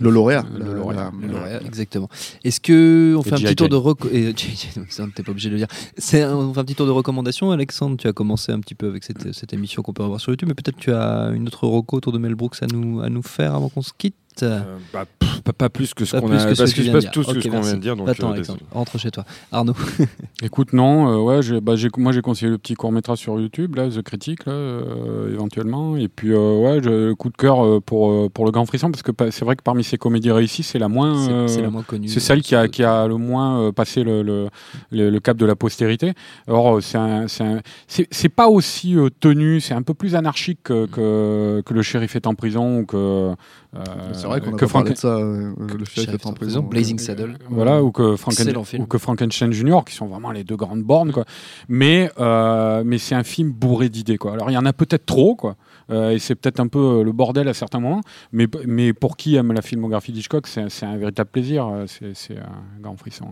Le 0.00 0.10
lauréat. 0.10 0.44
Le 0.52 0.58
La- 0.64 0.72
lauréat. 0.74 1.12
la- 1.20 1.26
Le 1.26 1.32
lauréat, 1.32 1.62
exactement. 1.64 2.08
Est-ce 2.44 2.60
que 2.60 3.14
on 3.16 3.20
Et 3.22 3.24
fait 3.24 3.34
un 3.34 3.38
petit 3.38 3.56
tour 3.56 3.68
de 3.68 3.76
ça, 4.90 5.06
t'es 5.14 5.22
pas 5.22 5.30
obligé 5.32 5.48
de 5.48 5.54
le 5.54 5.58
dire. 5.58 5.68
C'est 5.98 6.22
un- 6.22 6.34
on 6.36 6.52
fait 6.54 6.60
un 6.60 6.64
petit 6.64 6.74
tour 6.74 6.86
de 6.86 6.90
recommandations. 6.92 7.50
Alexandre, 7.50 7.96
tu 7.96 8.08
as 8.08 8.12
commencé 8.12 8.52
un 8.52 8.60
petit 8.60 8.74
peu 8.74 8.88
avec 8.88 9.04
cette, 9.04 9.32
cette 9.32 9.52
émission 9.52 9.82
qu'on 9.82 9.92
peut 9.92 10.02
revoir 10.02 10.20
sur 10.20 10.32
YouTube, 10.32 10.48
mais 10.48 10.54
peut-être 10.54 10.78
tu 10.78 10.92
as 10.92 11.30
une 11.34 11.46
autre 11.46 11.66
reco 11.66 11.96
autour 11.96 12.12
de 12.12 12.18
Mel 12.18 12.34
Brooks 12.34 12.62
à 12.62 12.66
nous 12.66 13.00
à 13.00 13.08
nous 13.08 13.22
faire 13.22 13.54
avant 13.54 13.68
qu'on 13.68 13.82
se 13.82 13.92
quitte. 13.96 14.16
Euh, 14.42 14.60
bah, 14.92 15.04
pff, 15.18 15.40
pas, 15.42 15.52
pas 15.52 15.68
plus 15.68 15.94
que 15.94 16.04
ce 16.04 16.16
qu'on 16.16 16.30
a, 16.30 16.44
que 16.44 16.54
ce 16.54 16.62
parce 16.62 16.72
que 16.74 16.82
je 16.82 16.90
passe 16.92 17.10
tout 17.10 17.22
ce 17.22 17.32
que 17.32 17.38
Ok, 17.38 17.42
ce 17.44 17.48
qu'on 17.48 17.60
vient 17.60 17.74
de 17.74 17.80
dire. 17.80 17.96
Donc, 17.96 18.08
Attends, 18.08 18.32
euh, 18.34 18.42
rentre 18.72 18.98
chez 18.98 19.10
toi. 19.10 19.24
Arnaud. 19.52 19.74
Écoute, 20.42 20.72
non, 20.72 21.08
euh, 21.10 21.16
ouais, 21.22 21.42
j'ai- 21.42 21.60
bah, 21.60 21.74
moi 21.98 22.12
j'ai 22.12 22.20
conseillé 22.20 22.50
le 22.50 22.58
petit 22.58 22.74
court 22.74 22.92
métrage 22.92 23.18
sur 23.18 23.38
YouTube, 23.40 23.76
là, 23.76 23.88
The 23.88 24.02
là, 24.46 24.52
euh, 24.52 25.32
éventuellement. 25.32 25.96
Et 25.96 26.08
puis, 26.08 26.32
euh, 26.32 26.58
ouais, 26.60 26.80
je, 26.82 27.12
coup 27.14 27.30
de 27.30 27.36
cœur 27.36 27.64
euh, 27.64 27.80
pour, 27.80 28.10
euh, 28.10 28.28
pour 28.28 28.44
Le 28.44 28.50
Grand 28.50 28.66
Frisson, 28.66 28.90
parce 28.90 29.02
que 29.02 29.12
c'est 29.30 29.44
vrai 29.44 29.56
que 29.56 29.62
parmi 29.62 29.84
ces 29.84 29.98
comédies 29.98 30.30
réussies, 30.32 30.62
c'est 30.62 30.78
la 30.78 30.88
moins. 30.88 31.24
C'est 31.24 31.32
euh, 31.32 31.48
c'est 31.48 31.62
la 31.62 31.70
moins 31.70 31.82
connue. 31.82 32.08
c'est 32.08 32.20
celle 32.20 32.42
qui 32.42 32.54
a, 32.54 32.68
qui 32.68 32.82
a 32.84 33.06
le 33.06 33.16
moins 33.16 33.60
euh, 33.60 33.72
passé 33.72 34.04
le, 34.04 34.22
le, 34.22 34.48
le, 34.90 35.10
le 35.10 35.20
cap 35.20 35.36
de 35.36 35.46
la 35.46 35.56
postérité. 35.56 36.12
Or, 36.48 36.76
euh, 36.76 36.80
c'est 36.80 36.96
c'est 37.28 37.44
un- 37.44 37.60
c'est 37.88 38.06
c'est 38.10 38.28
pas 38.28 38.48
aussi 38.48 38.96
euh, 38.96 39.08
tenu, 39.20 39.60
c'est 39.60 39.74
un 39.74 39.82
peu 39.82 39.94
plus 39.94 40.14
anarchique 40.14 40.60
que, 40.64 40.86
que, 40.86 41.62
que 41.64 41.74
Le 41.74 41.82
shérif 41.82 42.16
est 42.16 42.26
en 42.26 42.34
prison 42.34 42.80
ou 42.80 42.86
que. 42.86 43.32
Euh, 43.76 44.12
C'est 44.12 44.26
vrai 44.26 44.40
qu'on 44.40 44.54
a 44.54 44.56
que 44.56 44.64
pas 44.64 44.72
parlé 44.72 44.94
Frank- 44.94 44.94
de 44.94 44.94
ça. 44.96 45.08
euh, 45.08 45.54
Le 45.78 45.84
chef 45.84 46.08
est 46.08 46.26
en 46.26 46.32
prison. 46.32 46.62
Blazing 46.62 46.98
Saddle. 46.98 47.36
voilà, 47.50 47.82
ou 47.82 47.90
que, 47.92 48.16
Franken- 48.16 48.80
ou 48.80 48.86
que 48.86 48.98
Frankenstein 48.98 49.52
Junior, 49.52 49.84
qui 49.84 49.94
sont 49.94 50.06
vraiment 50.06 50.30
les 50.32 50.44
deux 50.44 50.56
grandes 50.56 50.82
bornes, 50.82 51.12
quoi. 51.12 51.24
Mais, 51.68 52.10
euh, 52.18 52.82
mais 52.84 52.98
c'est 52.98 53.14
un 53.14 53.24
film 53.24 53.50
bourré 53.52 53.88
d'idées, 53.88 54.18
quoi. 54.18 54.32
Alors, 54.32 54.50
il 54.50 54.54
y 54.54 54.58
en 54.58 54.66
a 54.66 54.72
peut-être 54.72 55.06
trop, 55.06 55.34
quoi. 55.34 55.56
Euh, 55.90 56.10
et 56.10 56.18
c'est 56.18 56.34
peut-être 56.34 56.58
un 56.60 56.68
peu 56.68 57.02
le 57.02 57.12
bordel 57.12 57.46
à 57.48 57.54
certains 57.54 57.80
moments. 57.80 58.00
Mais, 58.32 58.46
mais 58.66 58.92
pour 58.92 59.16
qui 59.16 59.36
aime 59.36 59.52
la 59.52 59.62
filmographie 59.62 60.12
d'Hitchcock, 60.12 60.46
c'est 60.46 60.68
c'est 60.68 60.86
un 60.86 60.96
véritable 60.96 61.30
plaisir. 61.30 61.84
C'est 61.86 62.14
c'est 62.14 62.36
un 62.38 62.80
grand 62.82 62.96
frisson. 62.96 63.26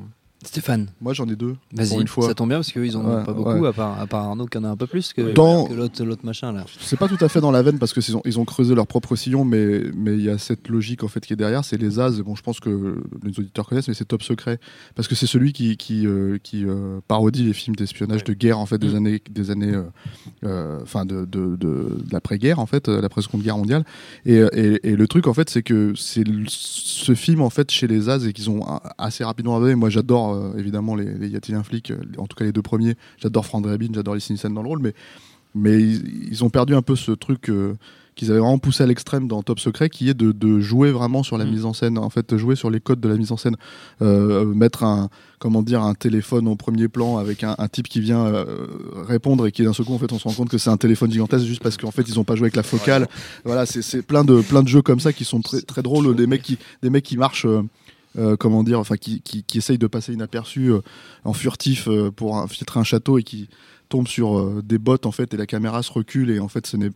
Stéphane, 0.46 0.88
Moi, 1.00 1.12
j'en 1.14 1.26
ai 1.28 1.36
deux. 1.36 1.56
vas-y, 1.72 2.00
une 2.00 2.06
fois. 2.08 2.26
ça 2.28 2.34
tombe 2.34 2.48
bien 2.48 2.58
parce 2.58 2.70
qu'eux 2.72 2.86
ils 2.86 2.96
en 2.96 3.04
ont 3.04 3.16
Ouais, 3.18 3.24
pas 3.24 3.32
beaucoup, 3.32 3.50
ouais. 3.60 3.68
à, 3.68 3.72
part, 3.72 4.00
à 4.00 4.06
part 4.06 4.24
Arnaud 4.24 4.46
qui 4.46 4.58
en 4.58 4.64
a 4.64 4.68
un 4.68 4.76
peu 4.76 4.86
plus 4.86 5.12
que, 5.12 5.32
Dans- 5.32 5.66
que 5.66 6.02
l'autre 6.02 6.24
machin 6.24 6.52
là. 6.52 6.64
C'est 6.80 6.98
pas 6.98 7.08
tout 7.08 7.16
à 7.20 7.28
fait 7.28 7.40
dans 7.40 7.50
la 7.50 7.62
veine 7.62 7.78
parce 7.78 7.92
que 7.92 8.00
ils 8.00 8.16
ont, 8.16 8.22
ils 8.24 8.38
ont 8.38 8.44
creusé 8.44 8.74
leur 8.74 8.86
propre 8.86 9.16
sillon, 9.16 9.44
mais 9.44 9.82
mais 9.96 10.12
il 10.14 10.22
y 10.24 10.28
a 10.30 10.38
cette 10.38 10.68
logique 10.68 11.02
en 11.04 11.08
fait 11.08 11.20
qui 11.24 11.32
est 11.32 11.36
derrière. 11.36 11.64
C'est 11.64 11.76
les 11.76 11.98
As. 12.00 12.20
Bon, 12.22 12.34
je 12.34 12.42
pense 12.42 12.60
que 12.60 13.02
les 13.22 13.38
auditeurs 13.38 13.66
connaissent, 13.68 13.88
mais 13.88 13.94
c'est 13.94 14.04
Top 14.04 14.22
Secret 14.22 14.58
parce 14.94 15.08
que 15.08 15.14
c'est 15.14 15.26
celui 15.26 15.52
qui 15.52 15.76
qui 15.76 16.06
euh, 16.06 16.38
qui 16.42 16.64
euh, 16.66 17.00
parodie 17.08 17.44
les 17.44 17.52
films 17.52 17.76
d'espionnage 17.76 18.24
de 18.24 18.32
guerre 18.34 18.58
en 18.58 18.66
fait 18.66 18.78
des 18.78 18.88
Mm. 18.88 18.96
années 18.96 19.22
des 19.30 19.50
années 19.50 19.74
euh, 19.74 19.82
euh, 20.44 20.80
enfin 20.82 21.04
de 21.04 21.24
de, 21.24 21.56
de, 21.56 21.56
de 21.56 21.96
l'après-guerre 22.12 22.58
en 22.58 22.66
fait, 22.66 22.88
l'après 22.88 23.22
Seconde 23.22 23.42
Guerre 23.42 23.56
mondiale. 23.58 23.84
Et, 24.26 24.36
et, 24.52 24.88
et 24.90 24.96
le 24.96 25.06
truc 25.08 25.26
en 25.26 25.34
fait, 25.34 25.48
c'est 25.50 25.62
que 25.62 25.92
c'est 25.96 26.24
ce 26.48 27.14
film 27.14 27.40
en 27.40 27.50
fait 27.50 27.70
chez 27.70 27.86
les 27.86 28.08
As 28.08 28.24
et 28.26 28.32
qu'ils 28.32 28.50
ont 28.50 28.64
assez 28.98 29.24
rapidement 29.24 29.56
abandonné. 29.56 29.74
Moi, 29.74 29.90
j'adore 29.90 30.33
euh, 30.34 30.58
évidemment 30.58 30.96
les, 30.96 31.14
les 31.14 31.28
Y 31.28 31.36
a-t-il 31.36 31.54
un 31.54 31.62
flic, 31.62 31.90
euh, 31.90 31.96
en 32.18 32.26
tout 32.26 32.36
cas 32.36 32.44
les 32.44 32.52
deux 32.52 32.62
premiers. 32.62 32.96
J'adore 33.18 33.46
Frank 33.46 33.62
Drebin, 33.64 33.88
j'adore 33.94 34.14
les 34.14 34.22
Nielsen 34.28 34.52
dans 34.54 34.62
le 34.62 34.68
rôle, 34.68 34.80
mais 34.80 34.94
mais 35.54 35.80
ils, 35.80 36.28
ils 36.32 36.44
ont 36.44 36.50
perdu 36.50 36.74
un 36.74 36.82
peu 36.82 36.96
ce 36.96 37.12
truc 37.12 37.48
euh, 37.48 37.74
qu'ils 38.16 38.30
avaient 38.30 38.40
vraiment 38.40 38.58
poussé 38.58 38.82
à 38.82 38.86
l'extrême 38.86 39.26
dans 39.28 39.42
Top 39.42 39.58
Secret, 39.60 39.88
qui 39.88 40.08
est 40.08 40.14
de, 40.14 40.30
de 40.32 40.60
jouer 40.60 40.90
vraiment 40.92 41.22
sur 41.24 41.36
la 41.38 41.44
Mm. 41.44 41.50
mise 41.50 41.64
en 41.64 41.72
scène, 41.72 41.98
en 41.98 42.10
fait, 42.10 42.36
jouer 42.36 42.54
sur 42.56 42.70
les 42.70 42.80
codes 42.80 43.00
de 43.00 43.08
la 43.08 43.16
mise 43.16 43.32
en 43.32 43.36
scène, 43.36 43.56
euh, 44.02 44.44
mettre 44.46 44.82
un, 44.84 45.08
comment 45.40 45.62
dire, 45.62 45.82
un 45.82 45.94
téléphone 45.94 46.46
au 46.48 46.54
premier 46.56 46.88
plan 46.88 47.18
avec 47.18 47.42
un, 47.44 47.54
un 47.58 47.68
type 47.68 47.88
qui 47.88 48.00
vient 48.00 48.24
euh, 48.26 48.44
répondre 49.08 49.46
et 49.46 49.52
qui 49.52 49.62
d'un 49.64 49.72
seul 49.72 49.86
coup, 49.86 49.94
en 49.94 49.98
fait, 49.98 50.12
on 50.12 50.18
se 50.18 50.28
rend 50.28 50.34
compte 50.34 50.48
que 50.48 50.58
c'est 50.58 50.70
un 50.70 50.76
téléphone 50.76 51.10
gigantesque 51.10 51.44
juste 51.46 51.62
parce 51.62 51.76
qu'en 51.76 51.90
fait, 51.92 52.02
ils 52.08 52.18
ont 52.20 52.24
pas 52.24 52.34
joué 52.36 52.44
avec 52.46 52.56
la 52.56 52.62
focale. 52.64 53.08
Voilà, 53.44 53.66
c'est 53.66 53.82
c'est 53.82 54.02
plein 54.02 54.24
de 54.24 54.40
plein 54.42 54.62
de 54.62 54.68
jeux 54.68 54.82
comme 54.82 55.00
ça 55.00 55.12
qui 55.12 55.24
sont 55.24 55.40
très 55.40 55.60
très 55.62 55.82
drôles, 55.82 56.14
des 56.16 56.26
mecs 56.28 56.42
qui 56.42 56.56
des 56.82 56.90
mecs 56.90 57.04
qui 57.04 57.16
marchent. 57.16 57.46
euh, 57.46 57.62
euh, 58.18 58.36
comment 58.36 58.62
dire, 58.62 58.78
enfin 58.80 58.96
qui, 58.96 59.20
qui, 59.22 59.44
essayent 59.58 59.78
de 59.78 59.86
passer 59.86 60.12
inaperçus 60.12 60.70
euh, 60.72 60.80
en 61.24 61.32
furtif 61.32 61.88
euh, 61.88 62.10
pour 62.10 62.38
infiltrer 62.38 62.80
un 62.80 62.84
château 62.84 63.18
et 63.18 63.22
qui 63.22 63.48
tombent 63.88 64.08
sur 64.08 64.62
des 64.62 64.78
bottes 64.78 65.06
en 65.06 65.12
fait 65.12 65.34
et 65.34 65.36
la 65.36 65.46
caméra 65.46 65.82
se 65.82 65.92
recule 65.92 66.30
et 66.30 66.38
en 66.40 66.48
fait 66.48 66.66
ce 66.66 66.76
n'est 66.76 66.90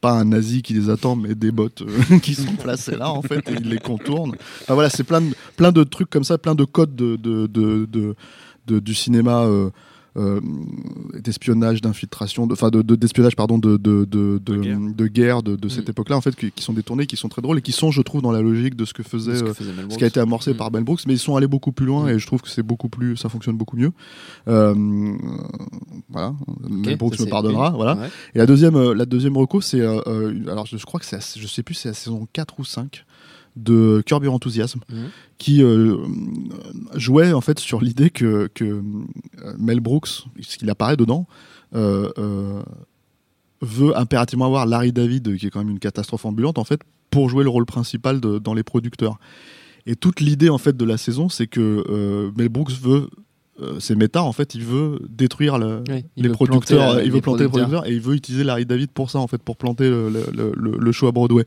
pas 0.00 0.12
un 0.12 0.24
nazi 0.24 0.62
qui 0.62 0.74
les 0.74 0.88
attend 0.90 1.16
mais 1.16 1.34
des 1.34 1.50
bottes 1.52 1.82
qui 2.22 2.34
sont 2.34 2.54
placées 2.56 2.96
là 2.96 3.10
en 3.10 3.22
fait 3.22 3.48
et 3.50 3.54
ils 3.60 3.68
les 3.68 3.78
contournent. 3.78 4.34
Enfin 4.62 4.74
voilà, 4.74 4.90
c'est 4.90 5.04
plein 5.04 5.20
de, 5.20 5.34
plein 5.56 5.72
de 5.72 5.82
trucs 5.84 6.10
comme 6.10 6.24
ça, 6.24 6.38
plein 6.38 6.54
de 6.54 6.64
codes 6.64 6.94
de, 6.96 7.16
de, 7.16 7.46
de, 7.46 7.86
de- 7.86 8.14
de- 8.66 8.78
du 8.78 8.94
cinéma. 8.94 9.46
Euh, 10.16 10.40
d'espionnage, 11.18 11.80
d'infiltration, 11.80 12.46
de- 12.46 12.52
enfin 12.52 12.68
de, 12.70 12.82
de- 12.82 12.96
d'espionnage 12.96 13.34
pardon, 13.36 13.58
de, 13.58 13.76
de, 13.76 14.04
de, 14.04 14.38
de, 14.44 14.56
guerre. 14.56 14.78
de 14.80 15.06
guerre 15.06 15.42
de, 15.42 15.56
de 15.56 15.68
cette 15.68 15.88
Mm. 15.88 15.90
époque-là 15.92 16.16
en 16.16 16.20
fait, 16.20 16.36
qui, 16.36 16.50
qui 16.52 16.62
sont 16.62 16.72
détournés, 16.74 17.06
qui 17.06 17.16
sont 17.16 17.28
très 17.28 17.40
drôles 17.42 17.58
et 17.58 17.62
qui 17.62 17.72
sont, 17.72 17.90
je 17.90 18.02
trouve, 18.02 18.20
dans 18.22 18.32
la 18.32 18.42
logique 18.42 18.76
de 18.76 18.84
ce 18.84 18.92
que 18.92 19.02
faisait 19.02 19.36
Ce 19.36 19.42
que 19.42 19.48
euh, 19.50 19.54
faisait 19.54 19.70
Mel 19.72 19.82
ce 19.82 19.86
Brooks. 19.86 19.98
qui 19.98 20.04
a 20.04 20.06
été 20.08 20.20
amorcé 20.20 20.52
Mm. 20.52 20.56
par 20.56 20.70
Mel 20.72 20.84
Brooks, 20.84 21.00
mais 21.06 21.14
ils 21.14 21.18
sont 21.18 21.36
allés 21.36 21.46
beaucoup 21.46 21.72
plus 21.72 21.86
loin 21.86 22.04
Mm. 22.06 22.08
et 22.10 22.18
je 22.18 22.26
trouve 22.26 22.42
que 22.42 22.48
c'est 22.48 22.62
beaucoup 22.62 22.88
plus, 22.88 23.16
ça 23.16 23.28
fonctionne 23.28 23.56
beaucoup 23.56 23.76
mieux. 23.76 23.92
Euh, 24.48 24.74
voilà, 26.10 26.34
Mel 26.68 26.92
Ok, 26.94 26.98
Brooks 26.98 27.20
me 27.20 27.26
pardonnera, 27.26 27.70
voilà. 27.70 27.96
Ouais. 27.96 28.08
Et 28.34 28.38
la 28.38 28.46
deuxième, 28.46 28.76
euh, 28.76 28.94
la 28.94 29.06
deuxième 29.06 29.36
reco, 29.36 29.60
c'est, 29.60 29.80
alors 29.80 30.66
je, 30.66 30.76
je 30.76 30.84
crois 30.84 31.00
que 31.00 31.06
c'est, 31.06 31.16
à- 31.16 31.36
je 31.38 31.46
sais 31.46 31.62
plus, 31.62 31.74
c'est 31.74 31.88
la 31.88 31.94
saison 31.94 32.26
4 32.32 32.60
ou 32.60 32.64
5 32.64 33.04
de 33.56 34.02
Curb 34.06 34.24
Your 34.24 34.34
Enthusiasm, 34.34 34.80
Mhm. 34.90 35.08
qui 35.38 35.62
euh, 35.62 35.96
jouait 36.94 37.32
en 37.32 37.40
fait 37.40 37.58
sur 37.58 37.80
l'idée 37.82 38.10
que, 38.10 38.48
que 38.54 38.64
euh, 38.64 38.82
Mel 39.58 39.80
Brooks, 39.80 40.08
ce 40.40 40.56
qu'il 40.58 40.70
apparaît 40.70 40.96
dedans, 40.96 41.26
euh, 41.74 42.10
euh, 42.18 42.62
veut 43.60 43.96
impérativement 43.96 44.46
avoir 44.46 44.66
Larry 44.66 44.92
David, 44.92 45.36
qui 45.36 45.46
est 45.46 45.50
quand 45.50 45.60
même 45.60 45.70
une 45.70 45.78
catastrophe 45.78 46.24
ambulante 46.24 46.58
en 46.58 46.64
fait, 46.64 46.80
pour 47.10 47.28
jouer 47.28 47.44
le 47.44 47.50
rôle 47.50 47.66
principal 47.66 48.20
de- 48.20 48.38
dans 48.38 48.54
les 48.54 48.62
producteurs. 48.62 49.18
Et 49.86 49.96
toute 49.96 50.20
l'idée 50.20 50.48
en 50.48 50.58
fait 50.58 50.76
de 50.76 50.84
la 50.84 50.96
saison, 50.96 51.28
c'est 51.28 51.46
que 51.46 52.30
Mel 52.36 52.48
Brooks 52.48 52.72
veut, 52.72 53.08
euh, 53.60 53.78
c'est 53.80 53.94
méta 53.94 54.22
en 54.22 54.32
fait, 54.32 54.54
il 54.54 54.64
veut 54.64 54.98
détruire 55.08 55.58
le, 55.58 55.82
Oui, 55.88 56.04
il 56.16 56.22
les 56.22 56.28
veut 56.30 56.34
producteurs, 56.34 56.92
planter, 56.92 57.04
il 57.04 57.12
veut 57.12 57.20
planter 57.20 57.42
les 57.44 57.48
producteurs. 57.50 57.86
et 57.86 57.92
il 57.92 58.00
veut 58.00 58.14
utiliser 58.14 58.44
Larry 58.44 58.64
David 58.64 58.90
pour 58.92 59.10
ça 59.10 59.18
en 59.18 59.26
fait, 59.26 59.42
pour 59.42 59.56
planter 59.58 59.90
le, 59.90 60.08
le, 60.08 60.52
le, 60.56 60.78
le 60.78 60.92
show 60.92 61.06
à 61.06 61.12
Broadway. 61.12 61.44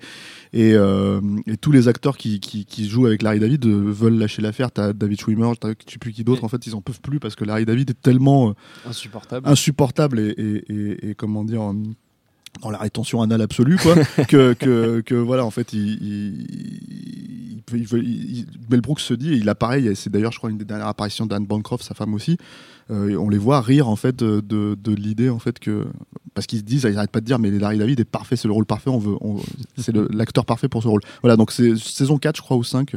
Et, 0.54 0.74
euh, 0.76 1.20
et 1.48 1.58
tous 1.58 1.72
les 1.72 1.88
acteurs 1.88 2.16
qui, 2.18 2.40
qui, 2.40 2.66
qui 2.66 2.88
jouent 2.88 3.08
avec 3.08 3.22
Larry 3.24 3.40
David 3.40 3.66
euh, 3.66 3.92
veulent 3.92 4.18
lâcher 4.18 4.42
l'affaire. 4.42 4.72
T'as 4.72 4.94
David 4.94 5.20
Schwimmer, 5.20 5.52
t'as 5.60 5.70
je 5.86 5.92
sais 5.94 5.98
plus 5.98 6.14
qui 6.14 6.24
d'autre. 6.24 6.42
Oui. 6.42 6.46
En 6.46 6.50
fait, 6.50 6.66
ils 6.68 6.76
en 6.76 6.82
peuvent 6.82 7.02
plus 7.02 7.20
parce 7.20 7.36
que 7.36 7.44
Larry 7.44 7.66
David 7.66 7.90
est 7.90 8.02
tellement 8.02 8.50
euh, 8.50 8.54
Insupportable. 8.88 9.50
insupportable 9.50 10.20
et, 10.20 10.30
et, 10.30 10.74
et, 10.74 11.10
et 11.10 11.16
comment 11.16 11.44
dire. 11.44 11.74
Dans 12.62 12.72
la 12.72 12.78
rétention 12.78 13.22
anale 13.22 13.42
absolue, 13.42 13.78
quoi, 13.78 13.96
que, 14.28 14.54
que, 14.54 15.02
que 15.02 15.16
voilà, 15.16 15.46
en 15.46 15.52
fait, 15.52 15.74
il, 15.74 16.02
il, 16.02 17.62
il, 17.74 17.88
il 17.94 18.46
Mel 18.70 18.82
Brooks 18.82 19.00
se 19.00 19.14
dit, 19.14 19.34
et 19.34 19.38
il 19.38 19.50
apparaît, 19.50 19.84
et 19.84 19.96
c'est 19.96 20.10
d'ailleurs, 20.10 20.32
je 20.32 20.38
crois, 20.38 20.50
une 20.50 20.58
des 20.58 20.66
dernières 20.66 20.88
apparitions 20.88 21.26
d'Anne 21.26 21.46
Bancroft, 21.46 21.86
sa 21.86 21.94
femme 21.94 22.14
aussi, 22.14 22.38
euh, 22.92 23.16
on 23.18 23.30
les 23.30 23.38
voit 23.38 23.62
rire, 23.62 23.88
en 23.90 23.96
fait, 23.96 24.16
de, 24.16 24.42
de, 24.42 24.78
de 24.80 24.92
l'idée, 24.94 25.30
en 25.30 25.40
fait, 25.40 25.58
que, 25.60 25.86
parce 26.34 26.46
qu'ils 26.48 26.60
se 26.60 26.64
disent, 26.64 26.84
ils 26.90 26.98
arrêtent 26.98 27.12
pas 27.12 27.22
de 27.22 27.26
dire, 27.26 27.40
mais 27.40 27.50
Larry 27.52 27.78
David 27.78 28.00
est 28.00 28.06
parfait, 28.06 28.36
c'est 28.36 28.48
le 28.48 28.54
rôle 28.54 28.66
parfait, 28.66 28.90
on 28.90 29.00
veut, 29.00 29.16
on- 29.22 29.38
c'est 29.78 29.96
l'acteur 30.14 30.46
parfait 30.46 30.68
pour 30.68 30.84
ce 30.84 30.88
rôle. 30.88 31.02
Voilà, 31.22 31.36
donc 31.38 31.52
c'est 31.52 31.76
saison 31.78 32.18
4, 32.18 32.36
je 32.38 32.42
crois, 32.42 32.58
ou 32.58 32.64
5, 32.64 32.96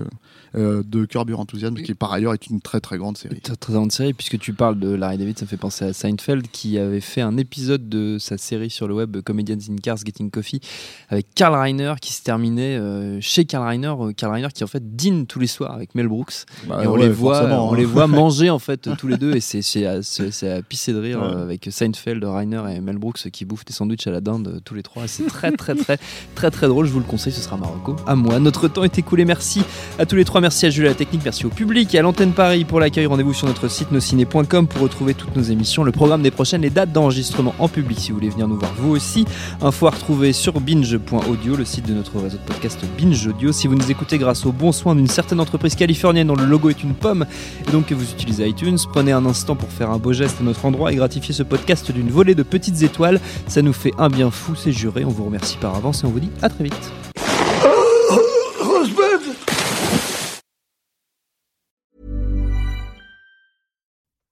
euh, 0.55 0.83
de 0.87 1.05
Curb 1.05 1.29
Your 1.31 1.41
Enthusiasm, 1.41 1.75
qui 1.75 1.95
par 1.95 2.13
ailleurs 2.13 2.33
est 2.35 2.47
une 2.49 2.61
très 2.61 2.81
très 2.81 2.97
grande 2.99 3.17
série. 3.19 3.41
Très, 3.41 3.57
très 3.57 3.73
grande 3.73 3.93
série, 3.93 4.13
puisque 4.15 4.39
tu 4.39 4.53
parles 4.55 4.79
de 4.79 4.89
Larry 4.89 5.19
David, 5.19 5.39
ça 5.39 5.45
me 5.45 5.49
fait 5.49 5.57
penser 5.57 5.85
à 5.85 5.93
Seinfeld, 5.93 6.49
qui 6.51 6.79
avait 6.79 7.01
fait 7.01 7.21
un 7.21 7.37
épisode 7.37 7.89
de 7.89 8.19
sa 8.19 8.37
série 8.39 8.71
sur 8.71 8.89
le 8.89 8.95
web, 8.95 9.19
Comedians 9.23 9.57
in 9.71 9.77
Cars 9.77 9.99
Getting 10.05 10.31
Coffee, 10.31 10.61
avec 11.09 11.27
Karl 11.35 11.55
Reiner, 11.55 11.95
qui 12.01 12.13
se 12.13 12.23
terminait 12.23 12.77
euh, 12.77 13.19
chez 13.21 13.45
Karl 13.45 13.67
Reiner. 13.67 13.95
Karl 14.17 14.33
Reiner 14.33 14.49
qui, 14.55 14.65
en 14.65 14.69
fait, 14.69 14.97
dîne 14.97 15.27
tous 15.27 15.39
les 15.39 15.47
soirs 15.47 15.73
avec 15.73 15.95
Mel 15.95 16.09
Brooks. 16.09 16.45
Bah, 16.67 16.83
et 16.83 16.87
on, 16.87 16.93
ouais, 16.93 17.03
les 17.03 17.09
voit, 17.09 17.45
on 17.45 17.73
hein. 17.73 17.77
les 17.77 17.85
voit 17.85 18.07
manger, 18.09 18.51
en 18.51 18.59
fait, 18.59 18.89
tous 18.99 19.07
les 19.09 19.17
deux, 19.19 19.35
et 19.37 19.41
c'est 19.41 19.78
c'est 20.03 20.51
à, 20.51 20.63
pisser 20.63 20.93
de 20.93 20.99
rire 20.99 21.21
Ouais. 21.23 21.43
avec 21.43 21.69
Seinfeld, 21.71 22.23
Reiner 22.25 22.63
et 22.75 22.81
Mel 22.81 22.99
Brooks 22.99 23.29
qui 23.31 23.45
bouffent 23.45 23.65
des 23.65 23.73
sandwichs 23.73 24.07
à 24.07 24.11
la 24.11 24.21
dinde, 24.21 24.49
euh, 24.57 24.61
tous 24.65 24.75
les 24.75 24.83
trois. 24.83 25.07
C'est 25.07 25.27
très, 25.27 25.51
très, 25.53 25.75
très, 25.75 25.99
très, 26.35 26.51
très 26.51 26.69
drôle. 26.69 26.87
Je 26.87 26.93
vous 26.93 26.99
le 27.01 27.05
conseille, 27.05 27.33
ce 27.33 27.41
sera 27.41 27.57
Marocco. 27.57 27.97
À 28.07 28.15
moi. 28.15 28.39
Notre 28.39 28.69
temps 28.69 28.85
est 28.85 28.99
écoulé. 28.99 29.25
Merci 29.25 29.63
à 29.99 30.07
tous 30.07 30.17
les 30.17 30.25
trois. 30.25 30.41
Merci 30.41 30.67
à 30.67 30.71
Jules 30.71 30.87
à 30.87 30.91
la 30.91 30.95
technique. 30.95 31.23
Merci 31.25 31.47
au 31.47 31.51
public 31.51 31.95
et 31.95 31.99
à 31.99 32.03
l'antenne 32.03 32.33
Paris 32.33 32.65
pour 32.65 32.81
l'accueil. 32.81 33.07
Rendez-vous 33.07 33.35
sur 33.35 33.47
notre 33.47 33.69
site 33.69 33.91
nosciné.com 33.93 34.67
pour 34.69 34.81
retrouver 34.83 35.15
toutes 35.15 35.35
nos 35.37 35.43
émissions, 35.43 35.83
le 35.85 35.93
programme 35.93 36.23
des 36.23 36.31
prochaines, 36.31 36.63
les 36.63 36.71
dates 36.71 36.93
d'enregistrement 36.93 37.55
en 37.59 37.69
public 37.69 37.99
si 37.99 38.11
vous 38.11 38.19
voulez 38.19 38.31
venir 38.31 38.49
nous 38.49 38.59
voir 38.59 38.73
vous 38.79 38.91
aussi. 38.91 39.25
Info 39.61 39.87
à 39.87 39.91
retrouver 39.91 40.33
sur 40.33 40.61
binge.audio, 40.61 41.57
le 41.57 41.65
site 41.65 41.87
de 41.87 41.95
notre 41.95 42.19
réseau 42.19 42.39
de 42.39 42.43
podcast 42.43 42.79
Binge 42.99 43.27
Audio. 43.27 43.53
Si 43.53 43.67
vous 43.67 43.75
nous 43.75 43.91
écoutez 43.91 44.19
grâce 44.19 44.47
au 44.47 44.53
bon 44.53 44.73
soin 44.73 44.95
d'une 44.95 45.07
certaine 45.09 45.41
entreprise 45.41 45.75
californienne 45.75 46.27
dont 46.29 46.37
le 46.37 46.45
logo 46.47 46.71
est 46.71 46.83
une 46.83 46.95
pomme 46.95 47.27
et 47.67 47.71
donc 47.73 47.87
que 47.87 47.95
vous 47.95 48.11
utilisez 48.11 48.49
iTunes, 48.49 48.79
prenez 48.93 49.13
un 49.13 49.25
instant 49.27 49.57
pour 49.57 49.68
faire 49.71 49.91
un 49.91 49.99
beau 49.99 50.13
geste 50.13 50.41
à 50.41 50.45
notre 50.45 50.65
endroit 50.65 50.93
et 50.93 50.97
gratifier 50.97 51.35
ce 51.35 51.43
podcast 51.43 51.91
d'une 51.91 52.11
volée 52.11 52.35
de 52.35 52.43
petites 52.43 52.83
étoiles. 52.83 53.21
Ça 53.47 53.63
nous 53.63 53.73
fait 53.73 53.93
un 53.99 54.09
bien 54.09 54.31
fou, 54.31 54.55
c'est 54.55 54.73
juré. 54.73 55.05
On 55.05 55.11
vous 55.11 55.25
remercie 55.25 55.57
par 55.59 55.75
avance 55.75 56.03
et 56.03 56.07
on 56.07 56.11
vous 56.11 56.21
dit 56.21 56.31
à 56.43 56.49
très 56.49 56.65
vite. 56.65 56.93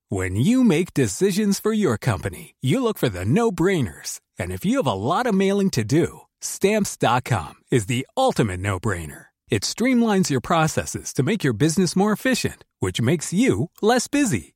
When 0.08 0.36
you 0.36 0.62
make 0.62 0.94
decisions 0.94 1.58
for 1.58 1.72
your 1.72 1.98
company, 1.98 2.54
you 2.60 2.80
look 2.80 2.96
for 2.96 3.08
the 3.08 3.24
no 3.24 3.50
brainers. 3.50 4.20
And 4.38 4.52
if 4.52 4.64
you 4.64 4.76
have 4.76 4.86
a 4.86 4.94
lot 4.94 5.26
of 5.26 5.34
mailing 5.34 5.68
to 5.70 5.84
do, 5.84 6.20
stamps.com 6.40 7.54
is 7.72 7.86
the 7.86 8.06
ultimate 8.16 8.60
no 8.60 8.78
brainer. 8.78 9.26
It 9.50 9.62
streamlines 9.62 10.30
your 10.30 10.40
processes 10.40 11.12
to 11.14 11.22
make 11.22 11.44
your 11.44 11.52
business 11.52 11.94
more 11.94 12.12
efficient, 12.12 12.64
which 12.80 13.00
makes 13.00 13.32
you 13.32 13.70
less 13.82 14.08
busy. 14.08 14.55